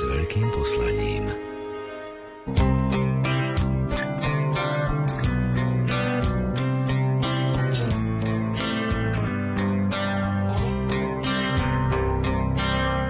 s 0.00 0.08
veľkým 0.08 0.48
poslaním. 0.56 1.28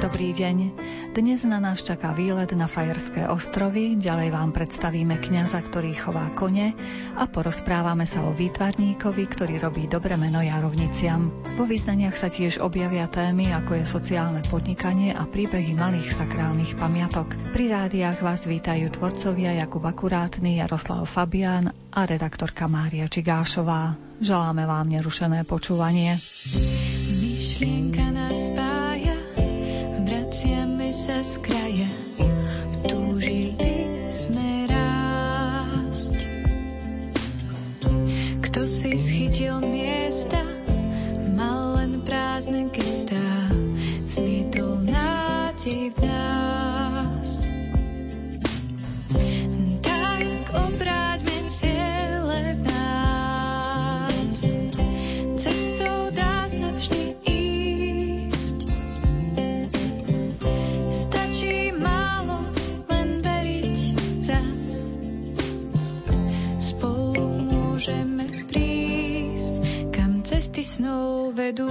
Dobrý 0.02 0.34
deň. 0.34 0.89
Dnes 1.10 1.42
na 1.42 1.58
nás 1.58 1.82
čaká 1.82 2.14
výlet 2.14 2.54
na 2.54 2.70
Fajerské 2.70 3.26
ostrovy, 3.26 3.98
ďalej 3.98 4.30
vám 4.30 4.54
predstavíme 4.54 5.18
kňaza, 5.18 5.58
ktorý 5.58 5.90
chová 5.98 6.30
kone 6.38 6.70
a 7.18 7.26
porozprávame 7.26 8.06
sa 8.06 8.22
o 8.22 8.30
výtvarníkovi, 8.30 9.24
ktorý 9.26 9.58
robí 9.58 9.90
dobre 9.90 10.14
meno 10.14 10.38
jarovniciam. 10.38 11.34
Vo 11.58 11.66
význaniach 11.66 12.14
sa 12.14 12.30
tiež 12.30 12.62
objavia 12.62 13.10
témy, 13.10 13.50
ako 13.50 13.82
je 13.82 13.90
sociálne 13.90 14.38
podnikanie 14.46 15.10
a 15.10 15.26
príbehy 15.26 15.74
malých 15.74 16.14
sakrálnych 16.14 16.78
pamiatok. 16.78 17.34
Pri 17.58 17.74
rádiách 17.74 18.22
vás 18.22 18.46
vítajú 18.46 18.94
tvorcovia 18.94 19.58
Jakub 19.58 19.82
Akurátny, 19.82 20.62
Jaroslav 20.62 21.10
Fabián 21.10 21.74
a 21.90 22.06
redaktorka 22.06 22.70
Mária 22.70 23.10
Čigášová. 23.10 23.98
Želáme 24.22 24.62
vám 24.62 24.86
nerušené 24.86 25.42
počúvanie. 25.42 26.14
Myšlienka 27.18 28.14
nás 28.14 28.54
spája, 28.54 29.09
vraciame 30.10 30.90
sa 30.90 31.22
z 31.22 31.38
kraja, 31.38 31.90
túžili 32.82 34.10
sme 34.10 34.66
rásť. 34.66 36.18
Kto 38.42 38.66
si 38.66 38.98
schytil 38.98 39.62
miesta, 39.62 40.42
mal 41.38 41.78
len 41.78 42.02
prázdne 42.02 42.66
gestá, 42.74 43.54
zmietol 44.10 44.82
nádej 44.82 45.94
v 45.94 45.98
nás. 46.02 46.79
Snov 70.80 71.36
vedú. 71.36 71.68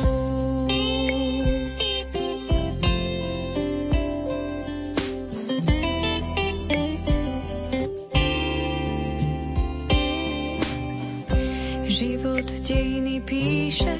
Život 11.89 12.45
dejiny 12.61 13.25
píše, 13.25 13.97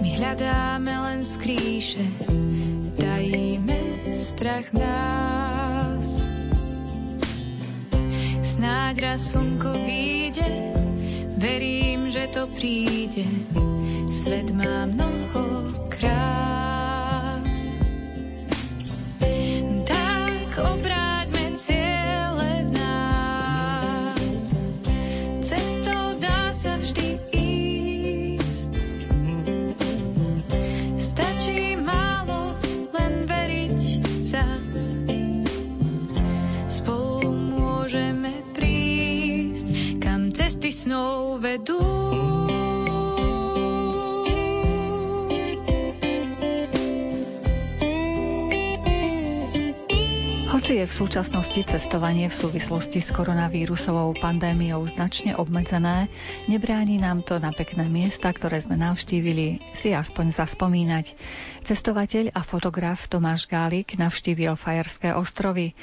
my 0.00 0.08
hľadáme 0.16 0.88
len 0.88 1.20
skríše, 1.20 2.00
tajíme 2.96 3.76
strach 4.08 4.72
nás. 4.72 6.24
Snáď 8.40 9.04
raz 9.04 9.20
slnko 9.36 9.84
vyjde, 9.84 10.48
verím, 11.36 12.08
že 12.08 12.24
to 12.32 12.48
príde 12.56 13.28
Svet 14.20 14.52
má 14.52 14.84
mnoho 14.84 15.64
krás. 15.88 17.72
Tak 19.88 20.50
obráťme 20.60 21.56
ciele 21.56 22.68
v 22.68 22.70
nás. 22.76 24.44
Cestou 25.40 26.20
dá 26.20 26.52
sa 26.52 26.76
vždy 26.76 27.16
ísť. 27.32 28.72
Stačí 31.00 31.80
málo 31.80 32.60
len 32.92 33.24
veriť 33.24 33.80
zas. 34.20 35.00
Spolu 36.68 37.32
môžeme 37.56 38.36
prísť, 38.52 39.96
kam 40.04 40.28
cesty 40.28 40.68
snov 40.68 41.40
vedú. 41.40 41.99
Hoci 50.70 50.86
je 50.86 50.94
v 50.94 51.00
súčasnosti 51.02 51.60
cestovanie 51.66 52.30
v 52.30 52.38
súvislosti 52.46 53.02
s 53.02 53.10
koronavírusovou 53.10 54.14
pandémiou 54.14 54.86
značne 54.86 55.34
obmedzené, 55.34 56.06
nebráni 56.46 56.94
nám 56.94 57.26
to 57.26 57.42
na 57.42 57.50
pekné 57.50 57.90
miesta, 57.90 58.30
ktoré 58.30 58.62
sme 58.62 58.78
navštívili, 58.78 59.58
si 59.74 59.90
aspoň 59.90 60.30
zaspomínať. 60.30 61.18
Cestovateľ 61.66 62.30
a 62.30 62.46
fotograf 62.46 63.10
Tomáš 63.10 63.50
Gálik 63.50 63.98
navštívil 63.98 64.54
Fajerské 64.54 65.10
ostrovy. 65.10 65.74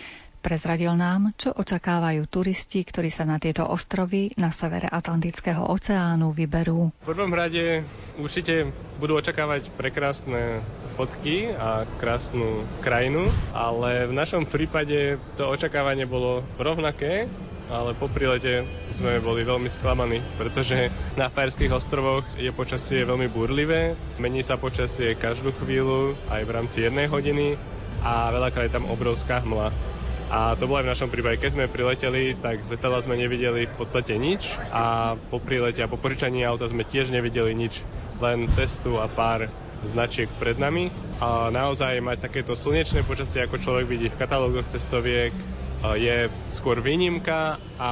Prezradil 0.48 0.96
nám, 0.96 1.36
čo 1.36 1.52
očakávajú 1.52 2.24
turisti, 2.32 2.80
ktorí 2.80 3.12
sa 3.12 3.28
na 3.28 3.36
tieto 3.36 3.68
ostrovy 3.68 4.32
na 4.40 4.48
severe 4.48 4.88
Atlantického 4.88 5.60
oceánu 5.60 6.32
vyberú. 6.32 6.88
V 7.04 7.12
prvom 7.12 7.36
rade 7.36 7.84
určite 8.16 8.72
budú 8.96 9.20
očakávať 9.20 9.68
prekrásne 9.76 10.64
fotky 10.96 11.52
a 11.52 11.84
krásnu 12.00 12.64
krajinu, 12.80 13.28
ale 13.52 14.08
v 14.08 14.16
našom 14.16 14.48
prípade 14.48 15.20
to 15.36 15.52
očakávanie 15.52 16.08
bolo 16.08 16.40
rovnaké, 16.56 17.28
ale 17.68 17.92
po 17.92 18.08
prilete 18.08 18.64
sme 18.96 19.20
boli 19.20 19.44
veľmi 19.44 19.68
sklamaní, 19.68 20.24
pretože 20.40 20.88
na 21.20 21.28
Fajerských 21.28 21.76
ostrovoch 21.76 22.24
je 22.40 22.56
počasie 22.56 23.04
veľmi 23.04 23.28
burlivé, 23.28 24.00
mení 24.16 24.48
sa 24.48 24.56
počasie 24.56 25.12
každú 25.12 25.52
chvíľu, 25.60 26.16
aj 26.32 26.42
v 26.48 26.54
rámci 26.56 26.88
jednej 26.88 27.12
hodiny 27.12 27.60
a 28.00 28.32
veľakrát 28.32 28.72
je 28.72 28.76
tam 28.80 28.88
obrovská 28.88 29.44
hmla. 29.44 29.97
A 30.28 30.60
to 30.60 30.68
bolo 30.68 30.84
aj 30.84 30.86
v 30.88 30.94
našom 30.94 31.10
prípade. 31.10 31.40
Keď 31.40 31.52
sme 31.56 31.72
prileteli, 31.72 32.36
tak 32.36 32.60
z 32.68 32.76
letadla 32.76 33.00
sme 33.00 33.16
nevideli 33.16 33.64
v 33.64 33.74
podstate 33.80 34.20
nič 34.20 34.60
a 34.76 35.16
po 35.32 35.40
prilete 35.40 35.80
a 35.80 35.88
po 35.88 35.96
požičaní 35.96 36.44
auta 36.44 36.68
sme 36.68 36.84
tiež 36.84 37.16
nevideli 37.16 37.56
nič, 37.56 37.80
len 38.20 38.52
cestu 38.52 39.00
a 39.00 39.08
pár 39.08 39.48
značiek 39.88 40.28
pred 40.36 40.60
nami. 40.60 40.92
A 41.24 41.48
naozaj 41.48 42.04
mať 42.04 42.28
takéto 42.28 42.60
slnečné 42.60 43.08
počasie, 43.08 43.48
ako 43.48 43.56
človek 43.56 43.86
vidí 43.88 44.12
v 44.12 44.20
katalógoch 44.20 44.68
cestoviek, 44.68 45.32
je 45.78 46.26
skôr 46.50 46.82
výnimka 46.82 47.62
a 47.78 47.90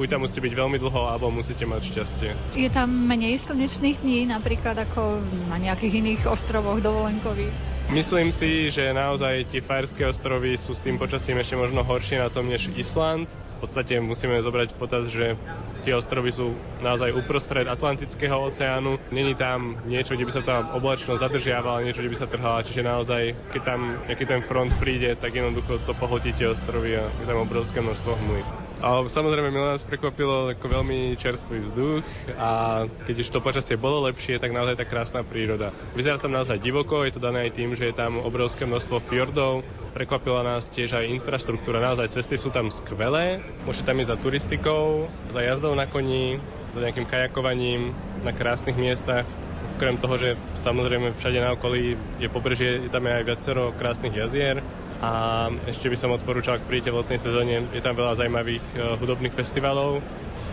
buď 0.00 0.16
tam 0.16 0.24
musíte 0.24 0.40
byť 0.48 0.54
veľmi 0.56 0.80
dlho, 0.80 1.02
alebo 1.12 1.28
musíte 1.28 1.68
mať 1.68 1.82
šťastie. 1.92 2.30
Je 2.56 2.72
tam 2.72 2.88
menej 2.88 3.36
slnečných 3.44 4.00
dní, 4.00 4.24
napríklad 4.32 4.80
ako 4.88 5.20
na 5.52 5.60
nejakých 5.60 6.00
iných 6.00 6.22
ostrovoch 6.24 6.80
dovolenkových? 6.80 7.77
Myslím 7.88 8.28
si, 8.28 8.68
že 8.68 8.92
naozaj 8.92 9.48
tie 9.48 9.64
Fajerské 9.64 10.04
ostrovy 10.04 10.60
sú 10.60 10.76
s 10.76 10.84
tým 10.84 11.00
počasím 11.00 11.40
ešte 11.40 11.56
možno 11.56 11.80
horšie 11.80 12.20
na 12.20 12.28
tom 12.28 12.44
než 12.44 12.68
Island. 12.76 13.32
V 13.32 13.64
podstate 13.64 13.96
musíme 13.96 14.36
zobrať 14.44 14.76
v 14.76 14.78
potaz, 14.78 15.08
že 15.08 15.40
tie 15.88 15.96
ostrovy 15.96 16.28
sú 16.28 16.52
naozaj 16.84 17.16
uprostred 17.16 17.64
Atlantického 17.64 18.44
oceánu. 18.44 19.00
Není 19.08 19.32
tam 19.40 19.80
niečo, 19.88 20.20
kde 20.20 20.28
by 20.28 20.32
sa 20.36 20.44
tá 20.44 20.56
oblačnosť 20.76 21.16
zadržiavala, 21.16 21.80
niečo, 21.80 22.04
kde 22.04 22.12
by 22.12 22.18
sa 22.20 22.28
trhala. 22.28 22.60
Čiže 22.60 22.84
naozaj, 22.84 23.22
keď 23.56 23.62
tam 23.64 23.80
nejaký 24.04 24.24
ten 24.28 24.40
front 24.44 24.72
príde, 24.76 25.16
tak 25.16 25.32
jednoducho 25.32 25.80
to 25.80 25.96
pohltí 25.96 26.36
tie 26.36 26.52
ostrovy 26.52 26.92
a 26.92 27.08
je 27.08 27.24
tam 27.24 27.40
obrovské 27.40 27.80
množstvo 27.80 28.12
hmly. 28.20 28.67
A 28.78 29.02
samozrejme 29.02 29.50
milé 29.50 29.74
nás 29.74 29.82
prekvapilo 29.82 30.54
ako 30.54 30.66
veľmi 30.70 31.18
čerstvý 31.18 31.66
vzduch 31.66 32.06
a 32.38 32.84
keď 33.10 33.26
už 33.26 33.28
to 33.34 33.42
počasie 33.42 33.74
bolo 33.74 34.06
lepšie, 34.06 34.38
tak 34.38 34.54
naozaj 34.54 34.78
tá 34.78 34.86
krásna 34.86 35.26
príroda. 35.26 35.74
Vyzerá 35.98 36.22
tam 36.22 36.30
naozaj 36.30 36.62
divoko, 36.62 37.02
je 37.02 37.18
to 37.18 37.20
dané 37.22 37.50
aj 37.50 37.58
tým, 37.58 37.74
že 37.74 37.90
je 37.90 37.98
tam 37.98 38.22
obrovské 38.22 38.70
množstvo 38.70 39.02
fjordov, 39.02 39.66
prekvapila 39.98 40.46
nás 40.46 40.70
tiež 40.70 40.94
aj 40.94 41.10
infraštruktúra, 41.10 41.82
naozaj 41.82 42.14
cesty 42.14 42.38
sú 42.38 42.54
tam 42.54 42.70
skvelé, 42.70 43.42
môžete 43.66 43.90
tam 43.90 43.98
ísť 43.98 44.14
za 44.14 44.18
turistikou, 44.22 45.10
za 45.26 45.42
jazdou 45.42 45.74
na 45.74 45.90
koni, 45.90 46.38
za 46.70 46.78
nejakým 46.78 47.10
kajakovaním 47.10 47.98
na 48.22 48.30
krásnych 48.30 48.78
miestach, 48.78 49.26
okrem 49.74 49.98
toho, 49.98 50.14
že 50.22 50.30
samozrejme 50.54 51.18
všade 51.18 51.42
na 51.42 51.50
okolí 51.58 51.98
je 52.22 52.28
pobrežie, 52.30 52.86
je 52.86 52.90
tam 52.94 53.10
aj 53.10 53.26
viacero 53.26 53.74
krásnych 53.74 54.14
jazier, 54.14 54.62
a 54.98 55.46
ešte 55.70 55.86
by 55.86 55.96
som 55.98 56.10
odporúčal, 56.10 56.58
ak 56.58 56.66
príjete 56.66 56.90
v 56.90 57.06
letnej 57.06 57.22
sezóne, 57.22 57.70
je 57.70 57.78
tam 57.78 57.94
veľa 57.94 58.18
zaujímavých 58.18 58.64
uh, 58.74 58.98
hudobných 58.98 59.30
festivalov. 59.30 60.02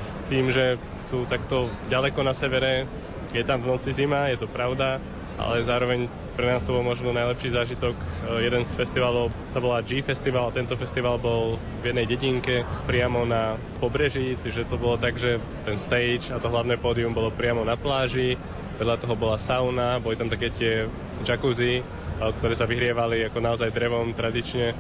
S 0.05 0.17
tým, 0.29 0.53
že 0.53 0.77
sú 1.01 1.25
takto 1.25 1.73
ďaleko 1.89 2.21
na 2.21 2.33
severe, 2.37 2.85
je 3.33 3.41
tam 3.41 3.65
v 3.65 3.73
noci 3.73 3.89
zima, 3.89 4.29
je 4.29 4.37
to 4.37 4.47
pravda, 4.47 5.01
ale 5.41 5.65
zároveň 5.65 6.05
pre 6.37 6.45
nás 6.45 6.61
to 6.61 6.77
bol 6.77 6.85
možno 6.85 7.09
najlepší 7.09 7.57
zážitok. 7.57 7.97
Uh, 7.97 8.37
jeden 8.37 8.61
z 8.61 8.71
festivalov 8.77 9.33
sa 9.49 9.57
volá 9.57 9.81
G 9.81 10.05
Festival, 10.05 10.53
tento 10.53 10.77
festival 10.77 11.17
bol 11.17 11.57
v 11.81 11.89
jednej 11.89 12.05
dedinke 12.05 12.61
priamo 12.85 13.25
na 13.25 13.57
pobreží, 13.81 14.37
takže 14.45 14.69
to 14.69 14.77
bolo 14.77 15.01
tak, 15.01 15.17
že 15.17 15.41
ten 15.65 15.81
stage 15.81 16.29
a 16.29 16.37
to 16.37 16.53
hlavné 16.53 16.77
pódium 16.77 17.17
bolo 17.17 17.33
priamo 17.33 17.65
na 17.65 17.73
pláži, 17.81 18.37
vedľa 18.77 19.01
toho 19.01 19.17
bola 19.17 19.41
sauna, 19.41 19.97
boli 19.97 20.21
tam 20.21 20.29
také 20.29 20.53
tie 20.53 20.85
jacuzzi, 21.25 21.81
ktoré 22.19 22.53
sa 22.55 22.69
vyhrievali 22.69 23.27
ako 23.27 23.39
naozaj 23.43 23.75
drevom 23.75 24.15
tradične. 24.15 24.75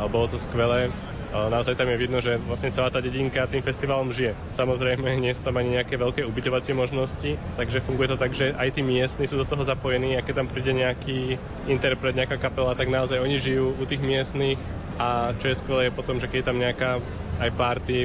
a 0.00 0.08
bolo 0.08 0.32
to 0.32 0.40
skvelé. 0.40 0.88
Naozaj 1.30 1.78
tam 1.78 1.86
je 1.92 2.00
vidno, 2.00 2.18
že 2.18 2.42
vlastne 2.42 2.74
celá 2.74 2.90
tá 2.90 2.98
dedinka 2.98 3.46
tým 3.46 3.62
festivalom 3.62 4.10
žije. 4.10 4.34
Samozrejme, 4.50 5.14
nie 5.22 5.30
sú 5.30 5.46
tam 5.46 5.60
ani 5.60 5.78
nejaké 5.78 5.94
veľké 5.94 6.26
ubytovacie 6.26 6.74
možnosti, 6.74 7.38
takže 7.54 7.84
funguje 7.84 8.10
to 8.10 8.18
tak, 8.18 8.34
že 8.34 8.50
aj 8.56 8.74
tí 8.74 8.82
miestni 8.82 9.30
sú 9.30 9.38
do 9.38 9.46
toho 9.46 9.62
zapojení 9.62 10.18
a 10.18 10.24
keď 10.24 10.42
tam 10.42 10.48
príde 10.50 10.74
nejaký 10.74 11.38
interpret, 11.70 12.16
nejaká 12.16 12.40
kapela, 12.40 12.74
tak 12.74 12.90
naozaj 12.90 13.22
oni 13.22 13.38
žijú 13.38 13.76
u 13.76 13.84
tých 13.86 14.02
miestnych 14.02 14.58
a 14.98 15.36
čo 15.38 15.52
je 15.52 15.60
skvelé 15.60 15.88
je 15.88 15.96
potom, 15.96 16.18
že 16.18 16.26
keď 16.26 16.38
je 16.42 16.48
tam 16.48 16.58
nejaká 16.58 16.90
aj 17.40 17.50
party, 17.54 17.98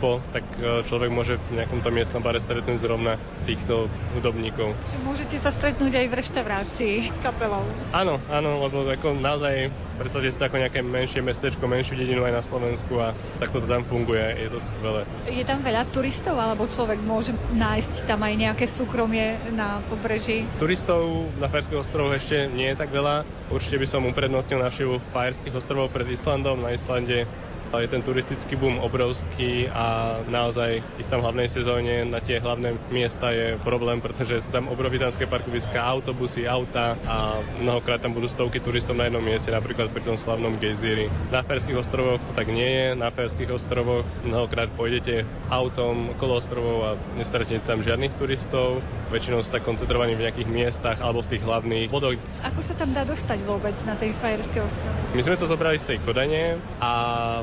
po, 0.00 0.24
tak 0.32 0.42
e, 0.56 0.80
človek 0.88 1.12
môže 1.12 1.36
v 1.36 1.60
nejakom 1.60 1.84
tom 1.84 1.92
miestnom 1.92 2.24
bare 2.24 2.40
stretnúť 2.40 2.80
zrovna 2.80 3.20
týchto 3.44 3.92
hudobníkov. 4.16 4.72
Môžete 5.04 5.36
sa 5.36 5.52
stretnúť 5.52 5.92
aj 6.00 6.06
v 6.08 6.14
reštaurácii 6.16 6.94
s 7.12 7.18
kapelou. 7.20 7.62
Áno, 7.92 8.16
áno, 8.32 8.64
lebo 8.64 8.88
ako 8.88 9.20
naozaj 9.20 9.68
predstavte 10.00 10.32
si 10.32 10.40
to 10.40 10.48
ako 10.48 10.56
nejaké 10.64 10.80
menšie 10.80 11.20
mestečko, 11.20 11.68
menšiu 11.68 12.00
dedinu 12.00 12.24
aj 12.24 12.32
na 12.32 12.42
Slovensku 12.42 12.96
a 12.96 13.12
takto 13.36 13.60
to 13.60 13.68
tam 13.68 13.84
funguje, 13.84 14.24
je 14.40 14.48
to 14.48 14.58
skvelé. 14.64 15.04
Je 15.28 15.44
tam 15.44 15.60
veľa 15.60 15.84
turistov, 15.92 16.40
alebo 16.40 16.64
človek 16.64 16.96
môže 17.04 17.36
nájsť 17.52 18.08
tam 18.08 18.24
aj 18.24 18.34
nejaké 18.40 18.64
súkromie 18.64 19.36
na 19.52 19.84
pobreží? 19.92 20.48
Turistov 20.56 21.28
na 21.36 21.52
Fajerských 21.52 21.84
ostrovoch 21.84 22.16
ešte 22.16 22.48
nie 22.48 22.72
je 22.72 22.80
tak 22.80 22.88
veľa. 22.88 23.28
Určite 23.52 23.76
by 23.76 23.86
som 23.86 24.08
uprednostnil 24.08 24.64
návštevu 24.64 24.96
Fajerských 25.12 25.52
ostrovov 25.52 25.92
pred 25.92 26.08
Islandom. 26.08 26.64
Na 26.64 26.72
Islande 26.72 27.28
je 27.78 27.86
ten 27.86 28.02
turistický 28.02 28.58
boom 28.58 28.82
obrovský 28.82 29.70
a 29.70 30.18
naozaj 30.26 30.82
ísť 30.98 31.10
tam 31.14 31.22
v 31.22 31.24
hlavnej 31.30 31.48
sezóne 31.48 31.94
na 32.02 32.18
tie 32.18 32.42
hlavné 32.42 32.74
miesta 32.90 33.30
je 33.30 33.54
problém, 33.62 34.02
pretože 34.02 34.42
sú 34.42 34.50
tam 34.50 34.66
obrovitánske 34.66 35.30
parkoviska, 35.30 35.78
autobusy, 35.78 36.50
auta 36.50 36.98
a 37.06 37.38
mnohokrát 37.62 38.02
tam 38.02 38.18
budú 38.18 38.26
stovky 38.26 38.58
turistov 38.58 38.98
na 38.98 39.06
jednom 39.06 39.22
mieste, 39.22 39.54
napríklad 39.54 39.94
pri 39.94 40.02
tom 40.02 40.18
slavnom 40.18 40.58
gejzíri. 40.58 41.06
Na 41.30 41.46
Ferských 41.46 41.78
ostrovoch 41.78 42.18
to 42.26 42.34
tak 42.34 42.50
nie 42.50 42.66
je, 42.66 42.86
na 42.98 43.14
Ferských 43.14 43.54
ostrovoch 43.54 44.02
mnohokrát 44.26 44.72
pôjdete 44.74 45.22
autom 45.46 46.18
okolo 46.18 46.42
ostrovov 46.42 46.76
a 46.82 46.90
nestretnete 47.14 47.62
tam 47.68 47.84
žiadnych 47.84 48.16
turistov, 48.18 48.82
väčšinou 49.14 49.44
sú 49.44 49.54
tak 49.54 49.62
koncentrovaní 49.62 50.18
v 50.18 50.26
nejakých 50.26 50.48
miestach 50.48 50.98
alebo 50.98 51.22
v 51.22 51.36
tých 51.36 51.42
hlavných 51.44 51.86
bodoch. 51.92 52.16
Ako 52.46 52.60
sa 52.64 52.74
tam 52.74 52.96
dá 52.96 53.04
dostať 53.04 53.44
vôbec 53.44 53.76
na 53.84 53.94
tej 53.94 54.16
Fajerské 54.16 54.58
ostrove? 54.58 54.96
My 55.12 55.22
sme 55.22 55.36
to 55.36 55.46
zobrali 55.46 55.76
z 55.76 55.94
tej 55.94 55.98
Kodane 56.00 56.56
a 56.80 56.92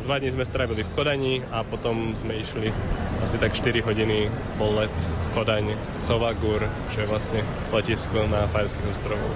dva 0.02 0.17
dní 0.20 0.34
sme 0.34 0.46
strávili 0.46 0.82
v 0.82 0.92
Kodani 0.94 1.36
a 1.54 1.62
potom 1.62 2.18
sme 2.18 2.42
išli 2.42 2.74
asi 3.22 3.38
tak 3.38 3.54
4 3.54 3.86
hodiny 3.86 4.30
po 4.58 4.70
let 4.74 4.94
Kodaň, 5.34 5.78
Sovagur, 5.98 6.66
čo 6.94 7.06
je 7.06 7.08
vlastne 7.08 7.42
letisko 7.74 8.26
na 8.30 8.50
Fajerských 8.50 8.90
ostrovoch. 8.90 9.36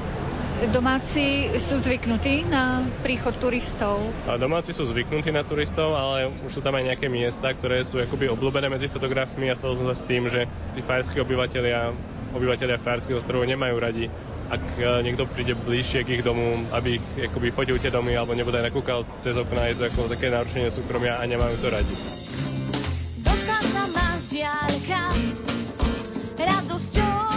Domáci 0.62 1.57
sú 1.57 1.81
zvyknutí 1.81 2.45
na 2.45 2.86
príchod 3.01 3.33
turistov? 3.33 3.98
A 4.30 4.38
domáci 4.38 4.78
sú 4.78 4.86
zvyknutí 4.86 5.33
na 5.33 5.42
turistov, 5.42 5.98
ale 5.98 6.30
už 6.45 6.54
sú 6.54 6.62
tam 6.62 6.78
aj 6.78 6.94
nejaké 6.94 7.10
miesta, 7.10 7.50
ktoré 7.50 7.81
sú 7.81 7.98
akoby 7.98 8.30
obľúbené 8.30 8.69
medzi 8.69 8.86
fotografmi 8.86 9.50
a 9.50 9.57
stalo 9.57 9.74
som 9.74 9.89
sa 9.89 9.98
s 9.98 10.06
tým, 10.06 10.30
že 10.30 10.45
tí 10.78 10.86
fajerskí 10.86 11.18
obyvateľia, 11.18 11.98
obyvateľia 12.38 12.78
Fajerských 12.78 13.18
ostrovov 13.18 13.50
nemajú 13.50 13.75
radi 13.81 14.06
ak 14.51 14.63
e, 14.75 14.83
niekto 15.07 15.24
príde 15.31 15.56
bližšie 15.56 16.03
k 16.03 16.19
ich 16.19 16.24
domu, 16.27 16.59
aby 16.75 17.00
ich 17.00 17.31
akoby 17.31 17.56
fotil 17.56 17.80
tie 17.80 17.88
domy 17.88 18.19
alebo 18.19 18.36
nebude 18.36 18.59
aj 18.59 18.68
nakúkal 18.68 19.07
cez 19.24 19.39
okna, 19.39 19.71
je 19.71 19.80
to 19.80 19.83
ako 19.88 20.12
také 20.12 20.27
narušenie 20.27 20.68
súkromia 20.68 21.15
a 21.15 21.24
nemajú 21.24 21.56
to 21.63 21.71
radi. 21.71 21.95
Dochádza 23.24 23.83
ma 23.95 24.07
diaľka 24.27 25.01
radosťou 26.36 27.31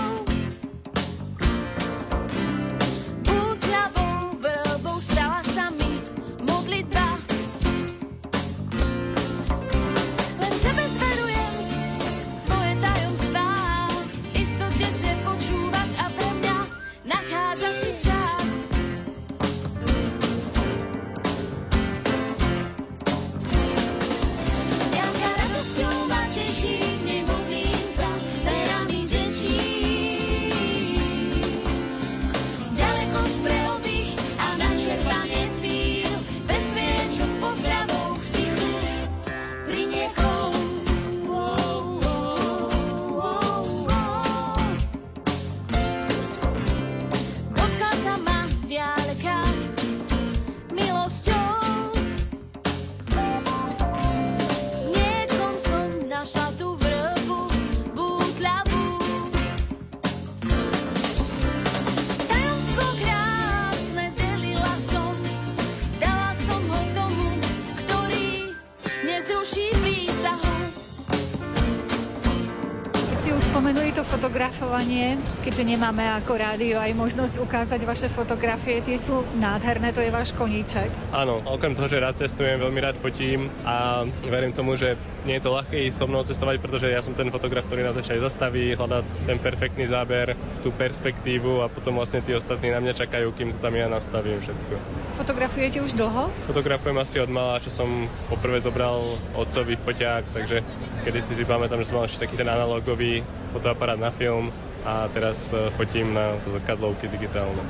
fotografovanie, 74.85 75.17
keďže 75.49 75.65
nemáme 75.65 76.05
ako 76.21 76.33
rádio 76.37 76.77
aj 76.77 76.93
možnosť 76.93 77.35
ukázať 77.41 77.81
vaše 77.89 78.09
fotografie, 78.13 78.85
tie 78.85 79.01
sú 79.01 79.25
nádherné, 79.41 79.97
to 79.97 80.05
je 80.05 80.13
váš 80.13 80.37
koníček. 80.37 80.93
Áno, 81.09 81.41
okrem 81.41 81.73
toho, 81.73 81.89
že 81.89 82.05
rád 82.05 82.21
cestujem, 82.21 82.61
veľmi 82.61 82.81
rád 82.85 83.01
fotím 83.01 83.49
a 83.65 84.05
verím 84.29 84.53
tomu, 84.53 84.77
že 84.77 85.01
nie 85.25 85.41
je 85.41 85.45
to 85.49 85.57
ľahké 85.57 85.89
so 85.89 86.05
mnou 86.05 86.21
cestovať, 86.21 86.61
pretože 86.61 86.93
ja 86.93 87.01
som 87.01 87.17
ten 87.17 87.33
fotograf, 87.33 87.65
ktorý 87.65 87.81
nás 87.81 87.97
ešte 87.97 88.21
aj 88.21 88.29
zastaví, 88.29 88.77
hľadá 88.77 89.01
ten 89.25 89.41
perfektný 89.41 89.89
záber, 89.89 90.37
tú 90.61 90.69
perspektívu 90.69 91.65
a 91.65 91.73
potom 91.73 91.97
vlastne 91.97 92.21
tí 92.21 92.37
ostatní 92.37 92.69
na 92.69 92.85
mňa 92.85 92.93
čakajú, 92.93 93.33
kým 93.33 93.57
to 93.57 93.59
tam 93.65 93.73
ja 93.73 93.89
nastavím 93.89 94.37
všetko. 94.45 94.75
Fotografujete 95.17 95.81
už 95.81 95.97
dlho? 95.97 96.29
Fotografujem 96.45 97.01
asi 97.01 97.25
od 97.25 97.33
mala, 97.33 97.57
čo 97.65 97.73
som 97.73 97.89
poprvé 98.29 98.61
zobral 98.61 99.17
otcovi 99.33 99.81
foťák, 99.81 100.37
takže 100.37 100.61
kedy 101.09 101.19
si 101.25 101.33
si 101.41 101.45
pamätám, 101.49 101.81
že 101.81 101.89
som 101.89 102.05
mal 102.05 102.05
ešte 102.05 102.29
taký 102.29 102.37
ten 102.37 102.53
analogový 102.53 103.25
fotoaparát 103.57 103.97
na 103.97 104.13
film 104.13 104.53
a 104.85 105.09
teraz 105.09 105.51
e, 105.51 105.73
fotím 105.73 106.13
na 106.13 106.37
zrkadlovky 106.45 107.09
digitálne. 107.09 107.65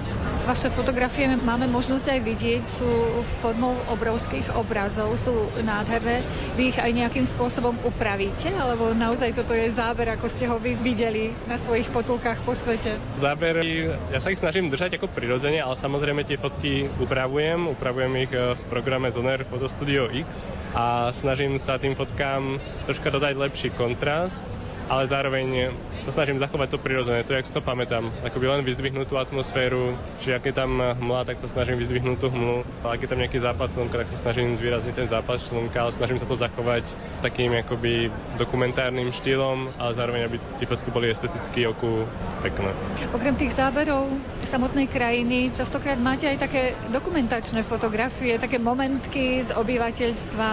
Vaše 0.45 0.69
fotografie 0.75 1.31
máme 1.31 1.71
možnosť 1.71 2.11
aj 2.11 2.21
vidieť, 2.27 2.63
sú 2.67 2.91
formou 3.39 3.79
obrovských 3.89 4.51
obrazov, 4.59 5.15
sú 5.15 5.33
nádherné. 5.63 6.27
Vy 6.59 6.75
ich 6.75 6.79
aj 6.83 6.91
nejakým 6.91 7.25
spôsobom 7.25 7.79
upravíte, 7.87 8.51
alebo 8.51 8.91
naozaj 8.93 9.33
toto 9.39 9.55
je 9.55 9.71
záber, 9.71 10.11
ako 10.11 10.27
ste 10.27 10.51
ho 10.51 10.59
vy 10.59 10.75
videli 10.75 11.31
na 11.47 11.57
svojich 11.57 11.87
potulkách 11.95 12.43
po 12.43 12.53
svete? 12.53 12.99
Záber, 13.15 13.63
ja 14.11 14.19
sa 14.19 14.35
ich 14.35 14.43
snažím 14.43 14.69
držať 14.69 14.99
ako 14.99 15.07
prirodzene, 15.15 15.63
ale 15.63 15.79
samozrejme 15.79 16.27
tie 16.27 16.37
fotky 16.37 16.91
upravujem, 16.99 17.71
upravujem 17.71 18.13
ich 18.27 18.33
e, 18.35 18.59
v 18.59 18.61
programe 18.67 19.07
Zoner 19.15 19.47
Photo 19.47 19.71
Studio 19.71 20.11
X 20.11 20.51
a 20.75 21.15
snažím 21.15 21.63
sa 21.63 21.79
tým 21.79 21.95
fotkám 21.95 22.59
troška 22.91 23.15
dodať 23.15 23.39
lepší 23.39 23.71
kontrast 23.71 24.51
ale 24.89 25.09
zároveň 25.09 25.73
sa 26.03 26.13
snažím 26.13 26.37
zachovať 26.37 26.77
to 26.77 26.79
prirodzené, 26.83 27.25
to, 27.25 27.33
jak 27.33 27.47
si 27.49 27.55
to 27.55 27.65
pamätám. 27.65 28.13
Akoby 28.21 28.51
len 28.51 28.67
vyzdvihnúť 28.67 29.07
tú 29.09 29.17
atmosféru, 29.17 29.97
či 30.21 30.37
ak 30.37 30.45
je 30.45 30.55
tam 30.55 30.77
hmla, 30.77 31.25
tak 31.25 31.41
sa 31.41 31.49
snažím 31.49 31.81
vyzdvihnúť 31.81 32.19
tú 32.21 32.29
hmlu, 32.29 32.67
a 32.85 32.93
ak 32.93 33.01
je 33.05 33.09
tam 33.09 33.21
nejaký 33.21 33.39
západ 33.41 33.73
slnka, 33.73 33.97
tak 34.05 34.09
sa 34.13 34.19
snažím 34.21 34.61
zvýrazniť 34.61 34.95
ten 34.95 35.09
západ 35.09 35.41
slnka, 35.41 35.79
ale 35.81 35.93
snažím 35.95 36.19
sa 36.21 36.29
to 36.29 36.37
zachovať 36.37 36.85
takým 37.25 37.57
akoby 37.57 38.13
dokumentárnym 38.37 39.09
štýlom, 39.15 39.73
ale 39.81 39.93
zároveň, 39.97 40.21
aby 40.29 40.37
tie 40.61 40.69
fotky 40.69 40.93
boli 40.93 41.09
esteticky 41.09 41.65
oku 41.65 42.05
pekné. 42.45 42.71
Okrem 43.17 43.35
tých 43.41 43.57
záberov 43.57 44.13
samotnej 44.45 44.91
krajiny, 44.91 45.55
častokrát 45.57 45.97
máte 45.97 46.29
aj 46.29 46.45
také 46.45 46.77
dokumentačné 46.93 47.65
fotografie, 47.65 48.37
také 48.37 48.61
momentky 48.61 49.41
z 49.41 49.57
obyvateľstva. 49.57 50.49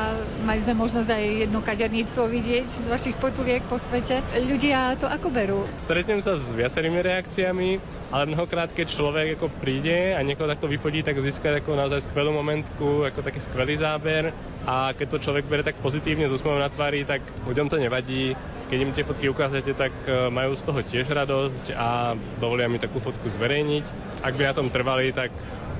Mali 0.48 0.60
sme 0.64 0.74
možnosť 0.78 1.10
aj 1.12 1.26
jedno 1.48 1.60
kaderníctvo 1.60 2.24
vidieť 2.32 2.68
z 2.72 2.88
vašich 2.88 3.18
potuliek 3.20 3.62
po 3.68 3.76
svete 3.76 4.21
ľudia 4.46 4.96
to 4.96 5.08
ako 5.10 5.28
berú? 5.28 5.60
Stretnem 5.75 6.24
sa 6.24 6.40
s 6.40 6.50
viacerými 6.56 7.00
reakciami, 7.04 7.70
ale 8.10 8.24
mnohokrát, 8.32 8.72
keď 8.72 8.88
človek 8.92 9.28
ako 9.36 9.51
príde 9.60 10.16
a 10.16 10.20
niekoho 10.24 10.48
takto 10.48 10.72
vyfotí, 10.72 11.04
tak 11.04 11.20
získa 11.20 11.51
ako 11.60 11.75
naozaj 11.75 12.08
skvelú 12.08 12.32
momentku, 12.32 13.04
ako 13.04 13.20
taký 13.20 13.40
skvelý 13.44 13.75
záber 13.75 14.32
a 14.63 14.94
keď 14.94 15.08
to 15.18 15.24
človek 15.30 15.46
bere 15.50 15.66
tak 15.66 15.82
pozitívne 15.82 16.30
s 16.30 16.36
úsmevom 16.36 16.62
na 16.62 16.70
tvári, 16.72 17.04
tak 17.04 17.25
ľuďom 17.50 17.68
to 17.68 17.82
nevadí. 17.82 18.38
Keď 18.72 18.80
im 18.80 18.94
tie 18.96 19.04
fotky 19.04 19.28
ukázate, 19.28 19.75
tak 19.75 19.92
e, 20.08 20.32
majú 20.32 20.56
z 20.56 20.63
toho 20.63 20.80
tiež 20.80 21.12
radosť 21.12 21.75
a 21.75 22.16
dovolia 22.40 22.72
mi 22.72 22.80
takú 22.80 23.04
fotku 23.04 23.28
zverejniť. 23.28 23.84
Ak 24.24 24.38
by 24.40 24.48
na 24.48 24.54
tom 24.56 24.72
trvali, 24.72 25.12
tak 25.12 25.36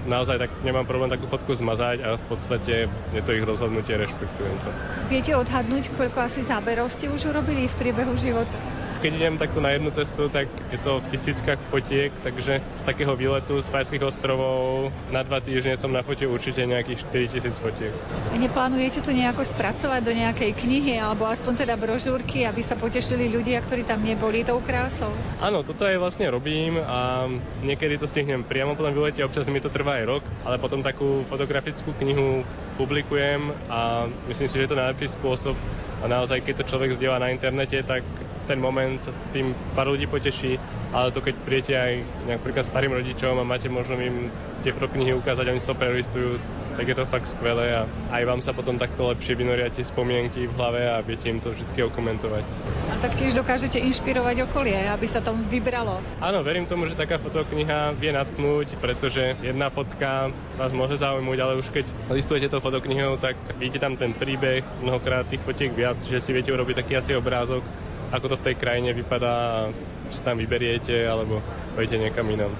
naozaj 0.06 0.38
tak 0.42 0.52
nemám 0.66 0.86
problém 0.86 1.10
takú 1.10 1.30
fotku 1.30 1.54
zmazať 1.54 1.98
a 2.02 2.10
v 2.18 2.26
podstate 2.26 2.74
je 2.90 3.22
to 3.22 3.32
ich 3.36 3.46
rozhodnutie, 3.46 3.98
rešpektujem 3.98 4.56
to. 4.62 4.70
Viete 5.10 5.32
odhadnúť, 5.38 5.94
koľko 5.94 6.18
asi 6.26 6.42
záberov 6.42 6.90
ste 6.90 7.10
už 7.10 7.30
urobili 7.30 7.70
v 7.70 7.76
priebehu 7.78 8.14
života? 8.18 8.58
Keď 9.02 9.12
idem 9.18 9.36
takto 9.42 9.58
na 9.58 9.74
jednu 9.74 9.90
cestu, 9.90 10.30
tak 10.30 10.46
je 10.70 10.78
to 10.78 11.02
v 11.02 11.06
tisíckach 11.10 11.58
fotiek, 11.74 12.14
takže 12.22 12.62
z 12.62 12.84
takého 12.86 13.18
výletu 13.18 13.58
z 13.58 13.68
Fajských 13.74 14.06
ostrovov 14.06 14.94
na 15.10 15.26
dva 15.26 15.42
týždne 15.42 15.74
som 15.74 15.90
na 15.90 16.06
fote 16.06 16.22
určite 16.30 16.62
nejakých 16.62 17.10
4000 17.10 17.50
fotiek. 17.58 17.94
Neplánujete 18.38 19.02
to 19.02 19.10
nejako 19.10 19.42
spracovať 19.42 20.02
do 20.06 20.14
nejakej 20.14 20.54
knihy 20.54 21.02
alebo 21.02 21.26
aspoň 21.26 21.66
teda 21.66 21.74
brožúrky, 21.82 22.46
aby 22.46 22.62
sa 22.62 22.78
potešili 22.78 23.26
ľudia, 23.26 23.66
ktorí 23.66 23.90
tam 23.90 24.06
neboli 24.06 24.46
tou 24.46 24.62
krásou? 24.62 25.10
Áno, 25.42 25.66
toto 25.66 25.90
aj 25.90 25.98
vlastne 25.98 26.30
robím 26.30 26.78
a 26.78 27.26
niekedy 27.66 27.98
to 27.98 28.06
stihnem 28.06 28.46
priamo 28.46 28.78
po 28.78 28.86
tom 28.86 28.94
výlete, 28.94 29.26
občas 29.26 29.50
mi 29.50 29.58
to 29.58 29.74
trvá 29.74 29.98
aj 29.98 30.06
rok, 30.06 30.24
ale 30.46 30.62
potom 30.62 30.86
takú 30.86 31.26
fotografickú 31.26 31.98
knihu 31.98 32.46
publikujem 32.78 33.50
a 33.66 34.06
myslím 34.30 34.48
si, 34.48 34.62
že 34.62 34.70
je 34.70 34.72
to 34.72 34.78
najlepší 34.78 35.18
spôsob 35.18 35.58
a 36.02 36.06
naozaj, 36.10 36.42
keď 36.42 36.62
to 36.62 36.70
človek 36.74 36.98
zdieľa 36.98 37.22
na 37.22 37.30
internete, 37.30 37.78
tak 37.86 38.02
v 38.42 38.46
ten 38.50 38.58
moment 38.58 38.98
sa 39.06 39.14
tým 39.30 39.54
pár 39.78 39.86
ľudí 39.86 40.10
poteší, 40.10 40.58
ale 40.92 41.14
to 41.14 41.22
keď 41.22 41.36
prijete 41.46 41.74
aj 41.78 41.94
napríklad 42.26 42.66
starým 42.66 42.98
rodičom 42.98 43.38
a 43.38 43.46
máte 43.46 43.70
možno 43.70 44.02
im 44.02 44.34
tie 44.66 44.74
fotoknihy 44.74 45.14
ukázať, 45.14 45.46
oni 45.46 45.62
si 45.62 45.70
to 45.70 45.78
prelistujú, 45.78 46.42
tak 46.76 46.86
je 46.88 46.96
to 46.96 47.06
fakt 47.06 47.28
skvelé 47.28 47.74
a 47.76 47.82
aj 48.12 48.24
vám 48.28 48.42
sa 48.42 48.52
potom 48.56 48.80
takto 48.80 49.12
lepšie 49.12 49.36
vynoria 49.36 49.72
tie 49.72 49.84
spomienky 49.84 50.48
v 50.48 50.54
hlave 50.56 50.82
a 50.88 51.04
viete 51.04 51.28
im 51.28 51.40
to 51.44 51.52
vždy 51.52 51.88
okomentovať. 51.88 52.46
A 52.92 52.94
taktiež 53.00 53.36
dokážete 53.36 53.80
inšpirovať 53.80 54.48
okolie, 54.50 54.78
aby 54.88 55.06
sa 55.08 55.20
tam 55.20 55.44
vybralo. 55.48 56.00
Áno, 56.20 56.40
verím 56.42 56.68
tomu, 56.68 56.88
že 56.88 56.98
taká 56.98 57.20
fotokniha 57.20 57.96
vie 57.96 58.12
natknúť, 58.16 58.80
pretože 58.80 59.36
jedna 59.40 59.68
fotka 59.68 60.32
vás 60.56 60.72
môže 60.72 61.00
zaujímať, 61.00 61.40
ale 61.40 61.54
už 61.60 61.68
keď 61.72 61.86
listujete 62.12 62.48
to 62.52 62.64
fotoknihou, 62.64 63.18
tak 63.20 63.36
vidíte 63.60 63.84
tam 63.84 63.96
ten 63.96 64.12
príbeh, 64.16 64.64
mnohokrát 64.84 65.28
tých 65.28 65.44
fotiek 65.44 65.72
viac, 65.72 66.00
že 66.02 66.20
si 66.20 66.32
viete 66.32 66.52
urobiť 66.52 66.84
taký 66.84 66.94
asi 67.00 67.16
obrázok, 67.16 67.64
ako 68.12 68.36
to 68.36 68.40
v 68.40 68.46
tej 68.52 68.56
krajine 68.60 68.92
vypadá 68.92 69.72
či 70.12 70.20
tam 70.28 70.36
vyberiete 70.36 71.08
alebo 71.08 71.40
pojete 71.74 71.98
niekam 71.98 72.28
inam. 72.30 72.52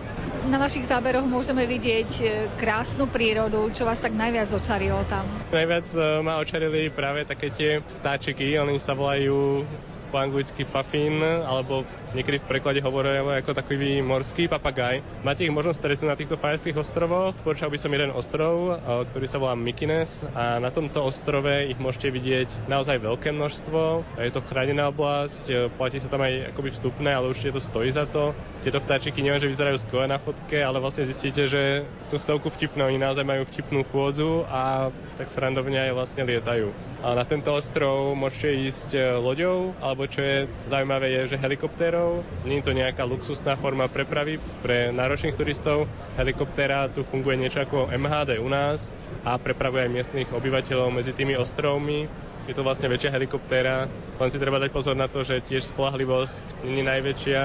Na 0.50 0.58
vašich 0.58 0.90
záberoch 0.90 1.28
môžeme 1.30 1.70
vidieť 1.70 2.10
e, 2.18 2.26
krásnu 2.58 3.06
prírodu, 3.06 3.70
čo 3.72 3.86
vás 3.86 4.02
tak 4.02 4.18
najviac 4.18 4.50
očarilo 4.50 5.06
tam? 5.06 5.30
Najviac 5.54 5.88
e, 5.94 6.00
ma 6.26 6.42
očarili 6.42 6.90
práve 6.90 7.30
také 7.30 7.54
tie 7.54 7.72
vtáčiky, 8.02 8.58
oni 8.58 8.82
sa 8.82 8.98
volajú 8.98 9.64
po 10.12 10.18
anglicky 10.18 10.68
puffin, 10.68 11.24
alebo 11.24 11.88
niekedy 12.12 12.44
v 12.44 12.50
preklade 12.50 12.80
hovoria 12.84 13.24
ako 13.24 13.56
takový 13.56 14.04
morský 14.04 14.52
papagaj. 14.52 15.00
Máte 15.24 15.48
ich 15.48 15.54
možnosť 15.54 15.80
stretnúť 15.80 16.10
na 16.10 16.20
týchto 16.20 16.36
Fajerských 16.36 16.78
ostrovoch. 16.78 17.38
Počal 17.42 17.72
by 17.72 17.78
som 17.80 17.92
jeden 17.94 18.12
ostrov, 18.12 18.80
ktorý 19.12 19.26
sa 19.30 19.40
volá 19.40 19.56
Mykines 19.56 20.28
a 20.36 20.60
na 20.60 20.74
tomto 20.74 21.06
ostrove 21.06 21.70
ich 21.70 21.80
môžete 21.80 22.12
vidieť 22.12 22.50
naozaj 22.68 23.00
veľké 23.00 23.32
množstvo. 23.32 24.04
Je 24.20 24.32
to 24.34 24.44
chránená 24.44 24.92
oblasť, 24.92 25.74
platí 25.80 26.02
sa 26.02 26.12
tam 26.12 26.26
aj 26.26 26.52
akoby 26.52 26.70
vstupné, 26.76 27.16
ale 27.16 27.32
určite 27.32 27.56
to 27.56 27.62
stojí 27.64 27.94
za 27.94 28.04
to. 28.10 28.36
Tieto 28.66 28.84
vtáčiky 28.84 29.22
že 29.22 29.48
vyzerajú 29.48 29.78
skvelé 29.80 30.12
na 30.12 30.20
fotke, 30.20 30.60
ale 30.60 30.84
vlastne 30.84 31.08
zistíte, 31.08 31.48
že 31.48 31.88
sú 32.04 32.20
v 32.20 32.26
celku 32.26 32.52
vtipné. 32.52 32.84
Oni 32.84 33.00
naozaj 33.00 33.24
majú 33.24 33.48
vtipnú 33.48 33.88
chôdzu 33.88 34.44
a 34.50 34.92
tak 35.16 35.32
srandovne 35.32 35.78
aj 35.90 35.96
vlastne 35.96 36.26
lietajú. 36.28 36.74
A 37.02 37.16
na 37.16 37.26
tento 37.26 37.54
ostrov 37.54 38.14
môžete 38.14 38.50
ísť 38.68 38.90
loďou, 39.22 39.74
alebo 39.80 40.06
čo 40.06 40.22
je 40.22 40.38
zaujímavé 40.70 41.16
je, 41.16 41.34
že 41.34 41.42
helikoptérov 41.42 42.01
turistov. 42.02 42.46
Nie 42.46 42.58
je 42.60 42.66
to 42.66 42.74
nejaká 42.74 43.04
luxusná 43.06 43.54
forma 43.56 43.86
prepravy 43.86 44.42
pre 44.66 44.90
náročných 44.90 45.38
turistov. 45.38 45.86
Helikoptéra 46.18 46.90
tu 46.90 47.06
funguje 47.06 47.38
niečo 47.38 47.62
ako 47.62 47.94
MHD 47.94 48.42
u 48.42 48.50
nás 48.50 48.90
a 49.22 49.38
prepravuje 49.38 49.86
aj 49.86 49.94
miestnych 49.94 50.30
obyvateľov 50.34 50.90
medzi 50.90 51.14
tými 51.14 51.38
ostrovmi. 51.38 52.10
Je 52.50 52.58
to 52.58 52.66
vlastne 52.66 52.90
väčšia 52.90 53.14
helikoptéra, 53.14 53.86
len 54.18 54.30
si 54.34 54.42
treba 54.42 54.58
dať 54.58 54.74
pozor 54.74 54.98
na 54.98 55.06
to, 55.06 55.22
že 55.22 55.46
tiež 55.46 55.70
spolahlivosť 55.70 56.66
nie 56.66 56.82
je 56.82 56.90
najväčšia, 56.90 57.42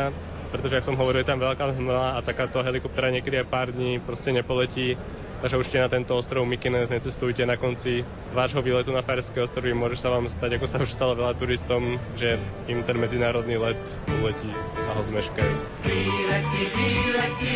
pretože, 0.49 0.81
ak 0.81 0.89
som 0.89 0.97
hovoril, 0.97 1.21
je 1.21 1.29
tam 1.29 1.37
veľká 1.37 1.77
hmla 1.77 2.17
a 2.17 2.25
takáto 2.25 2.65
helikoptéra 2.65 3.13
niekedy 3.13 3.45
aj 3.45 3.53
pár 3.53 3.69
dní 3.77 4.01
proste 4.01 4.33
nepoletí 4.33 4.97
Takže 5.37 5.61
určite 5.61 5.85
na 5.85 5.93
tento 5.93 6.17
ostrov 6.17 6.49
Mykines 6.49 6.89
necestujte 6.89 7.45
na 7.45 7.61
konci 7.61 8.03
vášho 8.33 8.65
výletu 8.65 8.91
na 8.91 9.05
Fajerské 9.05 9.45
ostrovy. 9.45 9.77
Môže 9.77 10.01
sa 10.01 10.09
vám 10.09 10.27
stať, 10.27 10.57
ako 10.57 10.67
sa 10.67 10.81
už 10.81 10.91
stalo 10.91 11.13
veľa 11.13 11.37
turistom, 11.37 12.01
že 12.17 12.41
im 12.67 12.81
ten 12.83 12.97
medzinárodný 12.97 13.61
let 13.61 13.81
uletí 14.21 14.51
a 14.89 14.91
ho 14.97 15.03
zmeškajú. 15.05 15.55
Výlety, 15.85 16.63
výlety, 16.73 17.49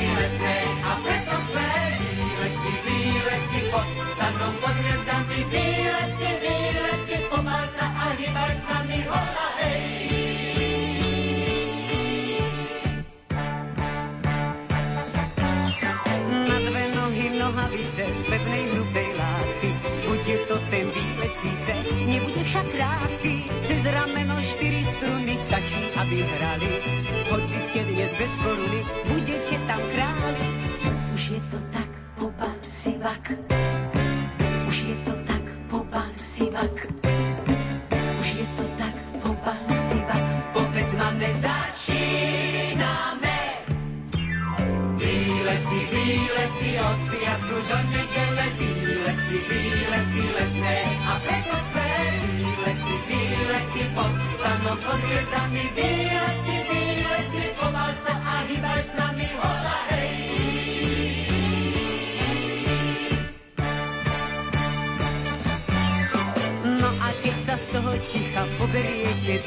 výlety, 0.00 0.60
a 0.90 0.96
preto 1.06 1.34
své 1.50 1.70
výlety, 2.00 2.70
výlety, 2.86 3.58
pod 3.70 3.86
sadom 4.18 4.54
pod 4.58 4.74
hviezdami, 4.74 5.38
výlety, 5.46 6.28
výlety, 6.42 7.16
pomáľ 7.30 7.64
sa 7.78 7.86
a 7.86 8.06
hýbaj 8.18 8.52
s 8.58 8.62
nami, 8.66 8.98
hola, 9.06 9.59
pevnej 18.30 18.64
hrubej 18.70 19.10
látky. 19.18 19.68
Bude 20.06 20.36
to 20.46 20.56
ten 20.70 20.86
výlet 20.94 21.32
síce, 21.42 21.72
nebude 22.06 22.42
však 22.46 22.66
krátky. 22.70 23.34
Cez 23.66 23.80
rameno 23.82 24.36
štyri 24.54 24.80
struny 24.96 25.34
stačí, 25.50 25.80
aby 25.98 26.16
hrali. 26.22 26.68
Hoci 27.30 27.56
ste 27.68 27.80
dnes 27.90 28.10
bez 28.14 28.32
koruny, 28.38 28.80
budete 29.10 29.56
tam 29.66 29.82
králi. 29.90 29.99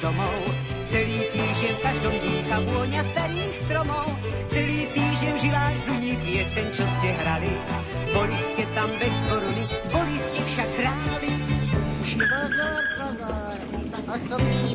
Domov, 0.01 0.37
celý 0.89 1.27
týždeň 1.29 1.73
v 1.73 1.81
každom 1.83 2.15
dýcha 2.21 2.57
vôňa 2.65 3.01
starých 3.13 3.53
stromov, 3.65 4.07
celý 4.49 4.81
týždeň 4.93 5.31
v 5.33 5.39
žilách 5.41 5.75
zuní 5.85 6.13
pieseň, 6.23 6.65
čo 6.73 6.83
ste 6.97 7.09
hrali. 7.17 7.51
Boli 8.13 8.37
ste 8.53 8.63
tam 8.73 8.89
bez 8.97 9.15
koruny, 9.29 9.63
boli 9.91 10.15
ste 10.31 10.39
však 10.41 10.69
králi. 10.77 11.31
Pozor, 12.13 12.83
pozor, 12.99 13.57
osobný 14.05 14.72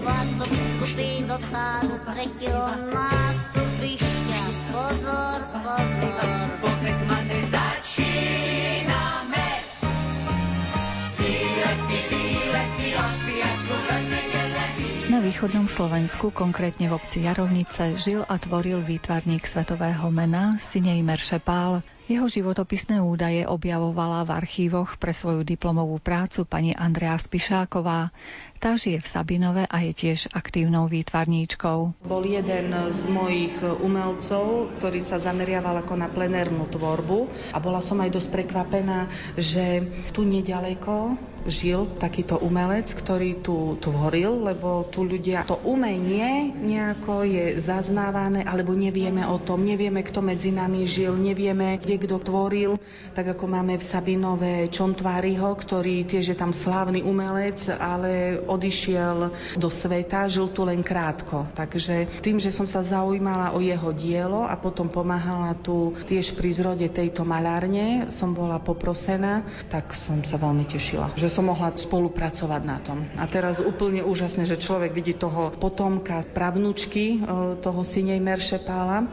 východnom 15.29 15.69
Slovensku, 15.69 16.33
konkrétne 16.33 16.89
v 16.89 16.97
obci 16.97 17.21
Jarovnice, 17.29 18.01
žil 18.01 18.25
a 18.25 18.41
tvoril 18.41 18.81
výtvarník 18.81 19.45
svetového 19.45 20.09
mena 20.09 20.57
Sinejmer 20.57 21.21
Šepál. 21.21 21.85
Jeho 22.09 22.25
životopisné 22.25 23.05
údaje 23.05 23.45
objavovala 23.45 24.25
v 24.25 24.33
archívoch 24.33 24.97
pre 24.97 25.13
svoju 25.13 25.45
diplomovú 25.45 26.01
prácu 26.01 26.49
pani 26.49 26.73
Andrea 26.73 27.21
Spišáková. 27.21 28.09
Tá 28.57 28.81
žije 28.81 29.05
v 29.05 29.11
Sabinove 29.13 29.65
a 29.69 29.77
je 29.85 29.93
tiež 29.93 30.33
aktívnou 30.33 30.89
výtvarníčkou. 30.89 32.09
Bol 32.09 32.25
jeden 32.25 32.73
z 32.89 33.01
mojich 33.13 33.61
umelcov, 33.61 34.73
ktorý 34.81 35.05
sa 35.05 35.21
zameriaval 35.21 35.85
ako 35.85 35.93
na 36.01 36.09
plenérnu 36.09 36.65
tvorbu 36.73 37.29
a 37.53 37.61
bola 37.61 37.85
som 37.85 38.01
aj 38.01 38.17
dosť 38.17 38.33
prekvapená, 38.33 39.13
že 39.37 39.85
tu 40.17 40.25
nedaleko 40.25 41.21
žil 41.53 41.85
takýto 42.01 42.41
umelec, 42.41 42.89
ktorý 42.97 43.45
tu 43.45 43.77
tvoril, 43.77 44.49
lebo 44.49 44.89
tu 44.89 45.05
ľudia, 45.05 45.45
to 45.45 45.61
umenie 45.69 46.57
nejako 46.57 47.29
je 47.29 47.61
zaznávané, 47.61 48.45
alebo 48.49 48.73
nevieme 48.73 49.29
o 49.29 49.37
tom, 49.37 49.65
nevieme, 49.65 50.01
kto 50.01 50.25
medzi 50.25 50.55
nami 50.55 50.89
žil, 50.89 51.13
nevieme, 51.13 51.77
kde 51.77 51.99
niekto 51.99 52.25
tvoril, 52.25 52.81
tak 53.13 53.37
ako 53.37 53.45
máme 53.51 53.77
v 53.77 53.85
Sabinove 53.85 54.53
Čontváriho, 54.73 55.51
ktorý 55.53 56.09
tiež 56.09 56.33
je 56.33 56.37
tam 56.39 56.55
slávny 56.55 57.05
umelec, 57.05 57.69
ale 57.75 58.41
odišiel 58.41 59.35
do 59.61 59.69
sveta, 59.69 60.31
žil 60.31 60.49
tu 60.55 60.65
len 60.65 60.81
krátko. 60.81 61.51
Takže 61.53 62.23
tým, 62.25 62.41
že 62.41 62.49
som 62.55 62.65
sa 62.65 62.81
zaujímala 62.81 63.53
o 63.53 63.61
jeho 63.61 63.93
dielo 63.93 64.47
a 64.47 64.57
potom 64.57 64.89
pomáhala 64.89 65.53
tu 65.59 65.93
tiež 66.09 66.33
pri 66.33 66.51
zrode 66.55 66.89
tejto 66.89 67.29
malárne, 67.29 68.09
som 68.09 68.33
bola 68.33 68.57
poprosená, 68.63 69.45
tak 69.69 69.93
som 69.93 70.25
sa 70.25 70.41
veľmi 70.41 70.65
tešila, 70.65 71.13
že 71.19 71.29
som 71.29 71.38
mohla 71.41 71.71
spolupracovať 71.75 72.63
na 72.65 72.79
tom. 72.83 73.07
A 73.17 73.25
teraz 73.31 73.63
úplne 73.63 74.03
úžasne, 74.03 74.45
že 74.45 74.61
človek 74.61 74.93
vidí 74.95 75.15
toho 75.15 75.55
potomka 75.55 76.23
pravnučky, 76.23 77.19
e, 77.19 77.59
toho 77.59 77.81
synej 77.83 78.19
Meršepála, 78.23 79.09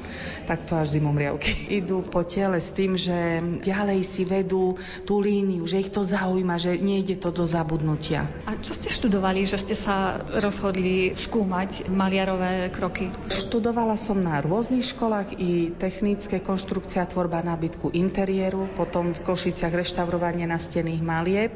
tak 0.49 0.65
to 0.65 0.77
až 0.77 0.97
zimom 0.97 1.15
riavky. 1.15 1.51
Idú 1.79 2.05
po 2.05 2.25
tele 2.25 2.61
s 2.61 2.73
tým, 2.73 2.97
že 2.97 3.41
ďalej 3.61 3.99
si 4.05 4.23
vedú 4.25 4.77
tú 5.03 5.21
líniu, 5.21 5.65
že 5.65 5.81
ich 5.81 5.91
to 5.93 6.01
zaujíma, 6.05 6.57
že 6.61 6.77
nejde 6.77 7.17
to 7.17 7.29
do 7.31 7.45
zabudnutia. 7.45 8.27
A 8.45 8.57
čo 8.59 8.73
ste 8.73 8.89
študovali, 8.89 9.45
že 9.45 9.57
ste 9.61 9.75
sa 9.77 10.21
rozhodli 10.39 11.13
skúmať 11.13 11.89
maliarové 11.89 12.69
kroky? 12.73 13.09
Študovala 13.29 13.97
som 13.97 14.19
na 14.19 14.41
rôznych 14.41 14.85
školách 14.85 15.37
i 15.37 15.73
technické 15.75 16.41
konštrukcia 16.41 17.05
tvorba 17.09 17.41
nábytku 17.41 17.93
interiéru, 17.93 18.69
potom 18.73 19.13
v 19.13 19.23
Košiciach 19.23 19.73
reštaurovanie 19.73 20.45
na 20.49 20.57
stených 20.61 21.01
malieb, 21.01 21.53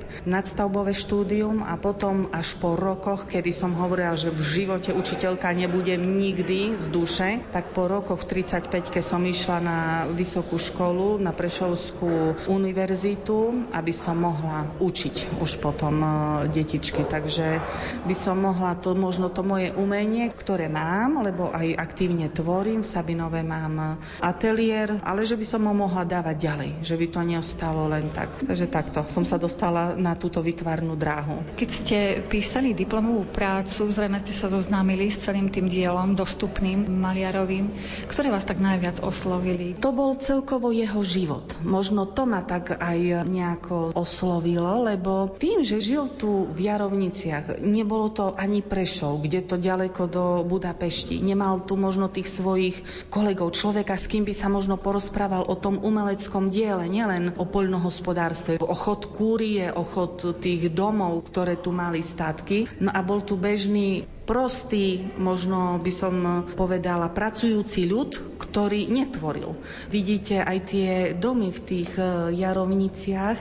nadstavbové 0.49 0.97
štúdium 0.97 1.61
a 1.61 1.77
potom 1.77 2.25
až 2.33 2.57
po 2.57 2.73
rokoch, 2.73 3.29
kedy 3.29 3.53
som 3.53 3.69
hovorila, 3.77 4.17
že 4.17 4.33
v 4.33 4.65
živote 4.65 4.97
učiteľka 4.97 5.53
nebudem 5.53 6.01
nikdy 6.01 6.73
z 6.73 6.89
duše, 6.89 7.45
tak 7.53 7.69
po 7.77 7.85
rokoch 7.85 8.25
35 8.25 8.89
keď 8.89 9.03
som 9.05 9.21
išla 9.21 9.57
na 9.61 9.79
vysokú 10.09 10.57
školu, 10.57 11.21
na 11.21 11.37
Prešovskú 11.37 12.49
univerzitu, 12.49 13.69
aby 13.69 13.93
som 13.93 14.25
mohla 14.25 14.73
učiť 14.81 15.37
už 15.37 15.61
potom 15.61 16.01
e, 16.01 16.09
detičky. 16.49 17.05
Takže 17.05 17.61
by 18.09 18.15
som 18.17 18.41
mohla 18.41 18.73
to, 18.73 18.97
možno 18.97 19.29
to 19.29 19.45
moje 19.45 19.69
umenie, 19.77 20.33
ktoré 20.33 20.65
mám, 20.65 21.21
lebo 21.21 21.53
aj 21.53 21.77
aktívne 21.77 22.25
tvorím, 22.33 22.81
v 22.81 22.89
Sabinove 22.89 23.45
mám 23.45 24.01
ateliér, 24.17 24.97
ale 25.05 25.29
že 25.29 25.37
by 25.37 25.45
som 25.45 25.61
ho 25.69 25.77
mohla 25.77 26.09
dávať 26.09 26.35
ďalej, 26.41 26.71
že 26.81 26.97
by 26.97 27.05
to 27.05 27.21
neostalo 27.21 27.85
len 27.85 28.09
tak. 28.09 28.33
Takže 28.41 28.65
takto 28.65 29.05
som 29.05 29.21
sa 29.21 29.37
dostala 29.37 29.93
na 29.93 30.17
túto 30.17 30.38
vytvarnú 30.39 30.95
dráhu. 30.95 31.43
Keď 31.55 31.69
ste 31.69 31.97
písali 32.25 32.71
diplomovú 32.73 33.27
prácu, 33.29 33.89
zrejme 33.91 34.19
ste 34.21 34.33
sa 34.35 34.47
zoznámili 34.47 35.11
s 35.11 35.23
celým 35.23 35.51
tým 35.51 35.67
dielom, 35.67 36.15
dostupným 36.15 36.87
maliarovým. 36.87 37.71
Ktoré 38.07 38.31
vás 38.31 38.45
tak 38.47 38.63
najviac 38.63 39.03
oslovili? 39.03 39.77
To 39.79 39.91
bol 39.91 40.17
celkovo 40.19 40.71
jeho 40.73 41.01
život. 41.03 41.59
Možno 41.63 42.09
to 42.09 42.25
ma 42.29 42.43
tak 42.45 42.75
aj 42.75 43.25
nejako 43.27 43.95
oslovilo, 43.95 44.85
lebo 44.85 45.35
tým, 45.37 45.65
že 45.65 45.83
žil 45.83 46.11
tu 46.15 46.47
v 46.49 46.59
Jarovniciach, 46.69 47.61
nebolo 47.61 48.11
to 48.13 48.35
ani 48.37 48.61
Prešov, 48.61 49.25
kde 49.25 49.41
to 49.41 49.55
ďaleko 49.57 50.03
do 50.05 50.25
Budapešti. 50.45 51.17
Nemal 51.23 51.65
tu 51.65 51.73
možno 51.79 52.11
tých 52.11 52.29
svojich 52.29 53.09
kolegov, 53.09 53.57
človeka, 53.57 53.97
s 53.97 54.05
kým 54.05 54.23
by 54.23 54.33
sa 54.37 54.47
možno 54.51 54.77
porozprával 54.77 55.47
o 55.47 55.57
tom 55.57 55.81
umeleckom 55.81 56.53
diele, 56.53 56.85
nielen 56.85 57.33
o 57.41 57.49
poľnohospodárstve, 57.49 58.61
o 58.61 58.75
chod 58.77 59.09
kúrie, 59.09 59.73
o 59.73 59.81
chod 59.81 60.28
tých 60.35 60.69
domov, 60.73 61.25
ktoré 61.29 61.57
tu 61.59 61.73
mali 61.73 62.03
statky. 62.03 62.69
No 62.79 62.89
a 62.93 62.99
bol 63.01 63.23
tu 63.23 63.39
bežný 63.39 64.05
prostý, 64.29 65.09
možno 65.17 65.81
by 65.81 65.91
som 65.91 66.13
povedala, 66.53 67.09
pracujúci 67.09 67.89
ľud, 67.89 68.37
ktorý 68.49 68.89
netvoril. 68.89 69.53
Vidíte, 69.93 70.41
aj 70.41 70.57
tie 70.65 70.89
domy 71.13 71.53
v 71.53 71.61
tých 71.61 71.93
e, 71.93 72.33
jarovniciach 72.33 73.37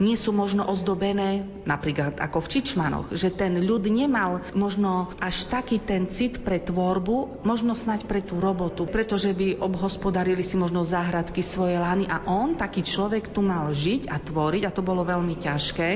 nie 0.00 0.16
sú 0.16 0.32
možno 0.32 0.64
ozdobené, 0.64 1.44
napríklad 1.68 2.16
ako 2.16 2.40
v 2.40 2.50
Čičmanoch, 2.56 3.12
že 3.12 3.28
ten 3.28 3.60
ľud 3.60 3.84
nemal 3.92 4.40
možno 4.56 5.12
až 5.20 5.44
taký 5.52 5.76
ten 5.76 6.08
cit 6.08 6.40
pre 6.40 6.56
tvorbu, 6.56 7.44
možno 7.44 7.76
snať 7.76 8.08
pre 8.08 8.24
tú 8.24 8.40
robotu, 8.40 8.88
pretože 8.88 9.36
by 9.36 9.60
obhospodarili 9.60 10.40
si 10.40 10.56
možno 10.56 10.80
záhradky 10.80 11.44
svoje 11.44 11.76
lány 11.76 12.08
a 12.08 12.24
on, 12.24 12.56
taký 12.56 12.80
človek, 12.80 13.28
tu 13.28 13.44
mal 13.44 13.68
žiť 13.76 14.08
a 14.08 14.16
tvoriť 14.16 14.62
a 14.64 14.72
to 14.72 14.80
bolo 14.80 15.04
veľmi 15.04 15.36
ťažké. 15.36 15.88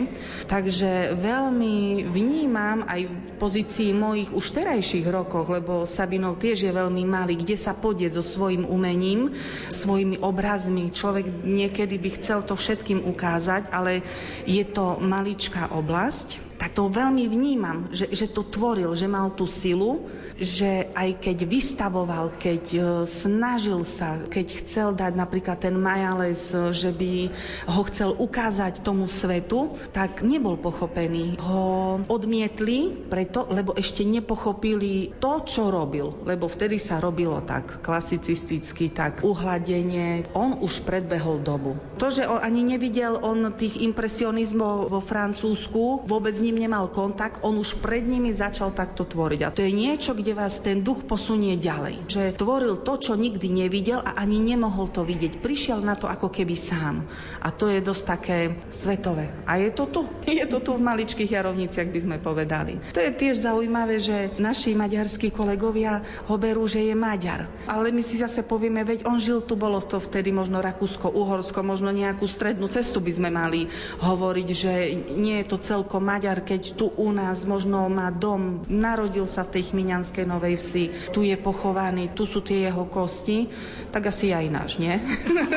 Takže 0.52 1.16
veľmi 1.16 2.04
vnímam 2.12 2.84
aj 2.84 3.08
v 3.08 3.14
pozícii 3.40 3.96
mojich 3.96 4.28
už 4.34 4.44
terajších 4.52 5.06
rokoch, 5.08 5.48
lebo 5.48 5.88
Sabinov 5.88 6.42
tiež 6.42 6.66
je 6.66 6.72
veľmi 6.74 7.06
malý, 7.06 7.38
kde 7.38 7.54
sa 7.54 7.72
podieť 7.72 8.18
so 8.18 8.24
svojím 8.26 8.49
umením, 8.58 9.30
svojimi 9.70 10.18
obrazmi. 10.18 10.90
Človek 10.90 11.46
niekedy 11.46 11.94
by 11.94 12.10
chcel 12.18 12.42
to 12.42 12.58
všetkým 12.58 13.06
ukázať, 13.06 13.70
ale 13.70 14.02
je 14.50 14.66
to 14.66 14.98
maličká 14.98 15.70
oblasť 15.70 16.49
tak 16.60 16.76
to 16.76 16.92
veľmi 16.92 17.24
vnímam, 17.24 17.88
že, 17.88 18.12
že 18.12 18.28
to 18.28 18.44
tvoril, 18.44 18.92
že 18.92 19.08
mal 19.08 19.32
tú 19.32 19.48
silu, 19.48 20.04
že 20.36 20.92
aj 20.92 21.16
keď 21.24 21.48
vystavoval, 21.48 22.36
keď 22.36 22.64
e, 22.76 22.80
snažil 23.08 23.80
sa, 23.88 24.28
keď 24.28 24.46
chcel 24.60 24.92
dať 24.92 25.16
napríklad 25.16 25.56
ten 25.56 25.72
Majales, 25.72 26.52
e, 26.52 26.68
že 26.76 26.92
by 26.92 27.32
ho 27.64 27.82
chcel 27.88 28.12
ukázať 28.12 28.84
tomu 28.84 29.08
svetu, 29.08 29.72
tak 29.96 30.20
nebol 30.20 30.60
pochopený. 30.60 31.40
Ho 31.40 31.96
odmietli 32.12 33.08
preto, 33.08 33.48
lebo 33.48 33.72
ešte 33.72 34.04
nepochopili 34.04 35.16
to, 35.16 35.40
čo 35.48 35.72
robil. 35.72 36.12
Lebo 36.28 36.44
vtedy 36.44 36.76
sa 36.76 37.00
robilo 37.00 37.40
tak 37.40 37.80
klasicisticky, 37.80 38.92
tak 38.92 39.24
uhladenie. 39.24 40.28
On 40.36 40.60
už 40.60 40.84
predbehol 40.84 41.40
dobu. 41.40 41.80
To, 41.96 42.12
že 42.12 42.28
on 42.28 42.36
ani 42.36 42.76
nevidel 42.76 43.16
on 43.16 43.48
tých 43.56 43.80
impresionizmov 43.80 44.92
vo 44.92 45.00
Francúzsku, 45.00 46.04
vôbec 46.04 46.36
nie 46.36 46.49
ním 46.50 46.66
nemal 46.66 46.90
kontakt, 46.90 47.38
on 47.46 47.54
už 47.62 47.78
pred 47.78 48.02
nimi 48.02 48.34
začal 48.34 48.74
takto 48.74 49.06
tvoriť. 49.06 49.40
A 49.46 49.54
to 49.54 49.62
je 49.62 49.70
niečo, 49.70 50.18
kde 50.18 50.34
vás 50.34 50.58
ten 50.58 50.82
duch 50.82 51.06
posunie 51.06 51.54
ďalej. 51.54 52.10
Že 52.10 52.34
tvoril 52.34 52.82
to, 52.82 52.98
čo 52.98 53.14
nikdy 53.14 53.46
nevidel 53.46 54.02
a 54.02 54.18
ani 54.18 54.42
nemohol 54.42 54.90
to 54.90 55.06
vidieť. 55.06 55.38
Prišiel 55.38 55.78
na 55.78 55.94
to 55.94 56.10
ako 56.10 56.26
keby 56.26 56.58
sám. 56.58 57.06
A 57.38 57.54
to 57.54 57.70
je 57.70 57.78
dosť 57.78 58.02
také 58.02 58.38
svetové. 58.74 59.30
A 59.46 59.62
je 59.62 59.70
to 59.70 59.86
tu. 59.86 60.02
Je 60.40 60.48
to 60.48 60.64
tu 60.64 60.72
v 60.72 60.80
maličkých 60.80 61.36
jarovniciach, 61.36 61.92
by 61.92 62.00
sme 62.00 62.16
povedali. 62.16 62.80
To 62.96 63.02
je 63.02 63.12
tiež 63.12 63.44
zaujímavé, 63.44 64.00
že 64.00 64.32
naši 64.40 64.72
maďarskí 64.72 65.28
kolegovia 65.28 66.00
ho 66.00 66.36
berú, 66.40 66.64
že 66.64 66.80
je 66.80 66.96
Maďar. 66.96 67.44
Ale 67.68 67.92
my 67.92 68.00
si 68.00 68.16
zase 68.16 68.40
povieme, 68.40 68.80
veď 68.80 69.04
on 69.04 69.20
žil 69.20 69.44
tu, 69.44 69.60
bolo 69.60 69.84
to 69.84 70.00
vtedy 70.00 70.32
možno 70.32 70.64
Rakúsko, 70.64 71.12
Uhorsko, 71.12 71.60
možno 71.60 71.92
nejakú 71.92 72.24
strednú 72.24 72.72
cestu 72.72 73.04
by 73.04 73.12
sme 73.12 73.28
mali 73.28 73.68
hovoriť, 74.00 74.48
že 74.48 74.72
nie 75.12 75.44
je 75.44 75.46
to 75.52 75.60
celkom 75.60 76.08
Maďar, 76.08 76.39
keď 76.40 76.74
tu 76.74 76.90
u 76.90 77.08
nás 77.12 77.44
možno 77.44 77.86
má 77.92 78.10
dom, 78.10 78.64
narodil 78.66 79.28
sa 79.28 79.46
v 79.46 79.58
tej 79.58 79.72
Chmiňanskej 79.72 80.24
Novej 80.26 80.56
Vsi, 80.58 80.84
tu 81.14 81.22
je 81.22 81.36
pochovaný, 81.38 82.10
tu 82.16 82.24
sú 82.26 82.42
tie 82.42 82.66
jeho 82.66 82.88
kosti, 82.88 83.46
tak 83.94 84.10
asi 84.10 84.34
aj 84.34 84.46
náš, 84.50 84.70
nie? 84.80 84.96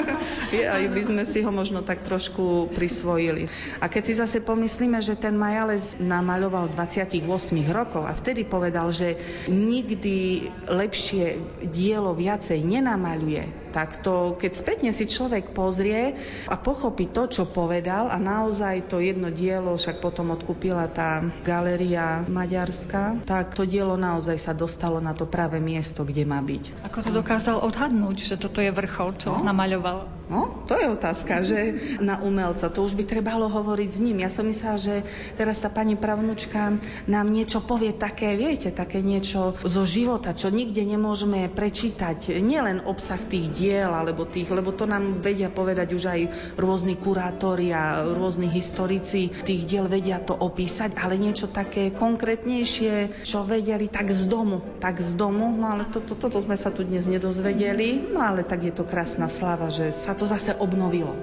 aj 0.78 0.84
by 0.91 1.02
sme 1.02 1.24
si 1.26 1.41
ho 1.41 1.50
možno 1.50 1.82
tak 1.82 2.06
trošku 2.06 2.69
prisvojili. 2.76 3.48
A 3.82 3.89
keď 3.89 4.04
si 4.04 4.13
zase 4.19 4.43
pomyslíme, 4.43 5.00
že 5.00 5.15
ten 5.15 5.34
Majales 5.34 5.96
namaľoval 5.98 6.76
28 6.76 7.24
rokov 7.72 8.04
a 8.06 8.13
vtedy 8.13 8.46
povedal, 8.46 8.91
že 8.91 9.15
nikdy 9.48 10.50
lepšie 10.67 11.39
dielo 11.65 12.13
viacej 12.13 12.60
nenamaľuje, 12.62 13.62
tak 13.73 14.05
to, 14.05 14.38
keď 14.38 14.51
spätne 14.53 14.91
si 14.93 15.09
človek 15.09 15.51
pozrie 15.51 16.13
a 16.45 16.55
pochopí 16.55 17.09
to, 17.09 17.25
čo 17.25 17.49
povedal 17.49 18.13
a 18.13 18.21
naozaj 18.21 18.86
to 18.86 19.01
jedno 19.01 19.33
dielo 19.33 19.73
však 19.73 19.97
potom 19.97 20.29
odkúpila 20.38 20.86
tá 20.93 21.25
galéria 21.41 22.21
maďarská, 22.29 23.25
tak 23.25 23.57
to 23.57 23.65
dielo 23.65 23.97
naozaj 23.97 24.38
sa 24.38 24.53
dostalo 24.53 25.01
na 25.01 25.17
to 25.17 25.25
práve 25.25 25.57
miesto, 25.57 26.05
kde 26.05 26.23
má 26.23 26.38
byť. 26.39 26.86
Ako 26.86 26.97
to 27.01 27.12
dokázal 27.12 27.65
odhadnúť, 27.65 28.29
že 28.29 28.36
toto 28.38 28.62
je 28.62 28.69
vrchol, 28.69 29.17
čo 29.17 29.33
no? 29.33 29.41
namaľoval? 29.41 30.22
No, 30.31 30.63
to 30.65 30.79
je 30.79 30.88
otázka, 30.88 31.43
že 31.43 31.75
na 31.99 32.19
umelca. 32.23 32.71
To 32.71 32.88
už 32.88 32.95
by 32.95 33.03
trebalo 33.03 33.51
hovoriť 33.51 33.89
s 33.91 33.99
ním. 33.99 34.23
Ja 34.23 34.31
som 34.31 34.47
myslela, 34.47 34.79
že 34.79 34.95
teraz 35.36 35.59
tá 35.59 35.67
pani 35.67 35.99
pravnúčka 35.99 36.79
nám 37.12 37.27
niečo 37.27 37.59
povie 37.59 37.91
také, 37.91 38.39
viete, 38.39 38.71
také 38.71 39.03
niečo 39.03 39.55
zo 39.67 39.83
života, 39.83 40.31
čo 40.31 40.47
nikde 40.47 40.79
nemôžeme 40.88 41.51
prečítať. 41.51 42.39
Nielen 42.39 42.88
obsah 42.88 43.19
tých 43.19 43.51
diel, 43.51 43.91
alebo 43.91 44.23
tých, 44.23 44.47
lebo 44.47 44.71
to 44.71 44.88
nám 44.88 45.19
vedia 45.19 45.51
povedať 45.51 45.91
už 45.91 46.03
aj 46.07 46.21
rôzni 46.55 46.95
kurátori 46.95 47.75
a 47.75 48.07
rôzni 48.07 48.47
historici 48.47 49.27
tých 49.43 49.67
diel 49.67 49.91
vedia 49.91 50.23
to 50.23 50.33
opísať, 50.33 50.95
ale 50.95 51.19
niečo 51.19 51.51
také 51.51 51.91
konkrétnejšie, 51.91 53.27
čo 53.27 53.43
vedeli 53.43 53.91
tak 53.91 54.09
z 54.09 54.25
domu, 54.31 54.63
tak 54.79 55.03
z 55.03 55.19
domu, 55.19 55.51
no 55.51 55.67
ale 55.67 55.83
to, 55.91 55.99
to, 55.99 56.15
toto 56.15 56.39
sme 56.39 56.55
sa 56.55 56.71
tu 56.71 56.88
dnes 56.88 57.03
nedozvedeli, 57.05 58.15
no 58.15 58.23
ale 58.23 58.47
tak 58.47 58.63
je 58.63 58.73
to 58.73 58.88
krásna 58.88 59.27
sláva, 59.27 59.67
že 59.67 59.91
sa 59.91 60.15
to 60.15 60.22
zase 60.25 60.55
obnovilo. 60.55 61.15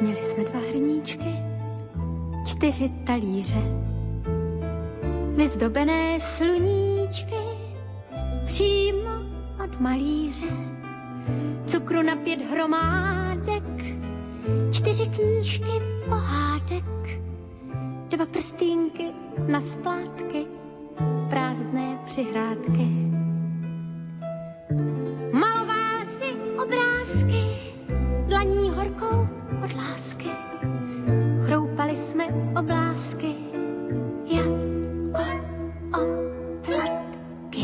Měli 0.00 0.24
jsme 0.24 0.44
dva 0.44 0.60
hrníčky, 0.70 1.36
čtyři 2.46 2.90
talíře, 3.06 3.62
vyzdobené 5.36 6.20
sluníčky, 6.20 7.34
přímo 8.46 9.10
od 9.64 9.80
malíře. 9.80 10.46
cukru 11.66 12.02
na 12.02 12.16
pět 12.16 12.40
hromádek, 12.50 13.64
čtyři 14.70 15.06
knížky 15.06 15.72
pohádek, 16.08 17.20
dva 18.08 18.26
prstínky 18.26 19.10
na 19.48 19.60
splátky, 19.60 20.46
prázdné 21.30 21.98
přihrádky. 22.04 23.08
Horkou 28.98 29.28
od 29.64 29.72
lásky. 29.74 30.30
Chroupali 31.46 31.96
jsme 31.96 32.24
oblásky, 32.58 33.34
jako 34.26 35.22
oplatky. 35.92 37.62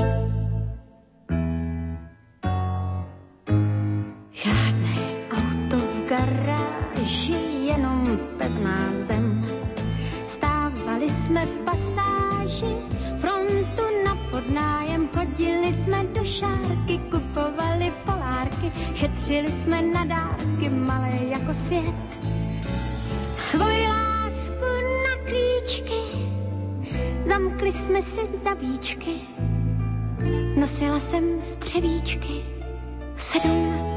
Žádné 4.33 4.95
auto 5.31 5.77
v 5.77 6.09
garáži, 6.09 7.37
jenom 7.65 8.05
pevná 8.39 8.77
zem. 9.07 9.41
Stávali 10.29 11.11
jsme 11.11 11.47
v 11.47 11.59
pasáži, 11.59 12.77
frontu 13.19 13.83
na 14.05 14.17
podnájem, 14.31 15.09
chodili 15.17 15.73
jsme 15.73 16.05
do 16.05 16.25
šárky, 16.25 16.99
kupovali 16.99 17.93
polárky, 18.05 18.73
šetřili 18.95 19.49
jsme 19.49 19.74
svět. 21.67 21.95
Svoji 23.39 23.89
lásku 23.89 24.65
na 25.05 25.25
klíčky, 25.25 26.01
zamkli 27.27 27.73
jsme 27.73 28.03
si 28.03 28.39
zabíčky, 28.45 29.11
nosila 30.57 31.01
jsem 31.01 31.41
střevíčky, 31.41 32.45
sedm 33.17 33.94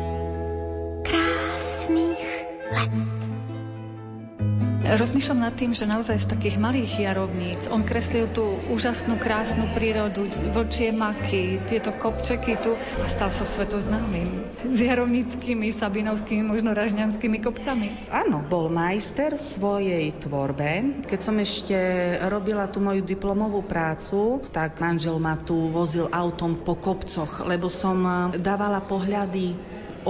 Rozmýšľam 4.97 5.45
nad 5.45 5.53
tým, 5.53 5.77
že 5.77 5.86
naozaj 5.86 6.25
z 6.25 6.31
takých 6.33 6.57
malých 6.57 7.05
jarovníc 7.05 7.69
on 7.69 7.86
kreslil 7.86 8.33
tú 8.33 8.57
úžasnú, 8.73 9.21
krásnu 9.21 9.69
prírodu, 9.77 10.25
vlčie 10.25 10.89
maky, 10.89 11.62
tieto 11.69 11.93
kopčeky 11.93 12.57
tu 12.57 12.73
a 12.73 13.05
stal 13.05 13.29
sa 13.29 13.45
svetoznámym. 13.45 14.57
S 14.65 14.79
jarovnickými, 14.81 15.69
sabinovskými, 15.69 16.41
možno 16.41 16.73
ražňanskými 16.73 17.38
kopcami. 17.45 18.10
Áno, 18.10 18.41
bol 18.41 18.73
majster 18.73 19.38
v 19.38 19.43
svojej 19.45 20.05
tvorbe. 20.17 21.05
Keď 21.05 21.19
som 21.21 21.38
ešte 21.38 21.77
robila 22.25 22.65
tú 22.65 22.81
moju 22.81 23.05
diplomovú 23.05 23.69
prácu, 23.69 24.49
tak 24.49 24.81
manžel 24.81 25.21
ma 25.21 25.38
tu 25.38 25.69
vozil 25.69 26.10
autom 26.10 26.65
po 26.65 26.73
kopcoch, 26.73 27.45
lebo 27.45 27.69
som 27.69 28.33
dávala 28.33 28.81
pohľady 28.81 29.53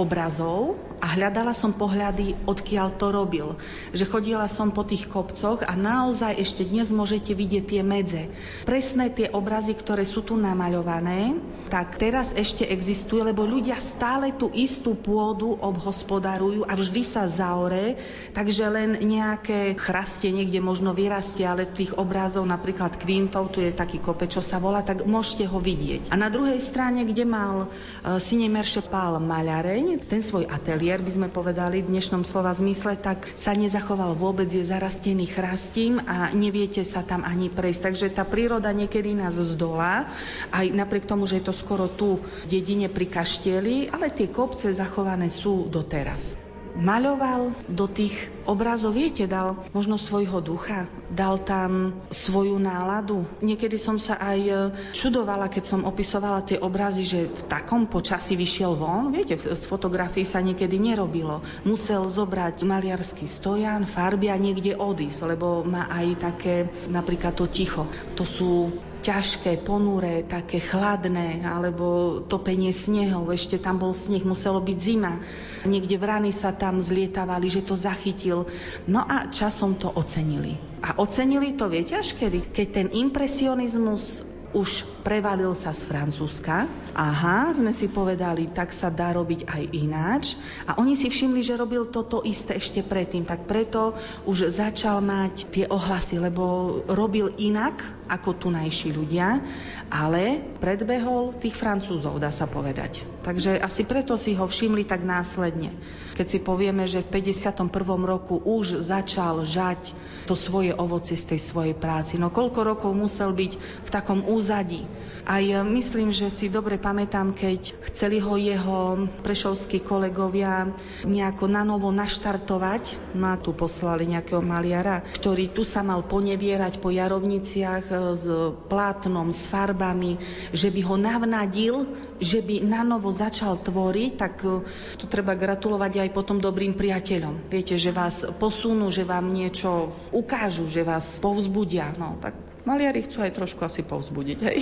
obrazov 0.00 0.87
a 0.98 1.06
hľadala 1.14 1.54
som 1.54 1.74
pohľady, 1.74 2.34
odkiaľ 2.46 2.98
to 2.98 3.06
robil. 3.14 3.54
Že 3.94 4.04
chodila 4.10 4.46
som 4.46 4.74
po 4.74 4.82
tých 4.86 5.06
kopcoch 5.10 5.62
a 5.66 5.72
naozaj 5.74 6.38
ešte 6.38 6.62
dnes 6.66 6.90
môžete 6.94 7.34
vidieť 7.34 7.64
tie 7.64 7.82
medze. 7.82 8.22
Presné 8.66 9.10
tie 9.10 9.30
obrazy, 9.30 9.74
ktoré 9.74 10.02
sú 10.02 10.22
tu 10.22 10.34
namaľované, 10.34 11.38
tak 11.68 12.00
teraz 12.00 12.32
ešte 12.32 12.64
existujú, 12.64 13.22
lebo 13.28 13.44
ľudia 13.44 13.76
stále 13.76 14.32
tú 14.32 14.48
istú 14.56 14.96
pôdu 14.96 15.60
obhospodarujú 15.60 16.64
a 16.64 16.72
vždy 16.72 17.02
sa 17.04 17.28
zaore, 17.28 18.00
takže 18.32 18.64
len 18.72 18.90
nejaké 19.04 19.76
chrastie 19.76 20.32
niekde 20.32 20.64
možno 20.64 20.96
vyrastie, 20.96 21.44
ale 21.44 21.68
tých 21.68 21.92
obrazov 22.00 22.48
napríklad 22.48 22.96
Kvintov, 22.96 23.52
tu 23.52 23.60
je 23.60 23.70
taký 23.70 24.00
kope, 24.00 24.24
čo 24.24 24.40
sa 24.40 24.56
volá, 24.56 24.80
tak 24.80 25.04
môžete 25.04 25.44
ho 25.44 25.60
vidieť. 25.60 26.08
A 26.08 26.16
na 26.16 26.32
druhej 26.32 26.58
strane, 26.64 27.04
kde 27.04 27.28
mal 27.28 27.68
uh, 27.68 28.16
Sinemerše 28.16 28.80
Pál 28.88 29.20
maľareň, 29.20 30.08
ten 30.08 30.24
svoj 30.24 30.48
ateliér, 30.48 30.87
ateliér, 30.88 31.04
by 31.04 31.16
sme 31.20 31.28
povedali 31.28 31.84
v 31.84 31.92
dnešnom 31.92 32.24
slova 32.24 32.48
zmysle, 32.56 32.96
tak 32.96 33.28
sa 33.36 33.52
nezachoval 33.52 34.16
vôbec, 34.16 34.48
je 34.48 34.64
zarastený 34.64 35.28
chrastím 35.28 36.00
a 36.00 36.32
neviete 36.32 36.80
sa 36.80 37.04
tam 37.04 37.28
ani 37.28 37.52
prejsť. 37.52 37.92
Takže 37.92 38.06
tá 38.16 38.24
príroda 38.24 38.72
niekedy 38.72 39.12
nás 39.12 39.36
zdolá, 39.36 40.08
aj 40.48 40.72
napriek 40.72 41.04
tomu, 41.04 41.28
že 41.28 41.44
je 41.44 41.44
to 41.44 41.52
skoro 41.52 41.92
tu 41.92 42.24
dedine 42.48 42.88
pri 42.88 43.04
kaštieli, 43.04 43.92
ale 43.92 44.08
tie 44.08 44.32
kopce 44.32 44.72
zachované 44.72 45.28
sú 45.28 45.68
doteraz 45.68 46.47
maľoval 46.78 47.52
do 47.66 47.86
tých 47.90 48.30
obrazov, 48.48 48.96
viete, 48.96 49.28
dal 49.28 49.60
možno 49.76 50.00
svojho 50.00 50.40
ducha, 50.40 50.88
dal 51.12 51.42
tam 51.42 51.92
svoju 52.08 52.56
náladu. 52.56 53.28
Niekedy 53.44 53.76
som 53.76 54.00
sa 54.00 54.16
aj 54.16 54.38
e, 54.40 54.52
čudovala, 54.96 55.52
keď 55.52 55.64
som 55.68 55.80
opisovala 55.84 56.46
tie 56.46 56.56
obrazy, 56.56 57.04
že 57.04 57.20
v 57.28 57.42
takom 57.50 57.84
počasí 57.84 58.38
vyšiel 58.38 58.72
von. 58.78 59.12
Viete, 59.12 59.36
z 59.36 59.64
fotografií 59.68 60.24
sa 60.24 60.40
niekedy 60.40 60.80
nerobilo. 60.80 61.44
Musel 61.68 62.08
zobrať 62.08 62.64
maliarský 62.64 63.28
stojan, 63.28 63.84
farby 63.84 64.32
a 64.32 64.40
niekde 64.40 64.78
odísť, 64.78 65.36
lebo 65.36 65.66
má 65.66 65.90
aj 65.92 66.06
také 66.16 66.56
napríklad 66.88 67.36
to 67.36 67.44
ticho. 67.52 67.84
To 68.16 68.24
sú 68.24 68.72
ťažké, 69.02 69.62
ponuré, 69.62 70.26
také 70.26 70.62
chladné, 70.62 71.42
alebo 71.46 72.18
topenie 72.24 72.70
snehov. 72.70 73.30
Ešte 73.30 73.58
tam 73.58 73.78
bol 73.78 73.94
sneh, 73.94 74.22
muselo 74.22 74.62
byť 74.62 74.78
zima. 74.78 75.18
Niekde 75.66 75.96
v 75.98 76.04
rany 76.04 76.30
sa 76.30 76.54
tam 76.54 76.78
zlietavali, 76.78 77.46
že 77.50 77.66
to 77.66 77.74
zachytil. 77.74 78.46
No 78.86 79.02
a 79.02 79.30
časom 79.30 79.78
to 79.78 79.90
ocenili. 79.90 80.58
A 80.82 80.98
ocenili 80.98 81.58
to, 81.58 81.66
viete 81.66 81.98
až 81.98 82.14
kedy? 82.14 82.54
Keď 82.54 82.66
ten 82.70 82.88
impresionizmus 82.94 84.22
už 84.56 84.88
prevalil 85.04 85.52
sa 85.52 85.76
z 85.76 85.84
Francúzska. 85.84 86.68
Aha, 86.96 87.52
sme 87.52 87.72
si 87.72 87.92
povedali, 87.92 88.48
tak 88.48 88.72
sa 88.72 88.88
dá 88.88 89.12
robiť 89.12 89.44
aj 89.44 89.62
ináč. 89.76 90.24
A 90.64 90.80
oni 90.80 90.96
si 90.96 91.12
všimli, 91.12 91.44
že 91.44 91.60
robil 91.60 91.88
toto 91.92 92.24
isté 92.24 92.56
ešte 92.56 92.80
predtým. 92.80 93.28
Tak 93.28 93.44
preto 93.44 93.92
už 94.24 94.48
začal 94.48 95.04
mať 95.04 95.52
tie 95.52 95.64
ohlasy, 95.68 96.16
lebo 96.16 96.80
robil 96.88 97.32
inak 97.36 97.80
ako 98.08 98.48
tunajší 98.48 98.96
ľudia, 98.96 99.44
ale 99.92 100.40
predbehol 100.58 101.36
tých 101.36 101.52
Francúzov, 101.52 102.16
dá 102.16 102.32
sa 102.32 102.48
povedať. 102.48 103.17
Takže 103.28 103.60
asi 103.60 103.84
preto 103.84 104.16
si 104.16 104.32
ho 104.32 104.48
všimli 104.48 104.88
tak 104.88 105.04
následne. 105.04 105.76
Keď 106.16 106.26
si 106.32 106.38
povieme, 106.40 106.88
že 106.88 107.04
v 107.04 107.20
51. 107.20 107.68
roku 108.08 108.40
už 108.40 108.80
začal 108.80 109.44
žať 109.44 109.92
to 110.24 110.32
svoje 110.32 110.72
ovocie 110.72 111.12
z 111.12 111.36
tej 111.36 111.40
svojej 111.40 111.76
práci. 111.76 112.16
No 112.16 112.32
koľko 112.32 112.64
rokov 112.64 112.96
musel 112.96 113.36
byť 113.36 113.52
v 113.84 113.90
takom 113.92 114.24
úzadí. 114.24 114.88
Aj 115.28 115.44
myslím, 115.60 116.08
že 116.08 116.32
si 116.32 116.48
dobre 116.48 116.80
pamätám, 116.80 117.36
keď 117.36 117.76
chceli 117.92 118.16
ho 118.16 118.40
jeho 118.40 119.08
prešovskí 119.20 119.84
kolegovia 119.84 120.72
nejako 121.04 121.44
na 121.52 121.68
novo 121.68 121.92
naštartovať, 121.92 123.12
na 123.12 123.36
tu 123.36 123.52
poslali 123.52 124.08
nejakého 124.08 124.40
maliara, 124.40 125.04
ktorý 125.04 125.52
tu 125.52 125.68
sa 125.68 125.84
mal 125.84 126.00
ponevierať 126.08 126.80
po 126.80 126.88
jarovniciach 126.88 127.84
e, 127.92 127.94
s 128.16 128.24
plátnom, 128.72 129.28
s 129.28 129.44
farbami, 129.52 130.16
že 130.56 130.72
by 130.72 130.80
ho 130.88 130.96
navnadil, 130.96 131.76
že 132.16 132.40
by 132.40 132.64
na 132.64 132.80
novo 132.80 133.12
začal 133.18 133.58
tvoriť, 133.58 134.12
tak 134.14 134.34
e, 134.46 134.62
to 134.94 135.10
treba 135.10 135.34
gratulovať 135.34 136.06
aj 136.06 136.10
potom 136.14 136.38
dobrým 136.38 136.78
priateľom. 136.78 137.50
Viete, 137.50 137.74
že 137.74 137.90
vás 137.90 138.22
posunú, 138.38 138.94
že 138.94 139.02
vám 139.02 139.28
niečo 139.34 139.90
ukážu, 140.14 140.70
že 140.70 140.86
vás 140.86 141.18
povzbudia. 141.18 141.92
No, 141.98 142.14
tak 142.22 142.47
Maliari 142.68 143.00
chcú 143.00 143.24
aj 143.24 143.32
trošku 143.32 143.64
asi 143.64 143.80
povzbudiť. 143.80 144.38
Hej. 144.44 144.58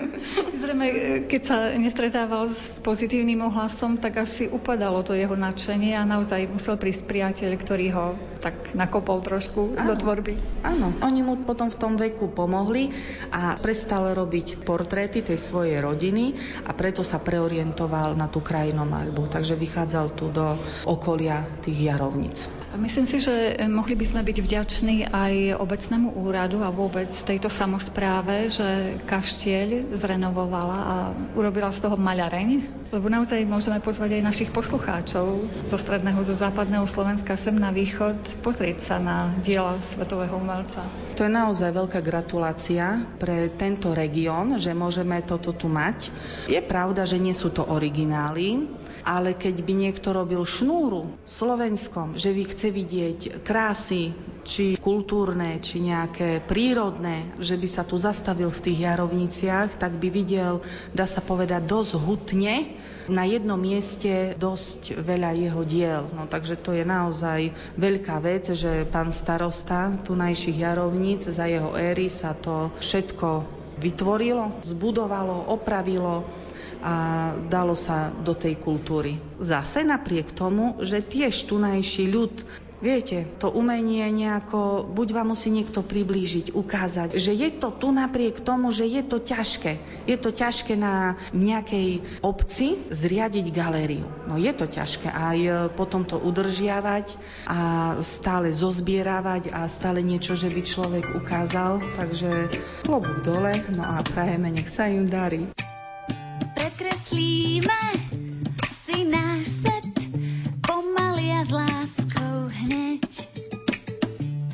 Zrejme, 0.64 0.86
keď 1.28 1.42
sa 1.44 1.56
nestretával 1.76 2.48
s 2.48 2.80
pozitívnym 2.80 3.44
ohlasom, 3.44 4.00
tak 4.00 4.24
asi 4.24 4.48
upadalo 4.48 5.04
to 5.04 5.12
jeho 5.12 5.36
nadšenie 5.36 5.92
a 5.92 6.08
naozaj 6.08 6.48
musel 6.48 6.80
prísť 6.80 7.04
priateľ, 7.04 7.50
ktorý 7.60 7.86
ho 7.92 8.06
tak 8.40 8.72
nakopol 8.72 9.20
trošku 9.20 9.76
áno, 9.76 9.92
do 9.92 9.94
tvorby. 10.00 10.64
Áno, 10.64 10.96
oni 11.04 11.20
mu 11.20 11.44
potom 11.44 11.68
v 11.68 11.76
tom 11.76 12.00
veku 12.00 12.32
pomohli 12.32 12.88
a 13.28 13.60
prestal 13.60 14.16
robiť 14.16 14.64
portréty 14.64 15.20
tej 15.20 15.36
svojej 15.36 15.76
rodiny 15.84 16.32
a 16.64 16.72
preto 16.72 17.04
sa 17.04 17.20
preorientoval 17.20 18.16
na 18.16 18.32
tú 18.32 18.40
krajinomalbu. 18.40 19.28
Takže 19.28 19.60
vychádzal 19.60 20.06
tu 20.16 20.32
do 20.32 20.56
okolia 20.88 21.44
tých 21.60 21.92
jarovnic. 21.92 22.61
Myslím 22.72 23.04
si, 23.04 23.20
že 23.20 23.60
mohli 23.68 23.92
by 23.92 24.04
sme 24.08 24.20
byť 24.24 24.38
vďační 24.40 24.96
aj 25.12 25.60
obecnému 25.60 26.16
úradu 26.16 26.64
a 26.64 26.72
vôbec 26.72 27.12
tejto 27.12 27.52
samozpráve, 27.52 28.48
že 28.48 28.96
kaštieľ 29.04 29.92
zrenovovala 29.92 30.78
a 30.80 30.94
urobila 31.36 31.68
z 31.68 31.84
toho 31.84 32.00
maľareň, 32.00 32.81
lebo 32.92 33.08
naozaj 33.08 33.48
môžeme 33.48 33.80
pozvať 33.80 34.20
aj 34.20 34.28
našich 34.28 34.50
poslucháčov 34.52 35.48
zo 35.64 35.76
stredného, 35.80 36.20
zo 36.20 36.36
západného 36.36 36.84
Slovenska 36.84 37.40
sem 37.40 37.56
na 37.56 37.72
východ 37.72 38.44
pozrieť 38.44 38.84
sa 38.84 38.96
na 39.00 39.32
diela 39.40 39.80
svetového 39.80 40.36
umelca. 40.36 40.84
To 41.16 41.24
je 41.24 41.32
naozaj 41.32 41.72
veľká 41.72 42.04
gratulácia 42.04 43.00
pre 43.16 43.48
tento 43.56 43.96
región, 43.96 44.60
že 44.60 44.76
môžeme 44.76 45.24
toto 45.24 45.56
tu 45.56 45.72
mať. 45.72 46.12
Je 46.52 46.60
pravda, 46.60 47.08
že 47.08 47.16
nie 47.16 47.32
sú 47.32 47.48
to 47.48 47.64
originály, 47.64 48.68
ale 49.08 49.34
keď 49.34 49.64
by 49.64 49.72
niekto 49.72 50.12
robil 50.12 50.44
šnúru 50.44 51.16
slovenskom, 51.24 52.20
že 52.20 52.30
vy 52.30 52.44
chce 52.44 52.68
vidieť 52.70 53.18
krásy 53.40 54.12
či 54.42 54.78
kultúrne, 54.78 55.62
či 55.62 55.82
nejaké 55.82 56.42
prírodné, 56.44 57.34
že 57.38 57.54
by 57.54 57.68
sa 57.70 57.82
tu 57.86 57.98
zastavil 57.98 58.50
v 58.50 58.62
tých 58.62 58.84
jarovniciach, 58.84 59.78
tak 59.78 59.98
by 59.98 60.08
videl, 60.10 60.62
dá 60.90 61.06
sa 61.06 61.22
povedať, 61.22 61.66
dosť 61.66 61.92
hutne 61.98 62.54
na 63.10 63.26
jednom 63.26 63.58
mieste 63.58 64.38
dosť 64.38 65.02
veľa 65.02 65.34
jeho 65.34 65.62
diel. 65.66 66.02
No, 66.14 66.30
takže 66.30 66.54
to 66.58 66.70
je 66.70 66.86
naozaj 66.86 67.50
veľká 67.74 68.22
vec, 68.22 68.54
že 68.54 68.86
pán 68.86 69.10
starosta 69.10 69.98
tunajších 70.06 70.62
jarovníc 70.62 71.26
za 71.26 71.50
jeho 71.50 71.74
éry 71.74 72.06
sa 72.06 72.36
to 72.36 72.70
všetko 72.78 73.46
vytvorilo, 73.82 74.62
zbudovalo, 74.62 75.50
opravilo 75.50 76.22
a 76.82 76.94
dalo 77.46 77.78
sa 77.78 78.10
do 78.10 78.34
tej 78.34 78.58
kultúry. 78.58 79.18
Zase 79.38 79.86
napriek 79.86 80.34
tomu, 80.34 80.82
že 80.82 80.98
tiež 80.98 81.46
tunajší 81.46 82.10
ľud 82.10 82.34
Viete, 82.82 83.30
to 83.38 83.46
umenie 83.46 84.10
nejako, 84.10 84.82
buď 84.90 85.08
vám 85.14 85.38
musí 85.38 85.54
niekto 85.54 85.86
priblížiť, 85.86 86.50
ukázať, 86.50 87.14
že 87.14 87.30
je 87.30 87.54
to 87.54 87.70
tu 87.70 87.94
napriek 87.94 88.42
tomu, 88.42 88.74
že 88.74 88.90
je 88.90 89.06
to 89.06 89.22
ťažké. 89.22 89.78
Je 90.10 90.18
to 90.18 90.34
ťažké 90.34 90.74
na 90.74 91.14
nejakej 91.30 92.02
obci 92.26 92.82
zriadiť 92.90 93.54
galériu. 93.54 94.02
No 94.26 94.34
je 94.34 94.50
to 94.50 94.66
ťažké 94.66 95.06
aj 95.14 95.38
e, 95.38 95.50
potom 95.78 96.02
to 96.02 96.18
udržiavať 96.18 97.14
a 97.46 97.58
stále 98.02 98.50
zozbieravať 98.50 99.54
a 99.54 99.70
stále 99.70 100.02
niečo, 100.02 100.34
že 100.34 100.50
by 100.50 100.60
človek 100.66 101.06
ukázal. 101.14 101.78
Takže 101.94 102.50
klobúk 102.82 103.22
dole, 103.22 103.62
no 103.78 103.86
a 103.86 104.02
prajeme, 104.02 104.50
nech 104.50 104.66
sa 104.66 104.90
im 104.90 105.06
darí. 105.06 105.46
Prekreslíme 106.58 107.78
si 108.74 109.06
náš 109.06 109.62
set 109.62 109.71
hneď. 112.62 113.10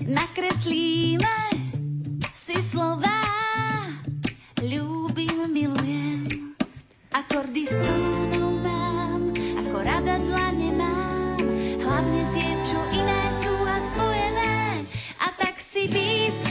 Nakreslíme 0.09 1.39
si 2.33 2.57
slova 2.65 3.21
ľúbim, 4.65 5.53
milujem. 5.53 6.57
Akordy 7.13 7.69
s 7.69 7.77
mám, 8.65 9.33
ako 9.37 9.77
rada 9.85 10.17
dlane 10.17 10.71
mám, 10.77 11.41
hlavne 11.85 12.23
tie, 12.33 12.51
čo 12.65 12.79
iné 12.97 13.23
sú 13.37 13.55
a 13.69 13.77
spojené. 13.77 14.57
A 15.21 15.27
tak 15.37 15.61
si 15.61 15.85
pískam, 15.93 16.48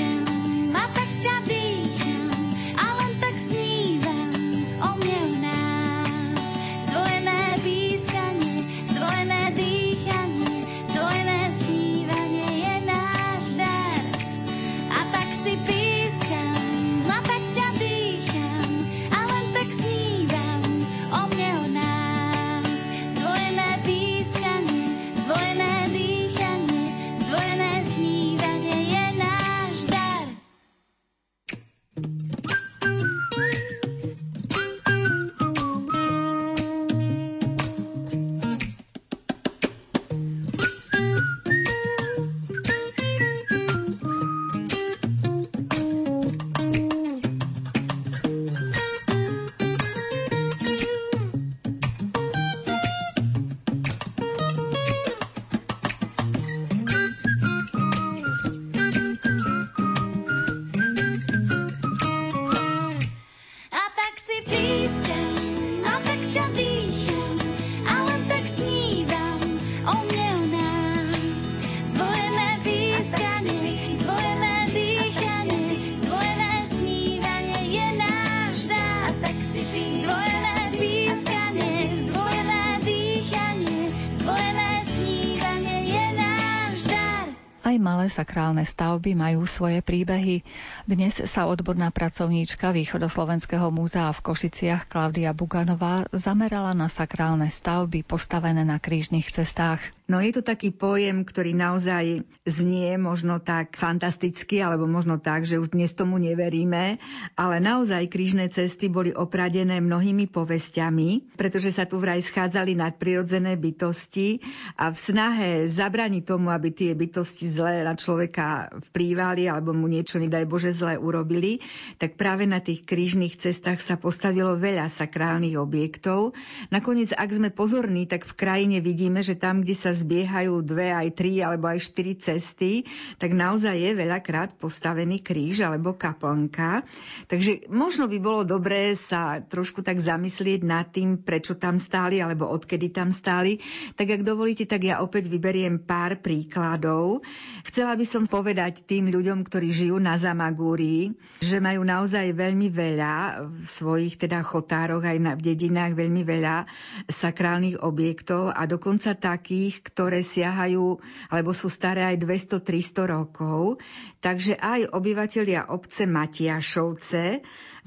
Malé 88.07 88.23
sakrálne 88.23 88.63
stavby 88.63 89.19
majú 89.19 89.43
svoje 89.43 89.83
príbehy. 89.83 90.39
Dnes 90.87 91.19
sa 91.27 91.43
odborná 91.43 91.91
pracovníčka 91.91 92.71
Východoslovenského 92.71 93.67
múzea 93.67 94.07
v 94.15 94.23
Košiciach 94.23 94.87
Klaudia 94.87 95.35
Buganová 95.35 96.07
zamerala 96.15 96.71
na 96.71 96.87
sakrálne 96.87 97.51
stavby 97.51 98.07
postavené 98.07 98.63
na 98.63 98.79
krížnych 98.79 99.27
cestách. 99.27 99.96
No 100.07 100.23
je 100.23 100.31
to 100.31 100.39
taký 100.39 100.71
pojem, 100.71 101.27
ktorý 101.27 101.51
naozaj 101.51 102.23
znie 102.47 102.95
možno 102.95 103.43
tak 103.43 103.75
fantasticky, 103.75 104.63
alebo 104.63 104.87
možno 104.87 105.19
tak, 105.19 105.43
že 105.43 105.59
už 105.59 105.75
dnes 105.75 105.91
tomu 105.91 106.15
neveríme, 106.15 106.95
ale 107.35 107.55
naozaj 107.59 108.07
krížne 108.07 108.47
cesty 108.47 108.87
boli 108.87 109.11
opradené 109.11 109.83
mnohými 109.83 110.31
povestiami, 110.31 111.35
pretože 111.35 111.75
sa 111.75 111.83
tu 111.83 111.99
vraj 111.99 112.23
schádzali 112.23 112.79
nadprirodzené 112.79 113.59
bytosti 113.59 114.39
a 114.79 114.95
v 114.95 114.97
snahe 114.97 115.49
zabraniť 115.67 116.23
tomu, 116.23 116.55
aby 116.55 116.71
tie 116.71 116.95
bytosti 116.95 117.51
zlé 117.51 117.83
na 117.83 117.99
človeka 117.99 118.71
vplývali 118.95 119.51
alebo 119.51 119.75
mu 119.75 119.91
niečo, 119.91 120.23
nedaj 120.23 120.47
Bože, 120.47 120.71
zlé 120.71 120.95
urobili, 120.95 121.59
tak 121.99 122.15
práve 122.15 122.47
na 122.47 122.63
tých 122.63 122.87
krížnych 122.87 123.35
cestách 123.35 123.83
sa 123.83 123.99
postavilo 123.99 124.55
veľa 124.55 124.87
sakrálnych 124.87 125.59
objektov. 125.59 126.31
Nakoniec, 126.71 127.11
ak 127.11 127.27
sme 127.27 127.51
pozorní, 127.51 128.07
tak 128.07 128.23
v 128.23 128.33
krajine 128.39 128.79
vidíme, 128.79 129.19
že 129.19 129.35
tam, 129.35 129.67
kde 129.67 129.75
sa 129.75 129.96
zbiehajú 129.97 130.61
dve, 130.61 130.93
aj 130.93 131.17
tri 131.17 131.41
alebo 131.41 131.65
aj 131.65 131.81
štyri 131.81 132.13
cesty, 132.13 132.85
tak 133.17 133.33
naozaj 133.33 133.73
je 133.73 133.91
veľakrát 133.97 134.53
postavený 134.61 135.25
kríž 135.25 135.65
alebo 135.65 135.97
kaplnka. 135.97 136.85
Takže 137.25 137.65
možno 137.73 138.05
by 138.05 138.17
bolo 138.21 138.41
dobré 138.45 138.93
sa 138.93 139.41
trošku 139.41 139.81
tak 139.81 139.97
zamyslieť 139.97 140.61
nad 140.61 140.87
tým, 140.93 141.17
prečo 141.17 141.57
tam 141.57 141.81
stáli 141.81 142.21
alebo 142.21 142.45
odkedy 142.45 142.93
tam 142.93 143.09
stáli. 143.09 143.57
Tak 143.97 144.07
ak 144.07 144.21
dovolíte, 144.21 144.69
tak 144.69 144.85
ja 144.85 145.01
opäť 145.01 145.31
vyberiem 145.33 145.81
pár 145.81 146.21
príkladov. 146.21 147.25
Chcela 147.65 147.97
by 147.97 148.05
som 148.05 148.23
povedať 148.27 148.85
tým 148.85 149.09
ľuďom, 149.09 149.41
ktorí 149.41 149.73
žijú 149.73 149.97
na 149.97 150.19
Zamagúrii, 150.19 151.15
že 151.41 151.57
majú 151.63 151.81
naozaj 151.87 152.35
veľmi 152.35 152.67
veľa 152.69 153.15
v 153.47 153.65
svojich 153.65 154.19
teda 154.19 154.43
chotároch 154.43 155.03
aj 155.03 155.17
na, 155.17 155.31
v 155.33 155.41
dedinách 155.53 155.95
veľmi 155.95 156.21
veľa 156.27 156.67
sakrálnych 157.07 157.79
objektov 157.79 158.51
a 158.51 158.67
dokonca 158.67 159.15
takých, 159.15 159.79
ktoré 159.87 160.19
siahajú 160.19 160.99
alebo 161.31 161.55
sú 161.55 161.71
staré 161.71 162.03
aj 162.03 162.19
200-300 162.19 163.15
rokov. 163.15 163.79
Takže 164.19 164.59
aj 164.59 164.91
obyvatelia 164.91 165.71
obce 165.71 166.03
Matiašovce 166.03 167.23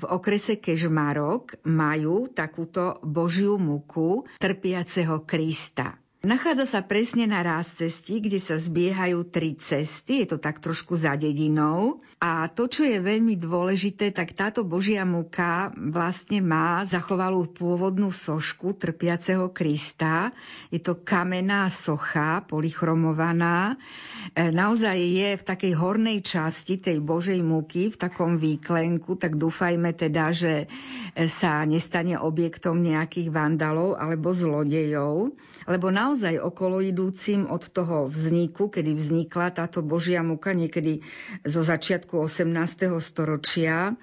v 0.01 0.05
okrese 0.09 0.57
Kežmarok 0.57 1.61
majú 1.69 2.33
takúto 2.33 2.97
Božiu 3.05 3.61
muku 3.61 4.25
trpiaceho 4.41 5.29
Krista. 5.29 6.00
Nachádza 6.21 6.69
sa 6.69 6.81
presne 6.85 7.25
na 7.25 7.41
ráz 7.41 7.81
cesti, 7.81 8.21
kde 8.21 8.37
sa 8.37 8.61
zbiehajú 8.61 9.25
tri 9.33 9.57
cesty, 9.57 10.21
je 10.21 10.37
to 10.37 10.37
tak 10.37 10.61
trošku 10.61 10.93
za 10.93 11.17
dedinou. 11.17 12.05
A 12.21 12.45
to, 12.53 12.69
čo 12.69 12.85
je 12.85 13.01
veľmi 13.01 13.41
dôležité, 13.41 14.13
tak 14.13 14.37
táto 14.37 14.61
Božia 14.61 15.09
muka 15.09 15.73
vlastne 15.73 16.45
má 16.45 16.85
zachovalú 16.85 17.49
pôvodnú 17.49 18.13
sošku 18.13 18.77
trpiaceho 18.77 19.49
Krista. 19.49 20.37
Je 20.69 20.77
to 20.85 21.01
kamenná 21.01 21.73
socha, 21.73 22.45
polychromovaná. 22.45 23.81
E, 24.37 24.53
Naozaj 24.53 25.01
je 25.01 25.29
v 25.41 25.47
takej 25.57 25.73
hornej 25.73 26.21
časti 26.21 26.77
tej 26.77 27.01
Božej 27.01 27.41
múky, 27.41 27.89
v 27.89 27.97
takom 27.97 28.37
výklenku, 28.37 29.17
tak 29.17 29.41
dúfajme 29.41 29.97
teda, 29.97 30.37
že 30.37 30.69
e, 31.17 31.25
sa 31.33 31.65
nestane 31.65 32.21
objektom 32.21 32.77
nejakých 32.77 33.33
vandalov 33.33 33.97
alebo 33.97 34.37
zlodejov, 34.37 35.33
lebo 35.65 35.89
naozaj 35.89 36.10
okolo 36.43 36.83
idúcim 36.83 37.47
od 37.47 37.71
toho 37.71 38.11
vzniku, 38.11 38.69
kedy 38.69 38.95
vznikla 38.95 39.55
táto 39.55 39.81
Božia 39.81 40.21
muka 40.27 40.51
niekedy 40.51 41.03
zo 41.47 41.63
začiatku 41.63 42.19
18. 42.19 42.91
storočia, 42.99 43.95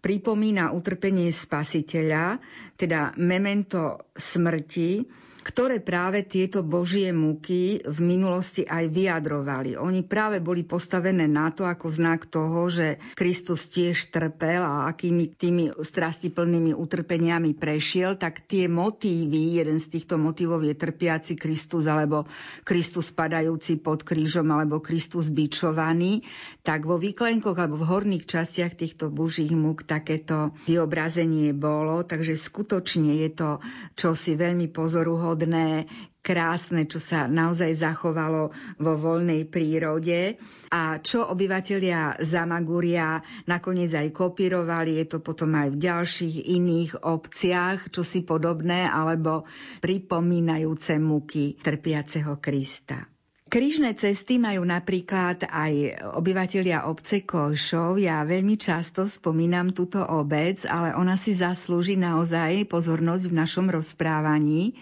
pripomína 0.00 0.72
utrpenie 0.72 1.28
spasiteľa, 1.28 2.40
teda 2.80 3.12
memento 3.20 4.10
smrti, 4.16 5.04
ktoré 5.50 5.82
práve 5.82 6.22
tieto 6.22 6.62
božie 6.62 7.10
múky 7.10 7.82
v 7.82 7.98
minulosti 7.98 8.62
aj 8.62 8.86
vyjadrovali. 8.86 9.74
Oni 9.74 10.06
práve 10.06 10.38
boli 10.38 10.62
postavené 10.62 11.26
na 11.26 11.50
to 11.50 11.66
ako 11.66 11.90
znak 11.90 12.30
toho, 12.30 12.70
že 12.70 13.02
Kristus 13.18 13.66
tiež 13.66 14.14
trpel 14.14 14.62
a 14.62 14.86
akými 14.86 15.34
tými 15.34 15.74
strastiplnými 15.74 16.70
utrpeniami 16.70 17.58
prešiel, 17.58 18.14
tak 18.14 18.46
tie 18.46 18.70
motívy, 18.70 19.58
jeden 19.58 19.82
z 19.82 19.90
týchto 19.98 20.22
motívov 20.22 20.62
je 20.62 20.78
trpiaci 20.78 21.34
Kristus 21.34 21.90
alebo 21.90 22.30
Kristus 22.62 23.10
padajúci 23.10 23.82
pod 23.82 24.06
krížom 24.06 24.46
alebo 24.54 24.78
Kristus 24.78 25.34
bičovaný, 25.34 26.22
tak 26.62 26.86
vo 26.86 26.94
výklenkoch 26.94 27.58
alebo 27.58 27.74
v 27.74 27.90
horných 27.90 28.22
častiach 28.22 28.78
týchto 28.78 29.10
božích 29.10 29.50
múk 29.50 29.82
takéto 29.82 30.54
vyobrazenie 30.70 31.50
bolo, 31.50 32.06
takže 32.06 32.38
skutočne 32.38 33.18
je 33.26 33.30
to 33.34 33.50
čosi 33.98 34.38
veľmi 34.38 34.70
pozoruhodné 34.70 35.39
prírodné, 35.40 35.88
krásne, 36.20 36.84
čo 36.84 37.00
sa 37.00 37.24
naozaj 37.24 37.80
zachovalo 37.80 38.52
vo 38.76 38.92
voľnej 39.00 39.48
prírode 39.48 40.36
a 40.68 41.00
čo 41.00 41.24
obyvatelia 41.24 42.20
Zamagúria 42.20 43.24
nakoniec 43.48 43.88
aj 43.96 44.12
kopírovali, 44.12 45.00
je 45.00 45.16
to 45.16 45.18
potom 45.24 45.56
aj 45.56 45.72
v 45.72 45.80
ďalších 45.80 46.36
iných 46.60 46.92
obciach, 47.08 47.88
čo 47.88 48.04
si 48.04 48.20
podobné 48.20 48.84
alebo 48.84 49.48
pripomínajúce 49.80 51.00
muky 51.00 51.56
trpiaceho 51.56 52.36
Krista. 52.36 53.08
Krížne 53.50 53.98
cesty 53.98 54.38
majú 54.38 54.62
napríklad 54.62 55.42
aj 55.50 56.06
obyvatelia 56.14 56.86
obce 56.86 57.26
Košov. 57.26 57.98
Ja 57.98 58.22
veľmi 58.22 58.54
často 58.54 59.10
spomínam 59.10 59.74
túto 59.74 60.06
obec, 60.06 60.62
ale 60.70 60.94
ona 60.94 61.18
si 61.18 61.34
zaslúži 61.34 61.98
naozaj 61.98 62.70
pozornosť 62.70 63.24
v 63.26 63.34
našom 63.34 63.66
rozprávaní, 63.66 64.78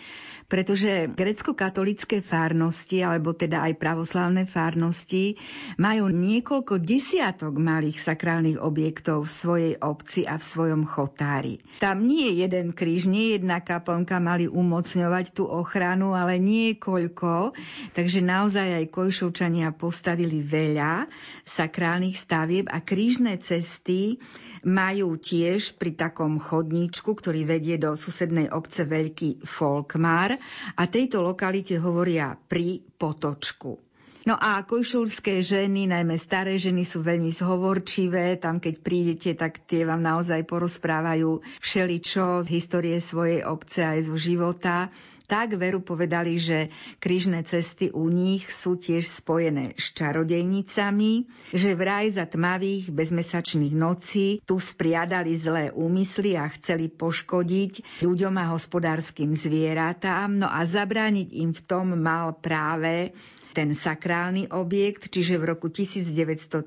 pretože 0.48 1.12
grecko-katolické 1.12 2.24
fárnosti, 2.24 3.04
alebo 3.04 3.36
teda 3.36 3.68
aj 3.68 3.76
pravoslávne 3.76 4.48
fárnosti, 4.48 5.36
majú 5.76 6.08
niekoľko 6.08 6.80
desiatok 6.80 7.60
malých 7.60 8.00
sakrálnych 8.00 8.56
objektov 8.56 9.28
v 9.28 9.36
svojej 9.36 9.74
obci 9.76 10.24
a 10.24 10.40
v 10.40 10.44
svojom 10.48 10.82
chotári. 10.88 11.60
Tam 11.84 12.00
nie 12.00 12.32
je 12.32 12.48
jeden 12.48 12.72
kríž, 12.72 13.12
nie 13.12 13.36
jedna 13.36 13.60
kaplnka 13.60 14.16
mali 14.24 14.48
umocňovať 14.48 15.36
tú 15.36 15.44
ochranu, 15.44 16.16
ale 16.16 16.40
niekoľko, 16.40 17.52
takže 17.92 18.24
naozaj 18.24 18.80
aj 18.80 18.84
Kojšovčania 18.88 19.76
postavili 19.76 20.40
veľa 20.40 21.12
sakrálnych 21.44 22.16
stavieb 22.16 22.72
a 22.72 22.80
krížne 22.80 23.36
cesty 23.36 24.16
majú 24.64 25.20
tiež 25.20 25.76
pri 25.76 25.92
takom 25.92 26.40
chodníčku, 26.40 27.12
ktorý 27.12 27.44
vedie 27.44 27.76
do 27.76 27.92
susednej 27.92 28.48
obce 28.48 28.88
Veľký 28.88 29.44
Folkmar, 29.44 30.37
a 30.74 30.82
tejto 30.86 31.20
lokalite 31.20 31.76
hovoria 31.78 32.34
pri 32.34 32.82
potočku. 32.96 33.88
No 34.28 34.36
a 34.36 34.60
kojšulské 34.60 35.40
ženy, 35.40 35.88
najmä 35.88 36.20
staré 36.20 36.60
ženy, 36.60 36.84
sú 36.84 37.00
veľmi 37.00 37.32
zhovorčivé. 37.32 38.36
Tam, 38.36 38.60
keď 38.60 38.74
prídete, 38.84 39.30
tak 39.32 39.64
tie 39.64 39.88
vám 39.88 40.04
naozaj 40.04 40.44
porozprávajú 40.44 41.40
všeličo 41.64 42.44
z 42.44 42.48
histórie 42.52 43.00
svojej 43.00 43.46
obce 43.48 43.80
aj 43.80 44.12
zo 44.12 44.20
života 44.20 44.92
tak 45.28 45.60
veru 45.60 45.84
povedali, 45.84 46.40
že 46.40 46.72
krížne 46.98 47.44
cesty 47.44 47.92
u 47.92 48.08
nich 48.08 48.48
sú 48.48 48.80
tiež 48.80 49.04
spojené 49.04 49.76
s 49.76 49.92
čarodejnicami, 49.92 51.28
že 51.52 51.76
vraj 51.76 52.16
za 52.16 52.24
tmavých 52.24 52.88
bezmesačných 52.88 53.76
nocí 53.76 54.40
tu 54.48 54.56
spriadali 54.56 55.36
zlé 55.36 55.68
úmysly 55.70 56.34
a 56.40 56.48
chceli 56.56 56.88
poškodiť 56.88 58.00
ľuďom 58.00 58.34
a 58.40 58.56
hospodárskym 58.56 59.36
zvieratám, 59.36 60.40
no 60.40 60.48
a 60.48 60.64
zabrániť 60.64 61.28
im 61.36 61.52
v 61.52 61.60
tom 61.68 61.92
mal 62.00 62.32
práve 62.40 63.12
ten 63.58 63.74
sakrálny 63.74 64.54
objekt, 64.54 65.10
čiže 65.10 65.34
v 65.34 65.50
roku 65.50 65.66
1932, 65.66 66.62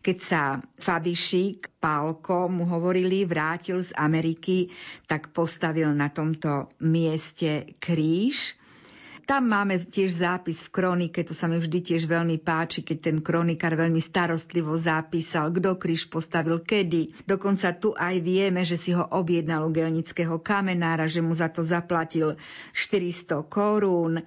keď 0.00 0.16
sa 0.24 0.56
Fabišík, 0.80 1.76
Pálko 1.76 2.48
mu 2.48 2.64
hovorili, 2.64 3.28
vrátil 3.28 3.84
z 3.84 3.92
Ameriky, 3.92 4.72
tak 5.04 5.36
postavil 5.36 5.92
na 5.92 6.08
tomto 6.08 6.72
mieste 6.80 7.76
kríž. 7.76 8.56
Tam 9.28 9.52
máme 9.52 9.84
tiež 9.84 10.24
zápis 10.24 10.64
v 10.64 10.72
kronike, 10.72 11.20
to 11.28 11.36
sa 11.36 11.44
mi 11.44 11.60
vždy 11.60 11.92
tiež 11.92 12.08
veľmi 12.08 12.40
páči, 12.40 12.80
keď 12.80 12.98
ten 13.12 13.16
kronikár 13.20 13.76
veľmi 13.76 14.00
starostlivo 14.00 14.80
zapísal, 14.80 15.52
kto 15.52 15.76
kríž 15.76 16.08
postavil 16.08 16.64
kedy. 16.64 17.28
Dokonca 17.28 17.76
tu 17.76 17.92
aj 17.92 18.16
vieme, 18.24 18.64
že 18.64 18.80
si 18.80 18.96
ho 18.96 19.04
objednal 19.12 19.68
u 19.68 19.70
gelnického 19.70 20.40
kamenára, 20.40 21.04
že 21.04 21.20
mu 21.20 21.36
za 21.36 21.52
to 21.52 21.60
zaplatil 21.60 22.40
400 22.72 23.44
korún 23.44 24.24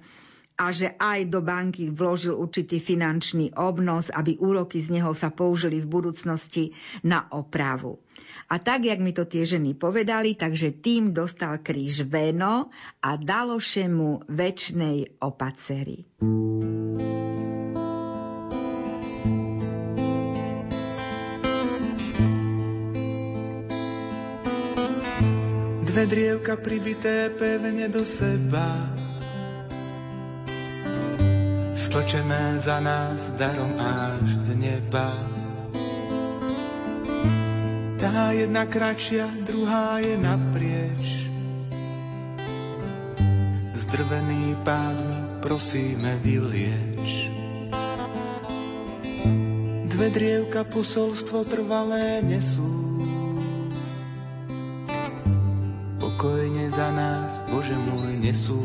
a 0.54 0.70
že 0.70 0.94
aj 0.94 1.26
do 1.34 1.42
banky 1.42 1.90
vložil 1.90 2.38
určitý 2.38 2.78
finančný 2.78 3.58
obnos, 3.58 4.14
aby 4.14 4.38
úroky 4.38 4.78
z 4.78 4.98
neho 4.98 5.10
sa 5.10 5.34
použili 5.34 5.82
v 5.82 5.90
budúcnosti 5.90 6.70
na 7.02 7.26
opravu. 7.34 7.98
A 8.46 8.62
tak, 8.62 8.86
jak 8.86 9.02
mi 9.02 9.10
to 9.10 9.26
tie 9.26 9.42
ženy 9.42 9.74
povedali, 9.74 10.38
takže 10.38 10.78
tým 10.78 11.10
dostal 11.10 11.58
kríž 11.58 12.06
veno 12.06 12.70
a 13.02 13.10
daloše 13.18 13.90
mu 13.90 14.22
väčšnej 14.30 15.18
opacery. 15.18 16.06
Dve 25.82 26.04
drievka 26.10 26.58
pribité 26.58 27.30
pevne 27.30 27.86
do 27.86 28.02
seba 28.02 28.94
Stočené 31.94 32.58
za 32.58 32.82
nás 32.82 33.30
darom 33.38 33.78
až 33.78 34.26
z 34.42 34.58
neba. 34.58 35.14
Tá 38.02 38.34
jedna 38.34 38.66
kratšia, 38.66 39.30
druhá 39.46 40.02
je 40.02 40.18
naprieč. 40.18 41.30
Zdrvený 43.78 44.58
pádmi 44.66 45.38
prosíme 45.38 46.18
vylieč. 46.18 47.30
Dve 49.86 50.10
drievka 50.10 50.66
posolstvo 50.66 51.46
trvalé 51.46 52.26
nesú. 52.26 52.74
Pokojne 56.02 56.66
za 56.74 56.90
nás, 56.90 57.38
Bože 57.46 57.78
môj, 57.86 58.18
nesú. 58.18 58.58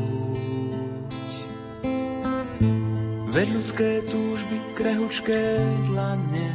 Veď 3.40 3.56
ľudské 3.56 4.04
túžby, 4.04 4.60
krehučké 4.76 5.64
dlane. 5.88 6.52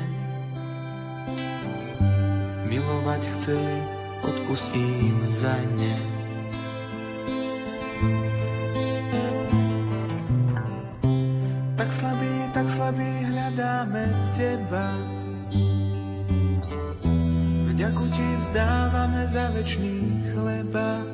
Milovať 2.68 3.24
chceli, 3.32 3.78
odpust 4.20 4.68
im 4.76 5.16
za 5.32 5.56
ne. 5.80 5.96
Tak 11.80 11.88
slabý, 11.88 12.52
tak 12.52 12.68
slabý 12.68 13.32
hľadáme 13.32 14.04
teba. 14.36 14.92
Vďaku 17.72 18.04
ti 18.12 18.28
vzdávame 18.44 19.24
za 19.32 19.56
večný 19.56 20.20
chleba 20.36 21.13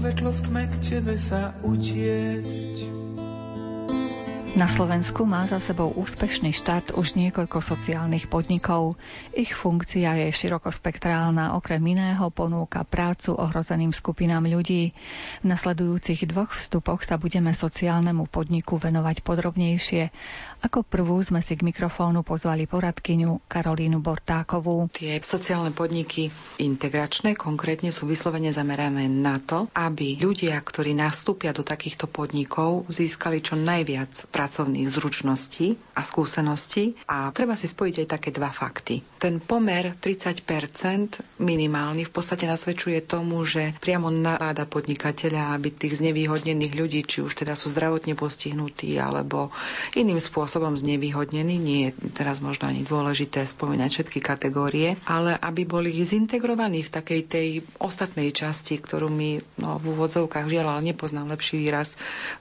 Svetlo 0.00 0.32
v 0.32 0.40
tme 0.48 0.64
k 0.64 0.74
tebe 0.80 1.12
sa 1.20 1.52
utiecť. 1.60 2.99
Na 4.58 4.66
Slovensku 4.66 5.30
má 5.30 5.46
za 5.46 5.62
sebou 5.62 5.94
úspešný 5.94 6.50
štart 6.50 6.98
už 6.98 7.14
niekoľko 7.14 7.62
sociálnych 7.62 8.26
podnikov. 8.26 8.98
Ich 9.30 9.54
funkcia 9.54 10.26
je 10.26 10.34
širokospektrálna, 10.34 11.54
okrem 11.54 11.78
iného 11.86 12.26
ponúka 12.34 12.82
prácu 12.82 13.38
ohrozeným 13.38 13.94
skupinám 13.94 14.50
ľudí. 14.50 14.90
V 15.40 15.46
nasledujúcich 15.46 16.26
dvoch 16.26 16.50
vstupoch 16.50 17.06
sa 17.06 17.14
budeme 17.14 17.54
sociálnemu 17.54 18.26
podniku 18.26 18.74
venovať 18.74 19.22
podrobnejšie. 19.22 20.10
Ako 20.66 20.82
prvú 20.82 21.22
sme 21.22 21.46
si 21.46 21.54
k 21.54 21.64
mikrofónu 21.64 22.26
pozvali 22.26 22.66
poradkyňu 22.66 23.46
Karolínu 23.46 24.02
Bortákovú. 24.02 24.90
Tie 24.92 25.14
sociálne 25.22 25.70
podniky 25.70 26.28
integračné 26.58 27.38
konkrétne 27.38 27.94
sú 27.94 28.04
vyslovene 28.10 28.52
zamerané 28.52 29.06
na 29.06 29.38
to, 29.40 29.70
aby 29.78 30.20
ľudia, 30.20 30.58
ktorí 30.60 30.92
nastúpia 30.92 31.54
do 31.54 31.62
takýchto 31.64 32.10
podnikov, 32.10 32.90
získali 32.92 33.40
čo 33.40 33.56
najviac 33.56 34.28
pracovných 34.40 34.88
zručností 34.88 35.76
a 35.92 36.00
skúseností 36.00 36.96
a 37.04 37.28
treba 37.36 37.52
si 37.52 37.68
spojiť 37.68 37.94
aj 38.00 38.06
také 38.08 38.32
dva 38.32 38.48
fakty. 38.48 39.04
Ten 39.20 39.36
pomer 39.36 39.92
30% 39.92 41.44
minimálny 41.44 42.08
v 42.08 42.12
podstate 42.12 42.48
nasvedčuje 42.48 43.04
tomu, 43.04 43.44
že 43.44 43.76
priamo 43.84 44.08
naváda 44.08 44.64
podnikateľa, 44.64 45.52
aby 45.60 45.68
tých 45.76 46.00
znevýhodnených 46.00 46.72
ľudí, 46.72 47.04
či 47.04 47.20
už 47.20 47.36
teda 47.36 47.52
sú 47.52 47.68
zdravotne 47.68 48.16
postihnutí 48.16 48.96
alebo 48.96 49.52
iným 49.92 50.16
spôsobom 50.16 50.72
znevýhodnení, 50.72 51.60
nie 51.60 51.92
je 51.92 52.16
teraz 52.16 52.40
možno 52.40 52.72
ani 52.72 52.80
dôležité 52.80 53.44
spomínať 53.44 53.90
všetky 53.92 54.24
kategórie, 54.24 54.96
ale 55.04 55.36
aby 55.36 55.68
boli 55.68 55.92
zintegrovaní 55.92 56.80
v 56.80 56.94
takej 56.96 57.20
tej 57.28 57.48
ostatnej 57.76 58.32
časti, 58.32 58.80
ktorú 58.80 59.12
my 59.12 59.60
no, 59.60 59.76
v 59.76 59.92
úvodzovkách 59.92 60.48
žiaľ, 60.48 60.80
ale 60.80 60.96
nepoznám 60.96 61.28
lepší 61.28 61.60
výraz, 61.60 62.00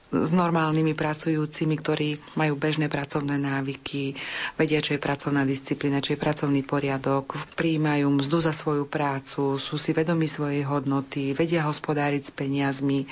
s 0.10 0.34
normálnymi 0.34 0.98
pracujúcimi, 0.98 1.78
ktorí 1.78 2.18
majú 2.34 2.58
bežné 2.58 2.90
pracovné 2.90 3.38
návyky, 3.38 4.18
vedia, 4.58 4.82
čo 4.82 4.98
je 4.98 5.02
pracovná 5.02 5.46
disciplína, 5.46 6.02
čo 6.02 6.18
je 6.18 6.20
pracovný 6.22 6.66
poriadok, 6.66 7.38
príjmajú 7.54 8.10
mzdu 8.10 8.38
za 8.42 8.54
svoju 8.54 8.90
prácu, 8.90 9.62
sú 9.62 9.76
si 9.78 9.94
vedomi 9.94 10.26
svojej 10.26 10.66
hodnoty, 10.66 11.38
vedia 11.38 11.62
hospodáriť 11.70 12.22
s 12.26 12.32
peniazmi, 12.34 13.06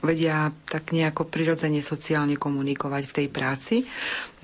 vedia 0.00 0.54
tak 0.70 0.94
nejako 0.94 1.26
prirodzene 1.26 1.82
sociálne 1.82 2.38
komunikovať 2.38 3.02
v 3.10 3.16
tej 3.22 3.26
práci. 3.34 3.76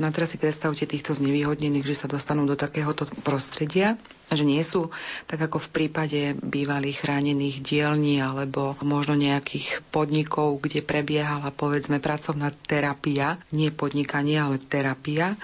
No 0.02 0.10
a 0.10 0.14
teraz 0.14 0.34
si 0.34 0.38
predstavte 0.42 0.90
týchto 0.90 1.14
znevýhodnených, 1.14 1.86
že 1.86 1.94
sa 1.94 2.10
dostanú 2.10 2.42
do 2.42 2.58
takéhoto 2.58 3.06
prostredia, 3.22 3.94
že 4.32 4.46
nie 4.46 4.62
sú 4.62 4.90
tak 5.26 5.42
ako 5.42 5.58
v 5.58 5.72
prípade 5.74 6.20
bývalých 6.38 7.06
chránených 7.06 7.62
dielní 7.62 8.22
alebo 8.22 8.78
možno 8.82 9.18
nejakých 9.18 9.82
podnikov, 9.90 10.62
kde 10.62 10.82
prebiehala 10.82 11.50
povedzme 11.50 11.98
pracovná 11.98 12.54
terapia, 12.66 13.38
nie 13.50 13.74
podnikanie, 13.74 14.38
ale 14.38 14.62
terapia 14.62 15.34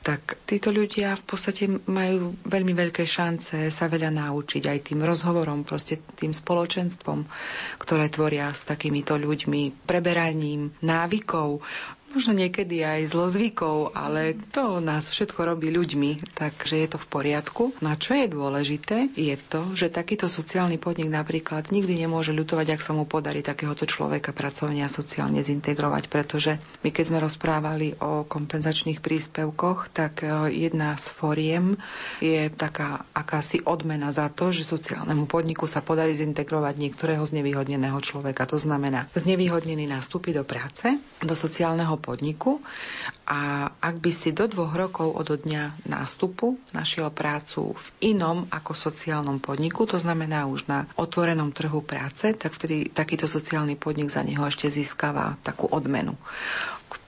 tak 0.00 0.40
títo 0.48 0.72
ľudia 0.72 1.12
v 1.12 1.24
podstate 1.28 1.68
majú 1.68 2.32
veľmi 2.48 2.72
veľké 2.72 3.04
šance 3.04 3.68
sa 3.68 3.84
veľa 3.84 4.08
naučiť 4.08 4.64
aj 4.64 4.78
tým 4.88 5.04
rozhovorom, 5.04 5.60
proste 5.60 6.00
tým 6.16 6.32
spoločenstvom, 6.32 7.28
ktoré 7.76 8.08
tvoria 8.08 8.48
s 8.48 8.64
takýmito 8.64 9.20
ľuďmi, 9.20 9.84
preberaním 9.84 10.72
návykov, 10.80 11.60
možno 12.10 12.34
niekedy 12.34 12.82
aj 12.82 13.14
zlozvykov, 13.14 13.94
ale 13.94 14.34
to 14.50 14.82
nás 14.82 15.06
všetko 15.08 15.46
robí 15.46 15.70
ľuďmi, 15.70 16.34
takže 16.34 16.82
je 16.82 16.88
to 16.90 16.98
v 16.98 17.06
poriadku. 17.06 17.62
No 17.78 17.94
a 17.94 17.96
čo 17.96 18.18
je 18.18 18.26
dôležité, 18.26 19.14
je 19.14 19.38
to, 19.38 19.70
že 19.78 19.94
takýto 19.94 20.26
sociálny 20.26 20.76
podnik 20.82 21.06
napríklad 21.06 21.70
nikdy 21.70 21.94
nemôže 22.02 22.34
ľutovať, 22.34 22.74
ak 22.74 22.82
sa 22.82 22.92
mu 22.98 23.06
podarí 23.06 23.46
takéhoto 23.46 23.86
človeka 23.86 24.34
pracovne 24.34 24.82
a 24.82 24.90
sociálne 24.90 25.38
zintegrovať, 25.38 26.10
pretože 26.10 26.58
my 26.82 26.90
keď 26.90 27.04
sme 27.06 27.18
rozprávali 27.22 27.94
o 28.02 28.26
kompenzačných 28.26 28.98
príspevkoch, 28.98 29.94
tak 29.94 30.26
e, 30.26 30.50
jedna 30.50 30.98
z 30.98 31.06
foriem 31.14 31.78
je 32.18 32.50
taká 32.50 33.06
akási 33.14 33.62
odmena 33.62 34.10
za 34.10 34.26
to, 34.32 34.50
že 34.50 34.66
sociálnemu 34.66 35.30
podniku 35.30 35.70
sa 35.70 35.78
podarí 35.78 36.10
zintegrovať 36.16 36.74
niektorého 36.74 37.22
znevýhodneného 37.22 37.98
človeka. 38.02 38.50
To 38.50 38.58
znamená, 38.58 39.06
znevýhodnený 39.14 39.86
nástupí 39.86 40.34
do 40.34 40.42
práce, 40.42 40.98
do 41.22 41.38
sociálneho 41.38 41.99
podniku 42.00 42.58
a 43.28 43.70
ak 43.78 44.00
by 44.00 44.10
si 44.10 44.32
do 44.32 44.48
dvoch 44.48 44.72
rokov 44.74 45.12
od 45.12 45.28
dňa 45.46 45.86
nástupu 45.86 46.56
našiel 46.72 47.12
prácu 47.12 47.76
v 47.76 47.86
inom 48.16 48.48
ako 48.50 48.72
sociálnom 48.74 49.38
podniku, 49.38 49.86
to 49.86 50.00
znamená 50.00 50.48
už 50.48 50.66
na 50.66 50.88
otvorenom 50.96 51.52
trhu 51.52 51.84
práce, 51.84 52.32
tak 52.34 52.56
vtedy 52.56 52.90
takýto 52.90 53.28
sociálny 53.28 53.76
podnik 53.76 54.08
za 54.08 54.24
neho 54.24 54.42
ešte 54.48 54.66
získava 54.66 55.36
takú 55.44 55.68
odmenu 55.68 56.18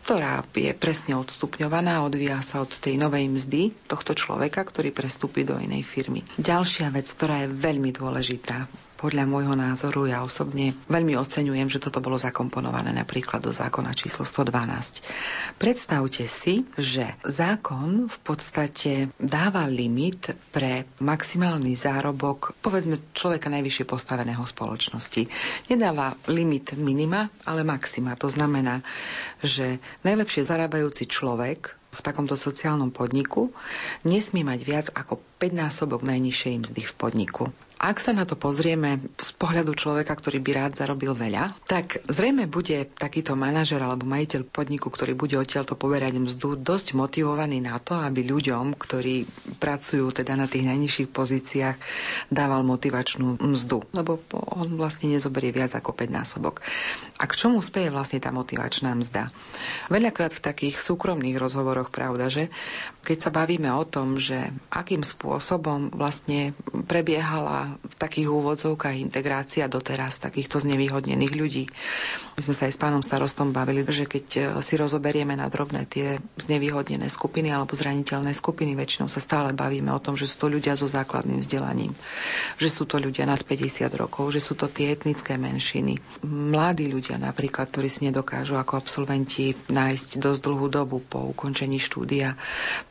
ktorá 0.03 0.47
je 0.55 0.75
presne 0.75 1.19
odstupňovaná, 1.19 2.03
odvíja 2.07 2.39
sa 2.43 2.63
od 2.63 2.71
tej 2.71 2.99
novej 2.99 3.27
mzdy 3.31 3.75
tohto 3.91 4.15
človeka, 4.15 4.63
ktorý 4.63 4.95
prestúpi 4.95 5.43
do 5.43 5.59
inej 5.59 5.83
firmy. 5.87 6.23
Ďalšia 6.39 6.91
vec, 6.91 7.07
ktorá 7.11 7.47
je 7.47 7.55
veľmi 7.55 7.91
dôležitá 7.95 8.67
podľa 9.03 9.27
môjho 9.27 9.59
názoru 9.59 10.07
ja 10.07 10.23
osobne 10.23 10.79
veľmi 10.87 11.19
oceňujem, 11.19 11.67
že 11.67 11.83
toto 11.83 11.99
bolo 11.99 12.15
zakomponované 12.15 12.95
napríklad 12.95 13.43
do 13.43 13.51
zákona 13.51 13.99
číslo 13.99 14.23
112. 14.23 15.59
Predstavte 15.59 16.23
si, 16.31 16.63
že 16.79 17.19
zákon 17.27 18.07
v 18.07 18.19
podstate 18.23 19.11
dáva 19.19 19.67
limit 19.67 20.31
pre 20.55 20.87
maximálny 21.03 21.75
zárobok, 21.75 22.55
povedzme 22.63 23.03
človeka 23.11 23.51
najvyššie 23.51 23.91
postaveného 23.91 24.47
spoločnosti. 24.47 25.27
Nedáva 25.67 26.15
limit 26.31 26.79
minima, 26.79 27.27
ale 27.43 27.67
maxima. 27.67 28.15
To 28.23 28.31
znamená, 28.31 28.87
že 29.43 29.83
najlepšie 30.07 30.47
zarábajúci 30.47 31.11
človek 31.11 31.75
v 31.91 32.01
takomto 32.01 32.39
sociálnom 32.39 32.95
podniku 32.95 33.51
nesmie 34.07 34.47
mať 34.47 34.61
viac 34.63 34.87
ako 34.95 35.19
5 35.43 35.59
násobok 35.59 36.07
najnižšej 36.07 36.55
mzdy 36.71 36.83
v 36.87 36.95
podniku. 36.95 37.45
Ak 37.83 37.99
sa 37.99 38.15
na 38.15 38.23
to 38.23 38.39
pozrieme 38.39 39.03
z 39.19 39.31
pohľadu 39.35 39.75
človeka, 39.75 40.15
ktorý 40.15 40.39
by 40.39 40.51
rád 40.55 40.73
zarobil 40.79 41.19
veľa, 41.19 41.51
tak 41.67 41.99
zrejme 42.07 42.47
bude 42.47 42.87
takýto 42.95 43.35
manažer 43.35 43.83
alebo 43.83 44.07
majiteľ 44.07 44.47
podniku, 44.47 44.87
ktorý 44.87 45.19
bude 45.19 45.35
odtiaľto 45.35 45.75
poberať 45.75 46.15
mzdu, 46.15 46.63
dosť 46.63 46.95
motivovaný 46.95 47.59
na 47.59 47.83
to, 47.83 47.99
aby 47.99 48.23
ľuďom, 48.23 48.79
ktorí 48.79 49.27
pracujú 49.59 50.15
teda 50.15 50.39
na 50.39 50.47
tých 50.47 50.63
najnižších 50.63 51.11
pozíciách, 51.11 51.77
dával 52.31 52.63
motivačnú 52.63 53.43
mzdu, 53.43 53.83
lebo 53.91 54.23
on 54.31 54.79
vlastne 54.79 55.11
nezoberie 55.11 55.51
viac 55.51 55.75
ako 55.75 55.91
5 55.91 56.07
násobok. 56.07 56.63
A 57.19 57.27
k 57.27 57.35
čomu 57.35 57.59
speje 57.67 57.91
vlastne 57.91 58.23
tá 58.23 58.31
motivačná 58.31 58.95
mzda? 58.95 59.35
Veľakrát 59.91 60.31
v 60.31 60.45
takých 60.55 60.79
súkromných 60.79 61.35
rozhovoroch, 61.35 61.91
pravda, 61.91 62.31
že 62.31 62.47
keď 63.03 63.19
sa 63.19 63.31
bavíme 63.35 63.75
o 63.75 63.83
tom, 63.83 64.23
že 64.23 64.55
akým 64.71 65.03
spôsobom 65.03 65.91
vlastne 65.91 66.55
prebiehala 66.87 67.72
v 67.81 67.95
takých 67.97 68.29
úvodzovkách 68.29 68.97
integrácia 68.99 69.71
doteraz 69.71 70.19
takýchto 70.19 70.61
znevýhodnených 70.61 71.33
ľudí. 71.33 71.65
My 72.35 72.41
sme 72.41 72.55
sa 72.57 72.67
aj 72.67 72.73
s 72.75 72.81
pánom 72.81 73.03
starostom 73.05 73.55
bavili, 73.55 73.85
že 73.87 74.09
keď 74.09 74.27
e, 74.35 74.41
si 74.65 74.75
rozoberieme 74.81 75.37
na 75.37 75.47
drobné 75.47 75.85
tie 75.87 76.17
znevýhodnené 76.41 77.07
skupiny 77.07 77.53
alebo 77.53 77.77
zraniteľné 77.77 78.33
skupiny, 78.35 78.75
väčšinou 78.75 79.07
sa 79.07 79.23
stále 79.23 79.55
bavíme 79.55 79.93
o 79.95 80.03
tom, 80.03 80.19
že 80.19 80.27
sú 80.27 80.43
to 80.43 80.49
ľudia 80.51 80.75
so 80.75 80.91
základným 80.91 81.39
vzdelaním, 81.39 81.93
že 82.59 82.69
sú 82.73 82.89
to 82.89 82.99
ľudia 82.99 83.29
nad 83.29 83.39
50 83.39 83.93
rokov, 83.95 84.35
že 84.35 84.43
sú 84.43 84.59
to 84.59 84.67
tie 84.67 84.91
etnické 84.91 85.39
menšiny. 85.39 86.03
Mladí 86.27 86.91
ľudia 86.91 87.21
napríklad, 87.23 87.71
ktorí 87.71 87.87
si 87.87 88.09
nedokážu 88.11 88.59
ako 88.59 88.83
absolventi 88.83 89.55
nájsť 89.71 90.19
dosť 90.19 90.41
dlhú 90.43 90.67
dobu 90.67 90.99
po 90.99 91.31
ukončení 91.31 91.79
štúdia 91.79 92.35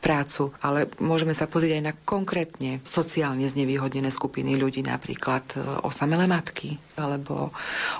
prácu, 0.00 0.56
ale 0.64 0.88
môžeme 1.02 1.36
sa 1.36 1.44
pozrieť 1.44 1.82
aj 1.82 1.84
na 1.84 1.92
konkrétne 1.92 2.80
sociálne 2.80 3.44
znevýhodnené 3.44 4.08
skupiny 4.08 4.56
ľudí, 4.56 4.71
ľudí, 4.72 4.88
napríklad 4.88 5.44
e, 5.52 5.60
osamelé 5.84 6.24
matky 6.24 6.80
alebo 6.96 7.52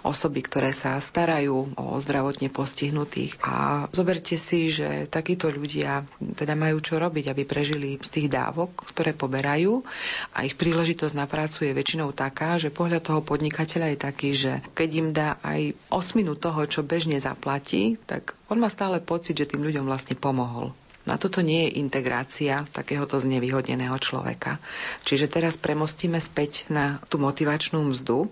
osoby, 0.09 0.41
ktoré 0.41 0.73
sa 0.73 0.97
starajú 0.97 1.77
o 1.77 2.01
zdravotne 2.01 2.49
postihnutých. 2.49 3.37
A 3.45 3.85
zoberte 3.93 4.41
si, 4.41 4.73
že 4.73 5.05
takíto 5.13 5.53
ľudia 5.53 6.09
teda 6.17 6.57
majú 6.57 6.81
čo 6.81 6.97
robiť, 6.97 7.29
aby 7.29 7.45
prežili 7.45 8.01
z 8.01 8.09
tých 8.09 8.33
dávok, 8.33 8.89
ktoré 8.97 9.13
poberajú 9.13 9.85
a 10.33 10.49
ich 10.49 10.57
príležitosť 10.57 11.13
na 11.13 11.29
prácu 11.29 11.69
je 11.69 11.77
väčšinou 11.77 12.17
taká, 12.17 12.57
že 12.57 12.73
pohľad 12.73 13.05
toho 13.05 13.21
podnikateľa 13.21 13.93
je 13.93 13.99
taký, 14.01 14.31
že 14.33 14.53
keď 14.73 14.89
im 14.97 15.09
dá 15.13 15.37
aj 15.45 15.77
osminu 15.93 16.33
toho, 16.41 16.65
čo 16.65 16.81
bežne 16.81 17.21
zaplatí, 17.21 18.01
tak 18.09 18.33
on 18.49 18.57
má 18.57 18.73
stále 18.73 18.97
pocit, 19.05 19.37
že 19.37 19.45
tým 19.45 19.61
ľuďom 19.61 19.85
vlastne 19.85 20.17
pomohol. 20.17 20.73
No 21.03 21.15
a 21.15 21.19
toto 21.19 21.43
nie 21.43 21.67
je 21.67 21.83
integrácia 21.83 22.63
takéhoto 22.71 23.19
znevýhodneného 23.19 23.99
človeka. 23.99 24.63
Čiže 25.03 25.27
teraz 25.27 25.59
premostíme 25.59 26.23
späť 26.23 26.71
na 26.71 27.03
tú 27.11 27.19
motivačnú 27.19 27.83
mzdu. 27.91 28.31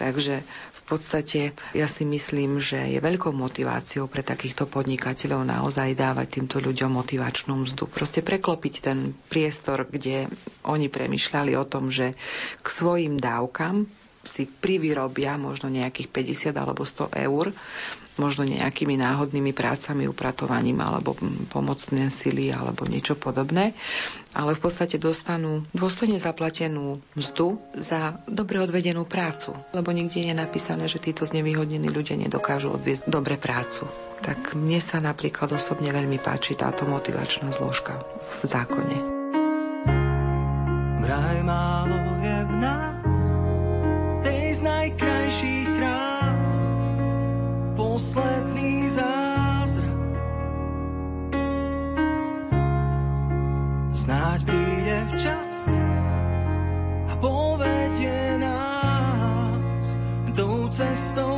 Takže 0.00 0.40
v 0.72 0.80
podstate 0.88 1.40
ja 1.74 1.84
si 1.90 2.08
myslím, 2.08 2.56
že 2.62 2.78
je 2.78 3.02
veľkou 3.02 3.34
motiváciou 3.36 4.08
pre 4.08 4.24
takýchto 4.24 4.64
podnikateľov 4.70 5.44
naozaj 5.44 5.98
dávať 5.98 6.40
týmto 6.40 6.62
ľuďom 6.62 6.94
motivačnú 6.94 7.68
mzdu. 7.68 7.84
Proste 7.90 8.24
preklopiť 8.24 8.74
ten 8.80 9.12
priestor, 9.28 9.84
kde 9.84 10.30
oni 10.64 10.86
premyšľali 10.88 11.52
o 11.58 11.68
tom, 11.68 11.92
že 11.92 12.16
k 12.62 12.66
svojim 12.70 13.20
dávkam 13.20 13.84
si 14.26 14.46
privyrobia 14.46 15.38
možno 15.38 15.70
nejakých 15.70 16.10
50 16.10 16.54
alebo 16.54 16.82
100 16.82 17.12
eur 17.14 17.54
možno 18.16 18.48
nejakými 18.48 18.96
náhodnými 18.96 19.52
prácami, 19.52 20.08
upratovaním 20.08 20.80
alebo 20.80 21.16
pomocné 21.52 22.08
sily 22.08 22.52
alebo 22.52 22.88
niečo 22.88 23.16
podobné, 23.16 23.76
ale 24.36 24.52
v 24.56 24.60
podstate 24.60 24.96
dostanú 25.00 25.64
dôstojne 25.72 26.20
zaplatenú 26.20 27.00
mzdu 27.16 27.60
za 27.76 28.20
dobre 28.28 28.60
odvedenú 28.60 29.04
prácu, 29.08 29.56
lebo 29.72 29.92
nikde 29.92 30.24
je 30.24 30.34
napísané, 30.36 30.88
že 30.88 31.00
títo 31.00 31.24
znevýhodnení 31.28 31.88
ľudia 31.88 32.16
nedokážu 32.16 32.72
odviesť 32.72 33.08
dobre 33.08 33.36
prácu. 33.40 33.88
Tak 34.24 34.56
mne 34.56 34.80
sa 34.80 35.00
napríklad 35.00 35.52
osobne 35.52 35.92
veľmi 35.92 36.16
páči 36.20 36.56
táto 36.56 36.88
motivačná 36.88 37.52
zložka 37.52 38.00
v 38.40 38.48
zákone. 38.48 38.96
Vraj 41.06 41.38
málo 41.46 42.18
je 42.18 42.38
v 42.48 42.52
nás 42.58 43.18
tej 44.26 44.58
z 44.58 44.60
najkrajších 44.64 45.75
posledný 47.96 48.92
zázrak. 48.92 50.12
Snáď 53.96 54.40
príde 54.44 54.96
včas 55.16 55.80
a 57.08 57.14
povedie 57.16 58.36
nás 58.36 59.96
tou 60.36 60.68
cestou 60.68 61.35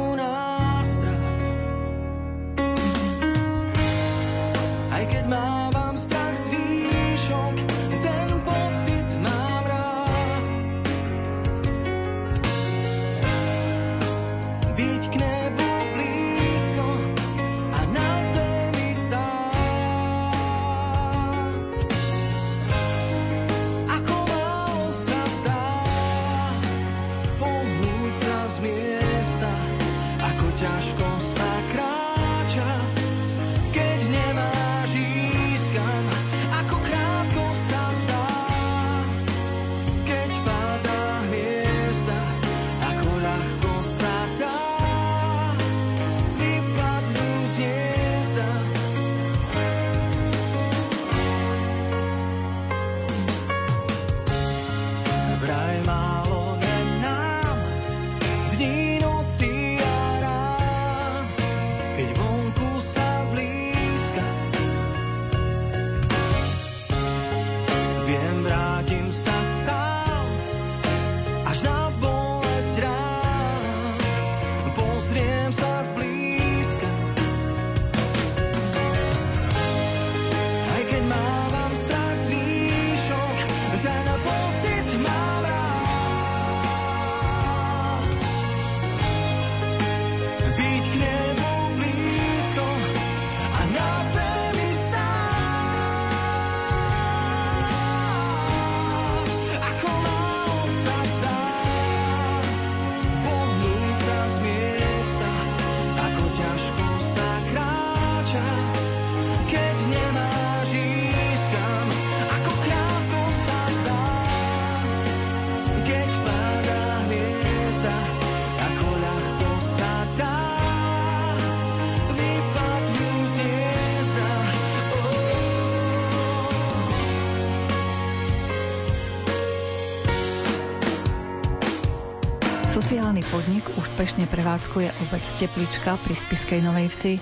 podnik 133.28 133.68
úspešne 133.76 134.24
prevádzkuje 134.24 134.88
obec 135.04 135.20
Teplička 135.36 136.00
pri 136.00 136.16
Spiskej 136.16 136.64
Novej 136.64 136.88
Vsi. 136.88 137.14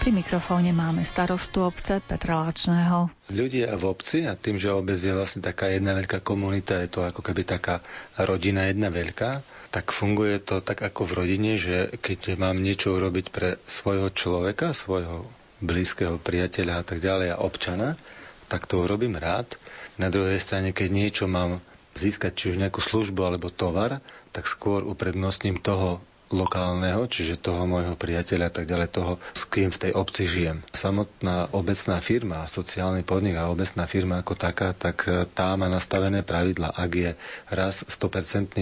Pri 0.00 0.08
mikrofóne 0.08 0.72
máme 0.72 1.04
starostu 1.04 1.60
obce 1.60 2.00
Petra 2.00 2.40
Lačného. 2.40 3.12
Ľudia 3.28 3.76
v 3.76 3.84
obci 3.84 4.24
a 4.24 4.40
tým, 4.40 4.56
že 4.56 4.72
obec 4.72 4.96
je 4.96 5.12
vlastne 5.12 5.44
taká 5.44 5.68
jedna 5.68 5.92
veľká 5.92 6.24
komunita, 6.24 6.80
je 6.80 6.88
to 6.88 7.04
ako 7.04 7.20
keby 7.20 7.44
taká 7.44 7.84
rodina 8.16 8.72
jedna 8.72 8.88
veľká, 8.88 9.44
tak 9.68 9.92
funguje 9.92 10.40
to 10.40 10.64
tak 10.64 10.80
ako 10.80 11.04
v 11.04 11.16
rodine, 11.28 11.60
že 11.60 11.92
keď 11.92 12.40
mám 12.40 12.56
niečo 12.56 12.96
urobiť 12.96 13.28
pre 13.28 13.60
svojho 13.68 14.08
človeka, 14.08 14.72
svojho 14.72 15.28
blízkeho 15.60 16.16
priateľa 16.16 16.80
a 16.80 16.84
tak 16.88 17.04
ďalej 17.04 17.36
a 17.36 17.40
občana, 17.44 18.00
tak 18.48 18.64
to 18.64 18.80
urobím 18.80 19.20
rád. 19.20 19.60
Na 20.00 20.08
druhej 20.08 20.40
strane, 20.40 20.72
keď 20.72 20.88
niečo 20.88 21.28
mám 21.28 21.60
získať, 21.92 22.32
či 22.32 22.44
už 22.54 22.60
nejakú 22.62 22.80
službu 22.80 23.20
alebo 23.28 23.52
tovar, 23.52 24.00
tak 24.30 24.46
skôr 24.46 24.86
uprednostním 24.86 25.58
toho 25.58 26.02
lokálneho, 26.30 27.10
čiže 27.10 27.42
toho 27.42 27.66
môjho 27.66 27.98
priateľa 27.98 28.46
a 28.48 28.54
tak 28.54 28.70
ďalej, 28.70 28.88
toho, 28.94 29.12
s 29.34 29.42
kým 29.50 29.74
v 29.74 29.80
tej 29.82 29.92
obci 29.98 30.30
žijem. 30.30 30.62
Samotná 30.70 31.50
obecná 31.50 31.98
firma, 31.98 32.46
sociálny 32.46 33.02
podnik 33.02 33.34
a 33.34 33.50
obecná 33.50 33.90
firma 33.90 34.22
ako 34.22 34.38
taká, 34.38 34.70
tak 34.70 35.10
e, 35.10 35.26
tá 35.26 35.58
má 35.58 35.66
nastavené 35.66 36.22
pravidla. 36.22 36.70
Ak 36.70 36.94
je 36.94 37.18
raz 37.50 37.82
100% 37.82 38.54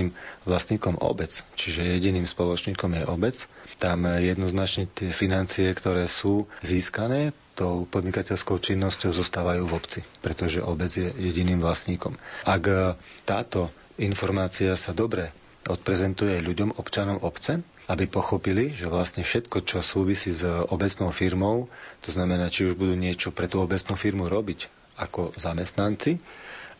vlastníkom 0.48 0.96
obec, 1.04 1.44
čiže 1.60 1.84
jediným 1.84 2.24
spoločníkom 2.24 2.96
je 2.96 3.04
obec, 3.04 3.36
tam 3.76 4.08
jednoznačne 4.08 4.88
tie 4.90 5.12
financie, 5.12 5.68
ktoré 5.70 6.08
sú 6.08 6.48
získané, 6.64 7.36
tou 7.52 7.84
podnikateľskou 7.84 8.58
činnosťou 8.58 9.12
zostávajú 9.12 9.68
v 9.68 9.76
obci, 9.76 10.00
pretože 10.24 10.64
obec 10.64 10.94
je 10.94 11.12
jediným 11.20 11.60
vlastníkom. 11.60 12.16
Ak 12.48 12.64
e, 12.64 12.96
táto 13.28 13.68
informácia 14.00 14.72
sa 14.72 14.96
dobre 14.96 15.28
odprezentuje 15.68 16.40
ľuďom, 16.40 16.80
občanom 16.80 17.20
obce, 17.20 17.60
aby 17.88 18.08
pochopili, 18.08 18.72
že 18.72 18.88
vlastne 18.88 19.24
všetko, 19.24 19.64
čo 19.64 19.84
súvisí 19.84 20.32
s 20.32 20.44
obecnou 20.44 21.12
firmou, 21.12 21.68
to 22.04 22.10
znamená, 22.12 22.48
či 22.48 22.68
už 22.68 22.74
budú 22.76 22.96
niečo 22.96 23.32
pre 23.32 23.48
tú 23.48 23.60
obecnú 23.60 23.94
firmu 23.94 24.28
robiť 24.28 24.68
ako 24.98 25.36
zamestnanci, 25.36 26.18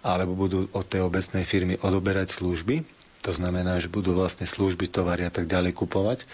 alebo 0.02 0.34
budú 0.34 0.66
od 0.72 0.84
tej 0.88 1.04
obecnej 1.04 1.44
firmy 1.44 1.76
odoberať 1.80 2.40
služby, 2.40 2.82
to 3.22 3.34
znamená, 3.34 3.82
že 3.82 3.90
budú 3.90 4.14
vlastne 4.14 4.46
služby, 4.46 4.88
tovary 4.88 5.26
a 5.26 5.32
tak 5.32 5.50
ďalej 5.50 5.74
kupovať, 5.74 6.24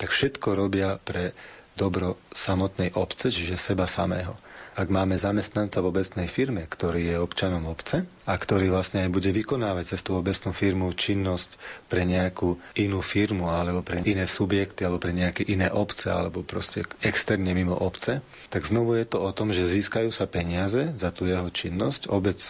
tak 0.00 0.10
všetko 0.10 0.56
robia 0.56 0.96
pre 1.00 1.36
dobro 1.76 2.18
samotnej 2.32 2.92
obce, 2.96 3.30
čiže 3.30 3.60
seba 3.60 3.86
samého 3.86 4.34
ak 4.80 4.88
máme 4.88 5.20
zamestnanca 5.20 5.84
v 5.84 5.92
obecnej 5.92 6.24
firme, 6.24 6.64
ktorý 6.64 7.12
je 7.12 7.16
občanom 7.20 7.68
obce 7.68 8.08
a 8.24 8.32
ktorý 8.32 8.72
vlastne 8.72 9.04
aj 9.04 9.12
bude 9.12 9.28
vykonávať 9.28 9.92
cez 9.92 10.00
tú 10.00 10.16
obecnú 10.16 10.56
firmu 10.56 10.88
činnosť 10.96 11.60
pre 11.92 12.08
nejakú 12.08 12.56
inú 12.80 13.04
firmu 13.04 13.52
alebo 13.52 13.84
pre 13.84 14.00
iné 14.00 14.24
subjekty 14.24 14.88
alebo 14.88 14.96
pre 14.96 15.12
nejaké 15.12 15.44
iné 15.52 15.68
obce 15.68 16.08
alebo 16.08 16.40
proste 16.40 16.88
externe 17.04 17.52
mimo 17.52 17.76
obce, 17.76 18.24
tak 18.48 18.64
znovu 18.64 18.96
je 18.96 19.04
to 19.04 19.20
o 19.20 19.30
tom, 19.36 19.52
že 19.52 19.68
získajú 19.68 20.08
sa 20.08 20.24
peniaze 20.24 20.96
za 20.96 21.12
tú 21.12 21.28
jeho 21.28 21.52
činnosť. 21.52 22.08
Obec 22.08 22.40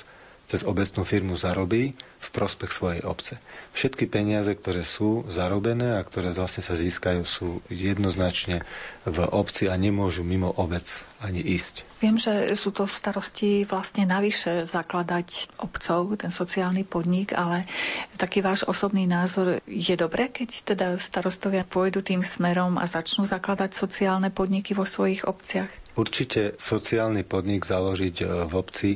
cez 0.51 0.67
obecnú 0.67 1.07
firmu 1.07 1.39
zarobí 1.39 1.95
v 1.95 2.29
prospech 2.35 2.75
svojej 2.75 3.03
obce. 3.07 3.39
Všetky 3.71 4.11
peniaze, 4.11 4.51
ktoré 4.51 4.83
sú 4.83 5.23
zarobené 5.31 5.95
a 5.95 6.03
ktoré 6.03 6.35
vlastne 6.35 6.67
sa 6.67 6.75
získajú, 6.75 7.23
sú 7.23 7.63
jednoznačne 7.71 8.67
v 9.07 9.19
obci 9.31 9.71
a 9.71 9.79
nemôžu 9.79 10.27
mimo 10.27 10.51
obec 10.59 11.07
ani 11.23 11.39
ísť. 11.39 11.87
Viem, 12.03 12.19
že 12.19 12.51
sú 12.59 12.75
to 12.75 12.91
starosti 12.91 13.63
vlastne 13.63 14.11
navyše 14.11 14.67
zakladať 14.67 15.55
obcov, 15.63 16.19
ten 16.19 16.35
sociálny 16.35 16.83
podnik, 16.83 17.31
ale 17.31 17.71
taký 18.19 18.43
váš 18.43 18.67
osobný 18.67 19.07
názor 19.07 19.63
je 19.71 19.95
dobré, 19.95 20.35
keď 20.35 20.75
teda 20.75 20.87
starostovia 20.99 21.63
pôjdu 21.63 22.03
tým 22.03 22.27
smerom 22.27 22.75
a 22.75 22.91
začnú 22.91 23.23
zakladať 23.23 23.71
sociálne 23.71 24.35
podniky 24.35 24.75
vo 24.75 24.83
svojich 24.83 25.31
obciach? 25.31 25.71
Určite 25.95 26.59
sociálny 26.59 27.23
podnik 27.23 27.63
založiť 27.63 28.17
e, 28.19 28.25
v 28.51 28.53
obci 28.59 28.91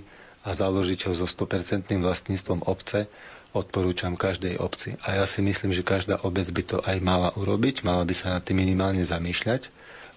a 0.45 0.53
založiť 0.53 1.09
ho 1.09 1.13
so 1.17 1.27
100% 1.27 1.89
vlastníctvom 1.99 2.69
obce 2.69 3.09
odporúčam 3.55 4.19
každej 4.19 4.61
obci. 4.61 4.99
A 5.07 5.23
ja 5.23 5.25
si 5.25 5.41
myslím, 5.41 5.73
že 5.73 5.87
každá 5.87 6.21
obec 6.21 6.45
by 6.51 6.63
to 6.63 6.79
aj 6.85 6.99
mala 7.01 7.31
urobiť, 7.35 7.83
mala 7.83 8.05
by 8.05 8.13
sa 8.13 8.37
nad 8.37 8.43
tým 8.45 8.61
minimálne 8.61 9.01
zamýšľať. 9.01 9.71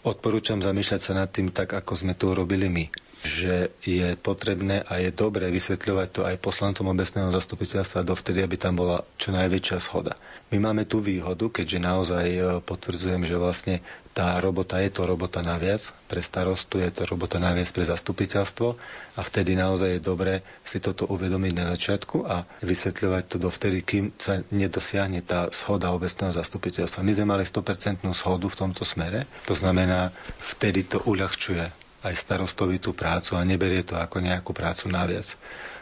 Odporúčam 0.03 0.59
zamýšľať 0.59 1.01
sa 1.01 1.13
nad 1.15 1.29
tým 1.29 1.53
tak, 1.53 1.71
ako 1.71 1.93
sme 1.95 2.13
to 2.17 2.33
urobili 2.33 2.67
my 2.67 3.06
že 3.25 3.73
je 3.81 4.13
potrebné 4.19 4.85
a 4.85 5.01
je 5.01 5.09
dobré 5.09 5.49
vysvetľovať 5.49 6.07
to 6.13 6.21
aj 6.27 6.37
poslancom 6.37 6.93
obecného 6.93 7.33
zastupiteľstva 7.33 8.05
dovtedy, 8.05 8.45
aby 8.45 8.55
tam 8.59 8.77
bola 8.77 9.01
čo 9.17 9.33
najväčšia 9.33 9.77
schoda. 9.81 10.13
My 10.53 10.61
máme 10.61 10.85
tú 10.85 11.01
výhodu, 11.01 11.49
keďže 11.49 11.79
naozaj 11.81 12.25
e, 12.29 12.39
potvrdzujem, 12.61 13.25
že 13.25 13.35
vlastne 13.35 13.75
tá 14.13 14.37
robota 14.41 14.81
je 14.81 14.89
to 14.89 15.05
robota 15.05 15.45
naviac, 15.45 15.93
pre 16.09 16.21
starostu 16.25 16.81
je 16.81 16.89
to 16.89 17.05
robota 17.05 17.37
naviac 17.37 17.69
pre 17.69 17.85
zastupiteľstvo 17.85 18.67
a 19.13 19.21
vtedy 19.21 19.53
naozaj 19.53 19.97
je 19.97 20.01
dobré 20.01 20.33
si 20.65 20.81
toto 20.81 21.05
uvedomiť 21.05 21.53
na 21.53 21.65
začiatku 21.77 22.25
a 22.25 22.41
vysvetľovať 22.65 23.23
to 23.29 23.37
dovtedy, 23.37 23.85
kým 23.85 24.05
sa 24.17 24.41
nedosiahne 24.49 25.21
tá 25.21 25.53
schoda 25.53 25.93
obecného 25.93 26.33
zastupiteľstva. 26.33 27.05
My 27.05 27.13
sme 27.13 27.29
mali 27.29 27.43
100% 27.45 28.01
schodu 28.13 28.47
v 28.49 28.57
tomto 28.57 28.81
smere, 28.81 29.29
to 29.45 29.53
znamená, 29.53 30.09
vtedy 30.41 30.85
to 30.85 30.97
uľahčuje 31.05 31.86
aj 32.07 32.15
starostovi 32.15 32.79
tú 32.79 32.95
prácu 32.95 33.35
a 33.35 33.43
neberie 33.43 33.83
to 33.83 33.99
ako 33.99 34.23
nejakú 34.23 34.55
prácu 34.55 34.87
naviac. 34.87 35.35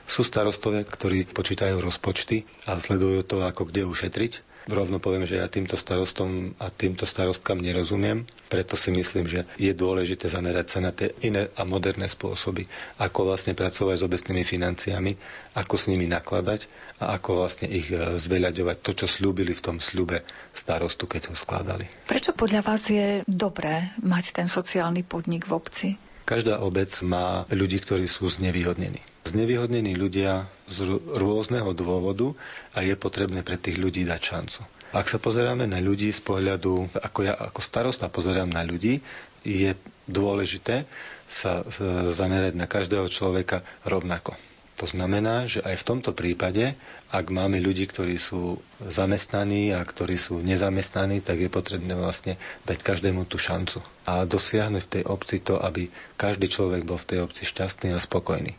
Sú 0.05 0.21
starostovia, 0.21 0.86
ktorí 0.86 1.26
počítajú 1.30 1.82
rozpočty 1.82 2.45
a 2.69 2.78
sledujú 2.78 3.26
to, 3.26 3.41
ako 3.41 3.69
kde 3.69 3.89
ušetriť. 3.89 4.55
Rovno 4.65 4.97
poviem, 4.97 5.30
že 5.30 5.38
ja 5.38 5.45
týmto 5.45 5.78
starostom 5.78 6.57
a 6.57 6.73
týmto 6.73 7.05
starostkám 7.05 7.61
nerozumiem, 7.61 8.26
preto 8.49 8.73
si 8.73 8.89
myslím, 8.89 9.30
že 9.30 9.45
je 9.61 9.69
dôležité 9.78 10.26
zamerať 10.26 10.67
sa 10.73 10.80
na 10.82 10.89
tie 10.89 11.13
iné 11.21 11.53
a 11.53 11.61
moderné 11.69 12.09
spôsoby, 12.09 12.65
ako 12.97 13.30
vlastne 13.30 13.53
pracovať 13.53 14.01
s 14.01 14.05
obecnými 14.09 14.41
financiami, 14.41 15.21
ako 15.53 15.76
s 15.78 15.86
nimi 15.86 16.09
nakladať 16.09 16.65
a 16.97 17.13
ako 17.13 17.45
vlastne 17.45 17.69
ich 17.69 17.93
e, 17.93 18.17
zveľaďovať 18.17 18.78
to, 18.82 18.91
čo 19.05 19.05
slúbili 19.05 19.53
v 19.53 19.61
tom 19.61 19.78
sľube 19.78 20.26
starostu, 20.57 21.05
keď 21.05 21.30
ho 21.30 21.36
skladali. 21.38 21.86
Prečo 22.09 22.34
podľa 22.34 22.65
vás 22.65 22.89
je 22.89 23.21
dobré 23.30 23.93
mať 24.01 24.34
ten 24.34 24.49
sociálny 24.49 25.05
podnik 25.05 25.45
v 25.45 25.53
obci? 25.53 25.89
Každá 26.26 26.57
obec 26.57 26.89
má 27.05 27.45
ľudí, 27.53 27.78
ktorí 27.78 28.09
sú 28.09 28.26
znevýhodnení. 28.26 28.97
Znevýhodnení 29.30 29.93
ľudia 29.93 30.49
z 30.65 30.97
rôzneho 30.97 31.69
dôvodu 31.78 32.34
a 32.73 32.82
je 32.82 32.97
potrebné 32.97 33.45
pre 33.45 33.61
tých 33.61 33.78
ľudí 33.78 34.09
dať 34.09 34.21
šancu. 34.21 34.61
Ak 34.89 35.05
sa 35.05 35.21
pozeráme 35.21 35.69
na 35.69 35.78
ľudí 35.78 36.09
z 36.09 36.21
pohľadu, 36.26 36.89
ako 36.97 37.19
ja 37.26 37.34
ako 37.38 37.61
starosta 37.61 38.09
pozerám 38.09 38.49
na 38.49 38.65
ľudí, 38.65 39.05
je 39.45 39.78
dôležité 40.09 40.89
sa 41.30 41.61
zamerať 42.09 42.57
na 42.57 42.65
každého 42.65 43.05
človeka 43.09 43.61
rovnako. 43.86 44.34
To 44.76 44.84
znamená, 44.84 45.47
že 45.47 45.63
aj 45.63 45.80
v 45.80 45.88
tomto 45.88 46.11
prípade, 46.11 46.76
ak 47.07 47.32
máme 47.32 47.63
ľudí, 47.63 47.88
ktorí 47.88 48.19
sú 48.19 48.59
zamestnaní 48.84 49.71
a 49.71 49.80
ktorí 49.80 50.19
sú 50.19 50.43
nezamestnaní, 50.43 51.23
tak 51.23 51.39
je 51.39 51.47
potrebné 51.47 51.95
vlastne 51.95 52.36
dať 52.67 52.84
každému 52.84 53.23
tú 53.23 53.39
šancu 53.39 53.80
a 54.03 54.28
dosiahnuť 54.28 54.84
v 54.84 54.91
tej 54.99 55.03
obci 55.07 55.39
to, 55.39 55.55
aby 55.63 55.88
každý 56.19 56.51
človek 56.51 56.84
bol 56.84 56.99
v 56.99 57.07
tej 57.07 57.19
obci 57.23 57.47
šťastný 57.47 57.95
a 57.95 58.03
spokojný. 58.03 58.51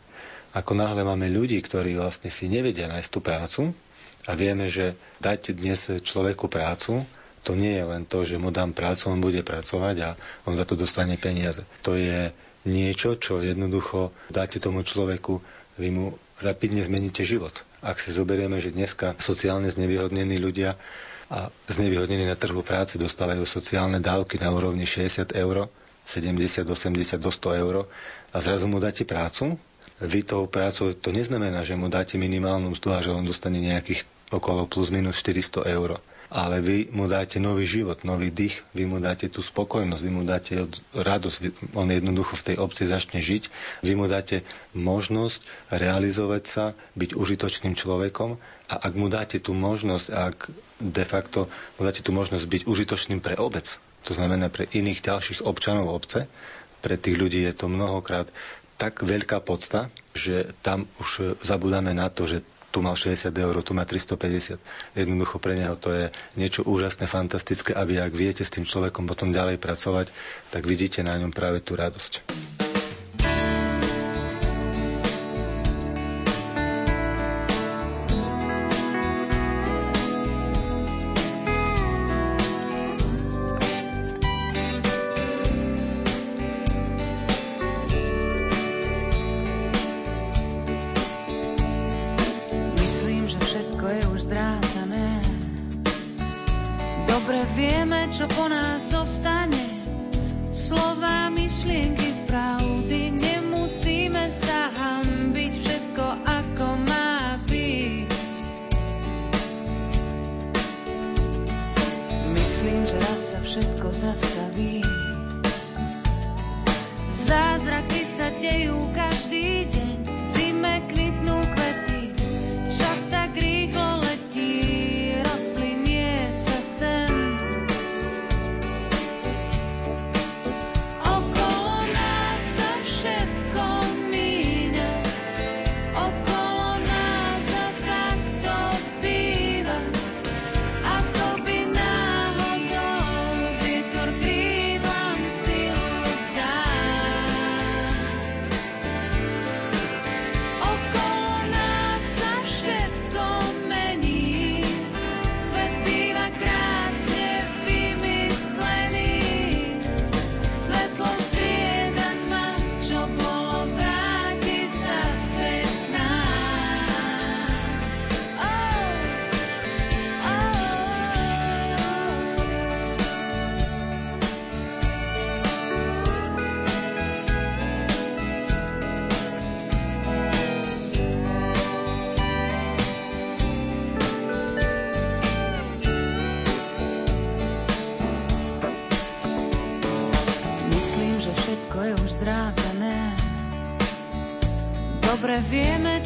Ako 0.57 0.73
náhle 0.73 1.05
máme 1.05 1.29
ľudí, 1.29 1.61
ktorí 1.61 1.93
vlastne 2.01 2.33
si 2.33 2.49
nevedia 2.49 2.89
nájsť 2.89 3.09
tú 3.13 3.19
prácu 3.21 3.61
a 4.25 4.33
vieme, 4.33 4.65
že 4.73 4.97
dať 5.21 5.53
dnes 5.53 6.01
človeku 6.01 6.49
prácu, 6.49 7.05
to 7.45 7.53
nie 7.53 7.77
je 7.77 7.85
len 7.85 8.09
to, 8.09 8.25
že 8.25 8.41
mu 8.41 8.49
dám 8.49 8.73
prácu, 8.73 9.13
on 9.13 9.21
bude 9.21 9.45
pracovať 9.45 9.95
a 10.01 10.09
on 10.49 10.57
za 10.57 10.65
to 10.65 10.73
dostane 10.73 11.13
peniaze. 11.21 11.61
To 11.85 11.93
je 11.93 12.33
niečo, 12.67 13.15
čo 13.15 13.39
jednoducho 13.39 14.11
dáte 14.27 14.59
tomu 14.59 14.83
človeku 14.83 15.39
vy 15.77 15.89
mu 15.93 16.05
rapidne 16.41 16.81
zmeníte 16.81 17.25
život. 17.25 17.65
Ak 17.81 17.97
si 18.01 18.13
zoberieme, 18.13 18.57
že 18.61 18.73
dneska 18.73 19.17
sociálne 19.17 19.69
znevýhodnení 19.69 20.37
ľudia 20.37 20.77
a 21.27 21.49
znevýhodnení 21.69 22.25
na 22.25 22.37
trhu 22.39 22.61
práce 22.61 22.95
dostávajú 22.95 23.43
sociálne 23.43 23.99
dávky 23.99 24.39
na 24.41 24.53
úrovni 24.53 24.85
60 24.87 25.33
eur, 25.37 25.67
70, 26.07 26.63
80 26.63 27.19
do 27.19 27.31
100 27.31 27.61
eur 27.63 27.75
a 28.31 28.37
zrazu 28.39 28.65
mu 28.71 28.79
dáte 28.79 29.03
prácu, 29.03 29.59
vy 29.97 30.21
tou 30.21 30.45
prácou, 30.45 30.93
to 30.93 31.09
neznamená, 31.09 31.65
že 31.65 31.73
mu 31.73 31.89
dáte 31.89 32.21
minimálnu 32.21 32.69
mzdu 32.69 32.93
a 32.93 33.01
že 33.01 33.09
on 33.09 33.25
dostane 33.25 33.57
nejakých 33.57 34.05
okolo 34.29 34.69
plus 34.69 34.93
minus 34.93 35.19
400 35.25 35.65
eur 35.73 35.97
ale 36.27 36.59
vy 36.59 36.91
mu 36.91 37.07
dáte 37.07 37.39
nový 37.39 37.63
život, 37.63 38.03
nový 38.03 38.27
dých, 38.27 38.59
vy 38.75 38.83
mu 38.83 38.99
dáte 38.99 39.31
tú 39.31 39.39
spokojnosť, 39.39 40.01
vy 40.03 40.11
mu 40.11 40.23
dáte 40.27 40.67
radosť, 40.91 41.71
on 41.71 41.87
jednoducho 41.87 42.35
v 42.35 42.45
tej 42.51 42.55
obci 42.59 42.83
začne 42.83 43.23
žiť, 43.23 43.47
vy 43.87 43.93
mu 43.95 44.11
dáte 44.11 44.43
možnosť 44.75 45.39
realizovať 45.71 46.43
sa, 46.43 46.65
byť 46.99 47.15
užitočným 47.15 47.79
človekom 47.79 48.35
a 48.67 48.75
ak 48.75 48.93
mu 48.99 49.07
dáte 49.07 49.39
tú 49.39 49.55
možnosť, 49.55 50.07
ak 50.11 50.37
de 50.83 51.05
facto 51.07 51.47
mu 51.79 51.87
dáte 51.87 52.03
tú 52.03 52.11
možnosť 52.11 52.43
byť 52.43 52.61
užitočným 52.67 53.23
pre 53.23 53.39
obec, 53.39 53.79
to 54.03 54.11
znamená 54.11 54.51
pre 54.51 54.67
iných 54.67 54.99
ďalších 54.99 55.43
občanov 55.47 55.95
obce, 55.95 56.27
pre 56.83 56.99
tých 56.99 57.15
ľudí 57.15 57.39
je 57.47 57.55
to 57.55 57.71
mnohokrát 57.71 58.27
tak 58.77 59.01
veľká 59.01 59.41
podsta, 59.41 59.89
že 60.13 60.53
tam 60.61 60.85
už 61.01 61.39
zabudáme 61.41 61.97
na 61.97 62.13
to, 62.13 62.29
že 62.29 62.45
tu 62.71 62.83
mal 62.83 62.93
60 62.93 63.31
eur, 63.31 63.55
tu 63.63 63.71
má 63.73 63.87
350. 63.87 64.59
Jednoducho 64.93 65.39
pre 65.39 65.55
neho 65.55 65.75
to 65.79 65.89
je 65.95 66.11
niečo 66.35 66.67
úžasné, 66.67 67.07
fantastické 67.07 67.71
a 67.73 67.87
ak 67.87 68.13
viete 68.13 68.43
s 68.43 68.53
tým 68.53 68.67
človekom 68.67 69.07
potom 69.07 69.31
ďalej 69.31 69.57
pracovať, 69.57 70.11
tak 70.51 70.67
vidíte 70.67 71.01
na 71.01 71.15
ňom 71.15 71.31
práve 71.31 71.63
tú 71.63 71.79
radosť. 71.79 72.66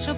Vieme, 0.02 0.18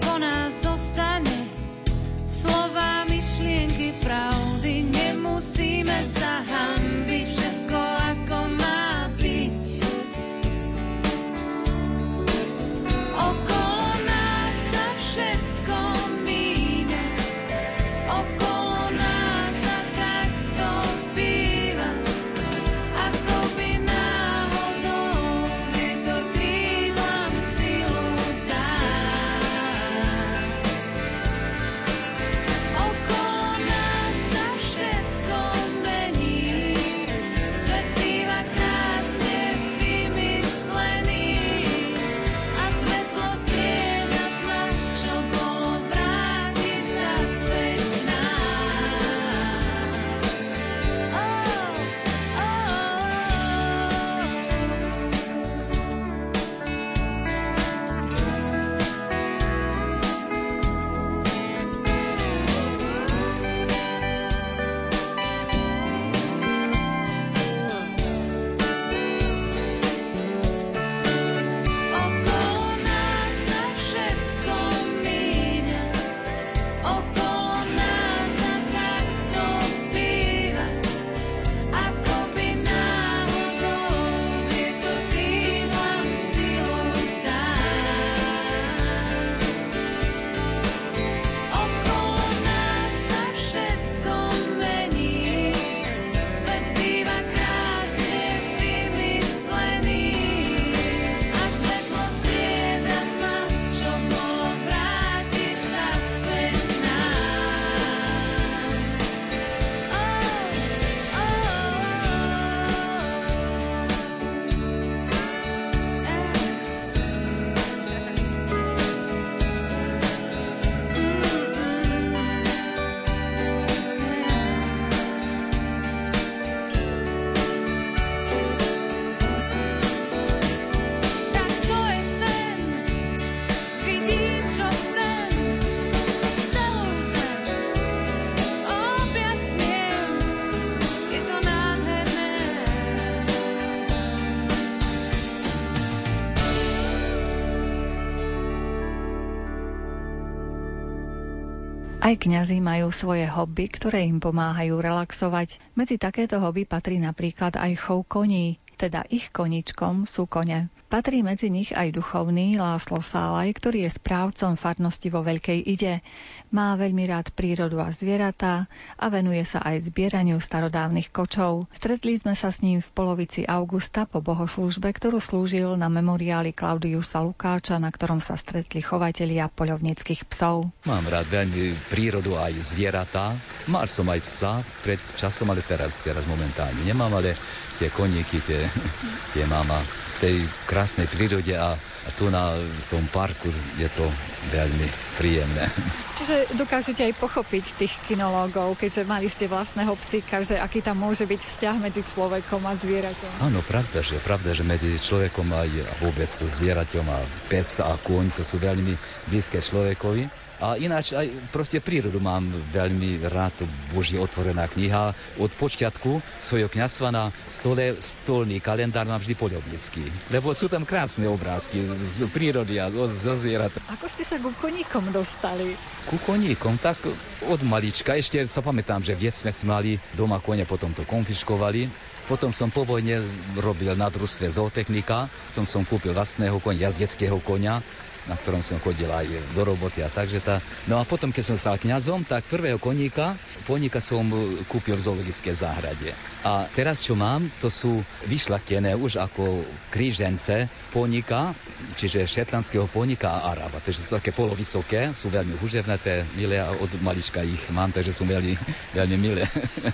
Aj 152.14 152.22
kňazi 152.22 152.62
majú 152.62 152.94
svoje 152.94 153.26
hobby, 153.26 153.66
ktoré 153.66 154.06
im 154.06 154.22
pomáhajú 154.22 154.78
relaxovať. 154.78 155.58
Medzi 155.74 155.98
takéto 155.98 156.38
hobby 156.38 156.62
patrí 156.62 157.02
napríklad 157.02 157.58
aj 157.58 157.74
chov 157.74 158.06
koní, 158.06 158.54
teda 158.78 159.02
ich 159.10 159.34
koničkom 159.34 160.06
sú 160.06 160.30
kone. 160.30 160.70
Patrí 160.94 161.26
medzi 161.26 161.50
nich 161.50 161.74
aj 161.74 161.90
duchovný 161.90 162.54
Láslo 162.54 163.02
Sálaj, 163.02 163.50
ktorý 163.58 163.82
je 163.82 163.98
správcom 163.98 164.54
farnosti 164.54 165.10
vo 165.10 165.26
Veľkej 165.26 165.66
Ide. 165.66 166.06
Má 166.54 166.78
veľmi 166.78 167.10
rád 167.10 167.34
prírodu 167.34 167.82
a 167.82 167.90
zvieratá 167.90 168.70
a 168.94 169.10
venuje 169.10 169.42
sa 169.42 169.58
aj 169.58 169.90
zbieraniu 169.90 170.38
starodávnych 170.38 171.10
kočov. 171.10 171.66
Stretli 171.74 172.14
sme 172.14 172.38
sa 172.38 172.54
s 172.54 172.62
ním 172.62 172.78
v 172.78 172.86
polovici 172.94 173.42
augusta 173.42 174.06
po 174.06 174.22
bohoslúžbe, 174.22 174.86
ktorú 174.94 175.18
slúžil 175.18 175.74
na 175.74 175.90
memoriáli 175.90 176.54
Klaudiusa 176.54 177.26
Lukáča, 177.26 177.82
na 177.82 177.90
ktorom 177.90 178.22
sa 178.22 178.38
stretli 178.38 178.78
chovatelia 178.78 179.50
poľovníckých 179.50 180.30
psov. 180.30 180.70
Mám 180.86 181.10
rád 181.10 181.26
veľmi 181.26 181.74
prírodu 181.90 182.38
aj 182.38 182.54
zvieratá. 182.70 183.34
Mal 183.66 183.90
som 183.90 184.06
aj 184.06 184.22
psa 184.22 184.62
pred 184.86 185.02
časom, 185.18 185.50
ale 185.50 185.66
teraz, 185.66 185.98
teraz 185.98 186.22
momentálne 186.30 186.86
nemám, 186.86 187.18
ale 187.18 187.34
tie 187.82 187.90
koníky, 187.90 188.38
tie, 188.46 188.70
tie 189.34 189.42
mám 189.50 189.66
a 189.74 189.82
v 190.13 190.13
tej 190.20 190.46
krásnej 190.68 191.06
prírode 191.10 191.54
a, 191.54 191.74
a 191.78 192.10
tu 192.14 192.28
na 192.30 192.58
v 192.58 192.84
tom 192.90 193.04
parku 193.10 193.50
je 193.78 193.88
to 193.92 194.06
veľmi 194.52 194.86
príjemné. 195.16 195.70
Čiže 196.14 196.54
dokážete 196.54 197.02
aj 197.02 197.14
pochopiť 197.18 197.64
tých 197.74 197.94
kinológov, 198.06 198.78
keďže 198.78 199.02
mali 199.02 199.26
ste 199.26 199.50
vlastného 199.50 199.94
psíka, 199.98 200.46
že 200.46 200.60
aký 200.60 200.78
tam 200.78 201.02
môže 201.02 201.26
byť 201.26 201.40
vzťah 201.42 201.76
medzi 201.82 202.02
človekom 202.06 202.62
a 202.66 202.78
zvieraťom. 202.78 203.30
Áno, 203.42 203.64
pravda, 203.66 203.98
že 204.04 204.22
pravda, 204.22 204.54
že 204.54 204.62
medzi 204.62 204.94
človekom 204.94 205.50
aj 205.50 205.70
a 205.82 205.92
vôbec 205.98 206.30
so 206.30 206.46
zvieraťom 206.46 207.06
a 207.10 207.18
pes 207.50 207.82
a 207.82 207.98
kôň, 207.98 208.30
to 208.36 208.42
sú 208.46 208.62
veľmi 208.62 208.94
blízke 209.26 209.58
človekovi. 209.58 210.43
A 210.62 210.78
ináč 210.78 211.10
aj 211.10 211.26
proste 211.50 211.82
prírodu 211.82 212.22
mám 212.22 212.46
veľmi 212.70 213.26
rád, 213.26 213.58
to 213.58 213.64
Boží 213.90 214.14
otvorená 214.14 214.70
kniha. 214.70 215.10
Od 215.38 215.50
počiatku 215.50 216.22
svojho 216.42 216.70
kňazstva 216.70 217.08
na 217.10 217.34
stole 217.50 217.98
stolný 217.98 218.62
kalendár 218.62 219.06
mám 219.10 219.18
vždy 219.18 219.34
poľovnický. 219.34 220.04
Lebo 220.30 220.54
sú 220.54 220.70
tam 220.70 220.86
krásne 220.86 221.26
obrázky 221.26 221.82
z 222.02 222.30
prírody 222.30 222.78
a 222.78 222.86
zo, 222.90 223.34
zvierat. 223.34 223.74
Ako 223.90 224.06
ste 224.06 224.22
sa 224.22 224.38
ku 224.38 224.54
koníkom 224.54 225.10
dostali? 225.10 225.74
Ku 226.06 226.22
koníkom, 226.22 226.78
tak 226.78 227.02
od 227.50 227.60
malička. 227.66 228.14
Ešte 228.14 228.38
sa 228.46 228.62
pamätám, 228.62 229.02
že 229.02 229.18
viec 229.18 229.34
sme 229.34 229.50
mali 229.66 229.98
doma 230.14 230.38
kone, 230.38 230.62
potom 230.62 230.94
to 230.94 231.02
konfiškovali. 231.02 231.90
Potom 232.24 232.56
som 232.56 232.72
po 232.72 232.88
vojne 232.88 233.20
robil 233.60 233.92
na 233.92 234.08
družstve 234.08 234.48
zootechnika, 234.48 235.28
potom 235.52 235.68
som 235.68 235.84
kúpil 235.84 236.16
vlastného 236.16 236.56
konia, 236.56 236.88
jazdeckého 236.88 237.36
konia, 237.44 237.84
na 238.24 238.36
ktorom 238.40 238.64
som 238.64 238.80
chodil 238.80 239.08
aj 239.08 239.28
do 239.52 239.62
roboty 239.64 240.00
a 240.00 240.08
takže 240.08 240.40
tá. 240.40 240.64
No 240.88 240.96
a 240.96 241.04
potom, 241.04 241.28
keď 241.28 241.54
som 241.54 241.56
stal 241.60 241.76
kňazom, 241.76 242.24
tak 242.24 242.48
prvého 242.48 242.80
koníka, 242.80 243.36
koníka 243.68 244.00
som 244.00 244.24
kúpil 244.68 244.96
v 244.96 245.04
zoologické 245.04 245.52
záhrade. 245.52 246.16
A 246.44 246.68
teraz, 246.72 247.04
čo 247.04 247.16
mám, 247.16 247.48
to 247.60 247.68
sú 247.68 248.00
vyšlachtené 248.28 248.96
už 248.96 249.20
ako 249.20 249.64
krížence 249.92 250.68
poníka, 250.92 251.52
čiže 251.96 252.24
šetlandského 252.24 252.88
poníka 252.88 253.28
a 253.28 253.52
araba. 253.52 253.80
Takže 253.80 254.08
sú 254.08 254.10
také 254.16 254.32
polovysoké, 254.32 255.12
sú 255.12 255.28
veľmi 255.28 255.56
huževnaté, 255.60 256.24
milé 256.36 256.60
a 256.60 256.72
od 256.72 256.90
malička 257.00 257.44
ich 257.44 257.60
mám, 257.72 257.92
takže 257.92 258.12
sú 258.12 258.24
veľmi, 258.24 258.56
veľmi 258.98 259.16
milé. 259.20 259.44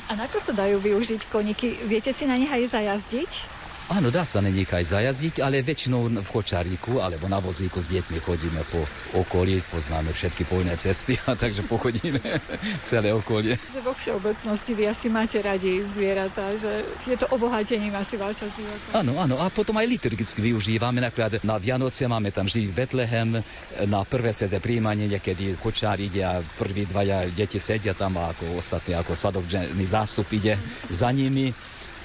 A 0.07 0.15
na 0.15 0.31
čo 0.31 0.39
sa 0.39 0.55
dajú 0.55 0.79
využiť 0.79 1.27
koníky? 1.31 1.83
Viete 1.87 2.15
si 2.15 2.27
na 2.27 2.39
nich 2.39 2.51
aj 2.51 2.75
zajazdiť? 2.75 3.60
Áno, 3.91 4.07
dá 4.15 4.23
sa 4.23 4.39
na 4.39 4.55
nich 4.55 4.71
aj 4.71 4.95
zajazdiť, 4.95 5.43
ale 5.43 5.67
väčšinou 5.67 6.07
v 6.23 6.31
kočáriku 6.31 7.03
alebo 7.03 7.27
na 7.27 7.43
vozíku 7.43 7.83
s 7.83 7.91
deťmi 7.91 8.23
chodíme 8.23 8.63
po 8.71 8.87
okolí, 9.19 9.59
poznáme 9.67 10.15
všetky 10.15 10.47
poľné 10.47 10.79
cesty 10.79 11.19
a 11.27 11.35
takže 11.35 11.67
pochodíme 11.67 12.23
celé 12.87 13.11
okolie. 13.11 13.59
Že 13.75 13.83
vo 13.83 13.91
všeobecnosti 13.91 14.79
vy 14.79 14.87
asi 14.87 15.11
máte 15.11 15.43
radi 15.43 15.83
zvieratá, 15.83 16.55
že 16.55 16.87
je 17.03 17.19
to 17.19 17.27
obohatením 17.35 17.91
asi 17.99 18.15
vášho 18.15 18.47
života. 18.47 18.95
Áno, 18.95 19.19
áno, 19.19 19.43
a 19.43 19.51
potom 19.51 19.75
aj 19.75 19.91
liturgicky 19.91 20.39
využívame, 20.39 21.03
napríklad 21.03 21.43
na 21.43 21.59
Vianoce 21.59 22.07
máme 22.07 22.31
tam 22.31 22.47
živý 22.47 22.71
Betlehem, 22.71 23.43
na 23.91 24.07
prvé 24.07 24.31
sveté 24.31 24.63
príjmanie 24.63 25.11
niekedy 25.11 25.59
kočár 25.59 25.99
ide 25.99 26.23
a 26.23 26.39
prví 26.63 26.87
dvaja 26.87 27.27
deti 27.35 27.59
sedia 27.59 27.99
tam 27.99 28.23
a 28.23 28.31
ako 28.31 28.55
ostatní, 28.63 28.95
ako 28.95 29.19
svadobžený 29.19 29.83
zástup 29.83 30.31
ide 30.31 30.55
za 30.87 31.11
nimi. 31.11 31.51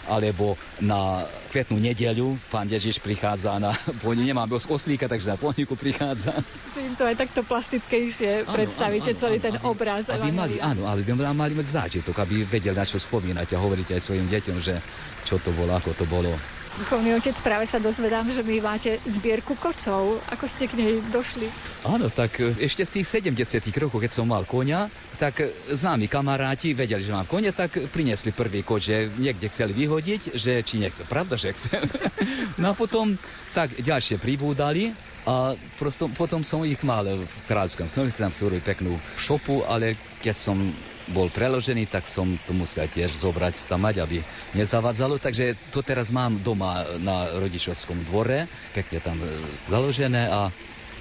Alebo 0.05 0.55
na 0.81 1.25
kvetnú 1.49 1.77
nedeľu 1.81 2.37
pán 2.49 2.69
Ježiš 2.69 3.01
prichádza 3.01 3.57
na 3.57 3.71
pôni, 4.03 4.25
nemám 4.25 4.49
os- 4.53 4.67
oslíka, 4.69 5.09
takže 5.09 5.33
na 5.33 5.37
pôniku 5.37 5.73
prichádza. 5.77 6.41
Že 6.71 6.79
im 6.85 6.93
to 6.97 7.03
aj 7.05 7.15
takto 7.15 7.41
plastickejšie 7.45 8.45
predstavíte 8.45 9.15
áno, 9.15 9.21
celý 9.21 9.37
áno, 9.39 9.45
ten 9.45 9.55
aby- 9.57 9.65
obraz. 9.65 10.03
Aby 10.09 10.29
mali, 10.31 10.55
áno, 10.61 10.85
ale 10.89 11.01
by 11.01 11.11
mali 11.33 11.53
mať 11.53 11.67
zážitok, 11.67 12.15
aby 12.21 12.45
vedeli, 12.45 12.75
na 12.75 12.85
čo 12.85 12.99
spomínať 12.99 13.55
a 13.55 13.61
hovoriť 13.61 13.87
aj 13.95 14.01
svojim 14.01 14.27
deťom, 14.29 14.57
že 14.59 14.79
čo 15.23 15.39
to 15.39 15.53
bolo, 15.55 15.73
ako 15.73 15.91
to 15.95 16.05
bolo. 16.05 16.35
Duchovný 16.76 17.15
otec, 17.15 17.39
práve 17.39 17.63
sa 17.71 17.80
dozvedám, 17.80 18.28
že 18.28 18.43
vy 18.43 18.59
máte 18.59 18.99
zbierku 19.07 19.55
kočov. 19.55 20.19
Ako 20.28 20.43
ste 20.43 20.67
k 20.67 20.76
nej 20.76 20.99
došli? 21.07 21.47
Áno, 21.88 22.11
tak 22.11 22.36
e, 22.43 22.51
ešte 22.51 22.84
v 22.84 22.99
tých 22.99 23.07
70 23.32 23.63
rokoch, 23.80 24.03
keď 24.03 24.11
som 24.11 24.28
mal 24.28 24.43
konia, 24.43 24.91
tak 25.15 25.39
e, 25.39 25.55
známi 25.71 26.11
kamaráti 26.11 26.76
vedeli, 26.76 26.99
že 26.99 27.15
mám 27.15 27.32
konia, 27.32 27.55
tak 27.55 27.80
priniesli 27.95 28.36
prvý 28.36 28.59
koč, 28.59 28.91
že 28.91 29.07
niekde 29.07 29.47
chceli 29.47 29.71
vyhodiť, 29.71 30.36
že 30.36 30.59
či 30.67 30.84
nechce. 30.84 31.07
Pravda, 31.07 31.39
že 31.39 31.55
chce. 31.55 31.80
no 32.59 32.71
a 32.71 32.73
potom 32.76 33.15
tak 33.55 33.71
ďalšie 33.80 34.19
pribúdali 34.19 34.91
a 35.23 35.55
prosto, 35.80 36.11
potom 36.11 36.43
som 36.43 36.67
ich 36.67 36.84
mal 36.84 37.07
v 37.07 37.34
Kráľovskom 37.47 37.88
Knolici, 37.88 38.19
tam 38.19 38.36
si 38.36 38.43
urobili 38.43 38.67
peknú 38.67 38.99
šopu, 39.15 39.63
ale 39.63 39.95
keď 40.19 40.36
som 40.36 40.59
bol 41.11 41.29
preložený, 41.29 41.85
tak 41.89 42.09
som 42.09 42.25
to 42.45 42.53
musel 42.55 42.89
tiež 42.89 43.13
zobrať, 43.13 43.53
stamať, 43.57 43.95
aby 44.01 44.17
nezavadzalo. 44.57 45.21
Takže 45.21 45.57
to 45.69 45.85
teraz 45.85 46.09
mám 46.09 46.41
doma 46.41 46.85
na 46.97 47.29
rodičovskom 47.37 48.05
dvore, 48.09 48.49
pekne 48.73 48.97
tam 49.01 49.17
e, 49.21 49.27
založené 49.69 50.29
a 50.29 50.49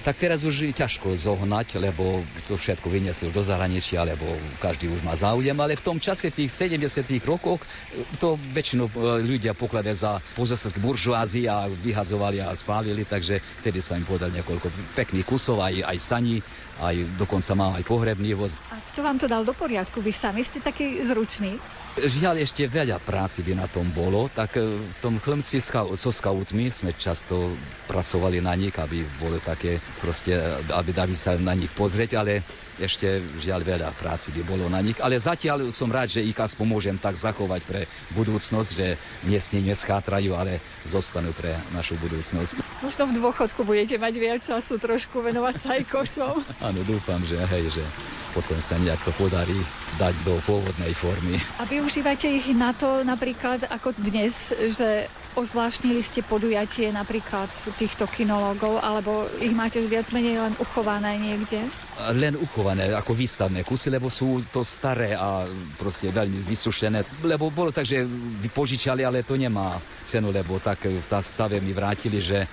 tak 0.05 0.21
teraz 0.21 0.45
už 0.45 0.69
ťažko 0.69 1.17
zohnať, 1.17 1.81
lebo 1.81 2.21
to 2.45 2.53
všetko 2.53 2.93
vyniesli 2.93 3.25
už 3.25 3.33
do 3.33 3.41
zahraničia, 3.41 4.05
lebo 4.05 4.37
každý 4.61 4.85
už 4.85 5.01
má 5.01 5.17
záujem, 5.17 5.57
ale 5.57 5.73
v 5.73 5.81
tom 5.81 5.97
čase, 5.97 6.29
v 6.29 6.45
tých 6.45 6.53
70 6.53 7.09
rokoch, 7.25 7.57
e, 7.89 8.05
to 8.21 8.37
väčšinou 8.53 8.85
e, 8.85 9.25
ľudia 9.25 9.57
pokladajú 9.57 9.97
za 9.97 10.21
pozostatky 10.37 10.77
buržoázy 10.77 11.49
a 11.49 11.65
vyhadzovali 11.65 12.37
a 12.37 12.53
spálili, 12.53 13.01
takže 13.01 13.41
vtedy 13.65 13.81
sa 13.81 13.97
im 13.97 14.05
podal 14.05 14.29
niekoľko 14.29 14.69
pekných 14.93 15.25
kusov, 15.25 15.65
aj, 15.65 15.81
aj 15.81 15.97
saní, 15.97 16.45
aj 16.81 16.95
dokonca 17.15 17.51
mám 17.55 17.71
aj 17.79 17.83
pohrebný 17.87 18.35
voz. 18.35 18.59
A 18.71 18.79
kto 18.91 18.99
vám 19.05 19.15
to 19.15 19.31
dal 19.31 19.47
do 19.47 19.55
poriadku? 19.55 20.03
Vy 20.03 20.11
sami 20.11 20.43
ste 20.43 20.59
taký 20.59 20.99
zručný? 21.03 21.55
Žiaľ, 21.95 22.43
ešte 22.43 22.67
veľa 22.67 22.99
práci 22.99 23.39
by 23.39 23.55
na 23.55 23.71
tom 23.71 23.87
bolo, 23.87 24.27
tak 24.27 24.59
e, 24.59 24.83
v 24.83 24.97
tom 24.99 25.15
chlmci 25.15 25.63
so 25.63 26.11
skautmi 26.11 26.67
sme 26.67 26.91
často 26.91 27.55
pracovali 27.87 28.43
na 28.43 28.51
nich, 28.59 28.75
aby 28.75 29.07
boli 29.15 29.39
také 29.39 29.79
proste, 30.03 30.35
aby 30.67 30.91
dali 30.91 31.15
sa 31.15 31.39
na 31.39 31.55
nich 31.55 31.71
pozrieť, 31.71 32.19
ale 32.19 32.43
ešte 32.79 33.23
žiaľ 33.39 33.63
veľa 33.63 33.89
práci 33.95 34.35
by 34.35 34.41
bolo 34.43 34.67
na 34.67 34.83
nich. 34.83 34.99
Ale 34.99 35.15
zatiaľ 35.15 35.71
som 35.71 35.87
rád, 35.87 36.11
že 36.11 36.25
ich 36.25 36.35
aspoň 36.35 36.65
môžem 36.67 36.97
tak 36.99 37.15
zachovať 37.15 37.61
pre 37.63 37.81
budúcnosť, 38.15 38.69
že 38.75 38.87
nimi 39.23 39.71
neschátrajú, 39.71 40.35
ale 40.35 40.59
zostanú 40.83 41.31
pre 41.31 41.55
našu 41.71 41.95
budúcnosť. 41.99 42.59
Možno 42.83 43.07
v 43.07 43.17
dôchodku 43.17 43.63
budete 43.63 43.95
mať 43.95 44.13
viac 44.19 44.41
času 44.43 44.77
trošku 44.77 45.23
venovať 45.23 45.55
sa 45.57 45.69
aj 45.79 45.83
košom. 45.87 46.35
Áno, 46.67 46.79
dúfam, 46.83 47.23
že 47.23 47.39
hej, 47.39 47.71
že 47.71 47.83
potom 48.35 48.59
sa 48.59 48.75
nejak 48.75 48.99
to 49.07 49.15
podarí 49.15 49.55
dať 49.95 50.11
do 50.27 50.35
pôvodnej 50.43 50.91
formy. 50.91 51.39
A 51.55 51.63
využívate 51.63 52.27
ich 52.27 52.51
na 52.51 52.75
to 52.75 53.07
napríklad 53.07 53.63
ako 53.71 53.95
dnes, 53.95 54.51
že 54.51 55.07
ozvláštnili 55.35 56.01
ste 56.01 56.23
podujatie 56.23 56.89
napríklad 56.95 57.51
týchto 57.77 58.07
kinológov, 58.07 58.79
alebo 58.79 59.27
ich 59.37 59.51
máte 59.51 59.83
viac 59.83 60.07
menej 60.15 60.39
len 60.39 60.53
uchované 60.57 61.19
niekde? 61.19 61.67
len 61.95 62.35
uchované 62.35 62.91
ako 62.91 63.15
výstavné 63.15 63.63
kusy, 63.63 63.87
lebo 63.87 64.11
sú 64.11 64.43
to 64.51 64.67
staré 64.67 65.15
a 65.15 65.47
proste 65.79 66.11
veľmi 66.11 66.43
vysušené. 66.43 67.07
Lebo 67.23 67.47
bolo 67.47 67.71
tak, 67.71 67.87
že 67.87 68.03
požičali, 68.51 69.07
ale 69.07 69.23
to 69.23 69.39
nemá 69.39 69.79
cenu, 70.03 70.27
lebo 70.35 70.59
tak 70.59 70.91
v 70.91 71.05
tá 71.07 71.23
stave 71.23 71.63
mi 71.63 71.71
vrátili, 71.71 72.19
že 72.19 72.43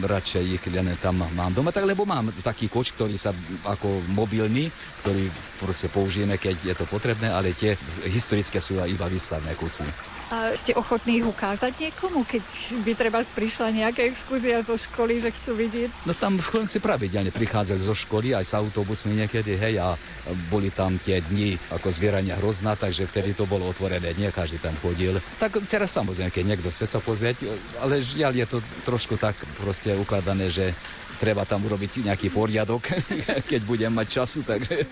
radšej 0.00 0.44
ich 0.48 0.64
len 0.72 0.96
tam 0.96 1.28
mám 1.28 1.52
doma, 1.52 1.76
tak 1.76 1.84
lebo 1.84 2.08
mám 2.08 2.32
taký 2.40 2.72
koč, 2.72 2.96
ktorý 2.96 3.20
sa 3.20 3.36
ako 3.68 4.00
mobilný, 4.08 4.72
ktorý 5.04 5.28
proste 5.60 5.92
použijeme, 5.92 6.40
keď 6.40 6.56
je 6.72 6.74
to 6.74 6.84
potrebné, 6.88 7.28
ale 7.28 7.52
tie 7.52 7.76
historické 8.08 8.64
sú 8.64 8.80
iba 8.80 9.06
výstavné 9.06 9.52
kusy. 9.60 9.84
A 10.26 10.58
ste 10.58 10.74
ochotní 10.74 11.22
ich 11.22 11.26
ukázať 11.26 11.78
niekomu, 11.78 12.26
keď 12.26 12.42
by 12.82 12.92
treba 12.98 13.22
prišla 13.22 13.70
nejaká 13.70 14.02
exkúzia 14.10 14.58
zo 14.58 14.74
školy, 14.74 15.22
že 15.22 15.30
chcú 15.30 15.54
vidieť? 15.54 16.02
No 16.02 16.18
tam 16.18 16.42
v 16.42 16.42
Chlonci 16.42 16.82
pravidelne 16.82 17.30
prichádzali 17.30 17.78
zo 17.78 17.94
školy 17.94 18.34
aj 18.34 18.42
s 18.42 18.52
autobusmi 18.58 19.14
niekedy, 19.14 19.54
hej, 19.54 19.78
a 19.78 19.94
boli 20.50 20.74
tam 20.74 20.98
tie 20.98 21.22
dni 21.22 21.62
ako 21.70 21.94
zbierania 21.94 22.34
hrozná, 22.34 22.74
takže 22.74 23.06
vtedy 23.06 23.38
to 23.38 23.46
bolo 23.46 23.70
otvorené, 23.70 24.18
nie 24.18 24.26
každý 24.34 24.58
tam 24.58 24.74
chodil. 24.82 25.22
Tak 25.38 25.62
teraz 25.70 25.94
samozrejme, 25.94 26.34
keď 26.34 26.44
niekto 26.44 26.74
chce 26.74 26.90
sa 26.90 26.98
pozrieť, 26.98 27.46
ale 27.78 28.02
žiaľ 28.02 28.34
je 28.34 28.46
to 28.50 28.58
trošku 28.82 29.14
tak 29.22 29.38
proste 29.62 29.94
ukladané, 29.94 30.50
že 30.50 30.74
treba 31.16 31.48
tam 31.48 31.64
urobiť 31.64 32.06
nejaký 32.06 32.28
poriadok, 32.30 32.92
keď 33.50 33.60
budem 33.64 33.92
mať 33.92 34.22
času, 34.22 34.44
takže... 34.44 34.84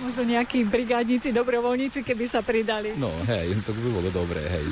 Možno 0.00 0.24
nejakí 0.24 0.64
brigádnici, 0.64 1.30
dobrovoľníci, 1.30 2.00
keby 2.02 2.24
sa 2.26 2.40
pridali. 2.40 2.96
No 2.96 3.12
hej, 3.28 3.54
to 3.62 3.76
by 3.76 3.80
bolo 3.92 4.08
dobré, 4.08 4.40
hej. 4.48 4.66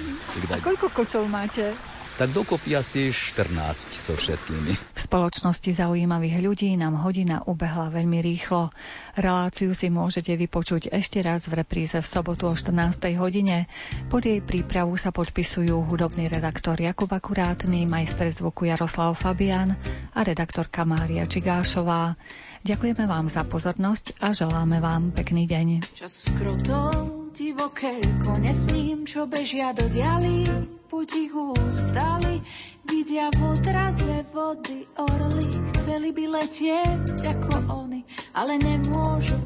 A 0.51 0.59
koľko 0.59 0.89
kočov 0.91 1.29
máte? 1.29 1.77
Tak 2.19 2.35
dokopy 2.35 2.75
asi 2.75 3.15
14 3.15 3.95
so 3.95 4.19
všetkými. 4.19 4.75
V 4.75 4.99
spoločnosti 4.99 5.71
zaujímavých 5.71 6.43
ľudí 6.43 6.75
nám 6.75 6.99
hodina 6.99 7.47
ubehla 7.47 7.95
veľmi 7.95 8.19
rýchlo. 8.19 8.75
Reláciu 9.15 9.71
si 9.71 9.87
môžete 9.87 10.35
vypočuť 10.35 10.91
ešte 10.91 11.23
raz 11.23 11.47
v 11.47 11.63
repríze 11.63 11.95
v 11.95 12.03
sobotu 12.03 12.51
o 12.51 12.59
14. 12.59 13.15
hodine. 13.23 13.71
Pod 14.11 14.27
jej 14.27 14.43
prípravu 14.43 14.99
sa 14.99 15.15
podpisujú 15.15 15.87
hudobný 15.87 16.27
redaktor 16.27 16.75
Jakub 16.75 17.07
Akurátny, 17.07 17.87
majster 17.87 18.35
zvuku 18.35 18.67
Jaroslav 18.67 19.15
Fabian 19.15 19.79
a 20.11 20.21
redaktorka 20.27 20.83
Mária 20.83 21.23
Čigášová. 21.23 22.19
Ďakujeme 22.67 23.07
vám 23.07 23.31
za 23.31 23.47
pozornosť 23.47 24.19
a 24.19 24.35
želáme 24.35 24.83
vám 24.83 25.15
pekný 25.15 25.47
deň. 25.47 25.87
Čas 25.95 26.27
skrotov 26.27 27.18
divoké 27.39 28.03
kone 28.27 28.51
s 28.51 28.67
ním, 28.75 29.07
čo 29.07 29.31
bežia 29.31 29.71
do 29.71 29.87
dialy, 29.87 30.43
potichu 30.91 31.55
ustali, 31.55 32.43
vidia 32.83 33.31
v 33.31 33.55
odraze 33.55 34.27
vody 34.35 34.83
orly, 34.99 35.47
chceli 35.79 36.11
by 36.11 36.25
letieť 36.35 37.39
ako 37.39 37.87
oni, 37.87 38.03
ale 38.35 38.59
nemôžu. 38.59 39.39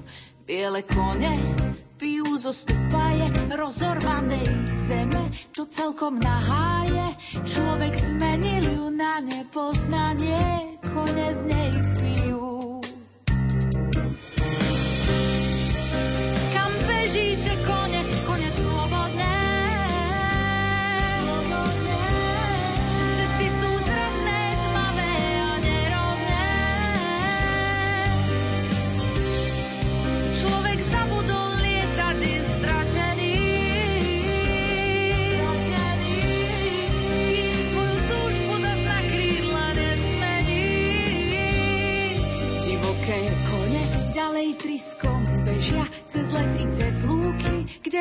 Biele 0.49 0.89
kone 0.89 1.37
pijú 2.01 2.33
zo 2.41 2.57
stupaje 2.57 3.29
rozorvanej 3.53 4.73
zeme, 4.73 5.29
čo 5.53 5.69
celkom 5.69 6.17
naháje. 6.17 7.13
Človek 7.45 7.93
zmenil 7.93 8.65
ju 8.73 8.87
na 8.89 9.21
nepoznanie, 9.21 10.81
kone 10.81 11.29
z 11.37 11.43
nej 11.45 11.73
pijú. 12.01 12.62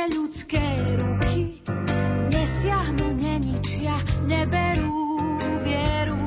Kde 0.01 0.17
ľudské 0.17 0.65
ruky 0.97 1.61
nesiahnu, 2.33 3.21
neničia, 3.21 3.93
neberú 4.25 5.37
vieru 5.61 6.17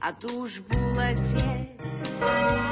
a 0.00 0.16
túžbu 0.16 0.80
letieť. 0.96 2.71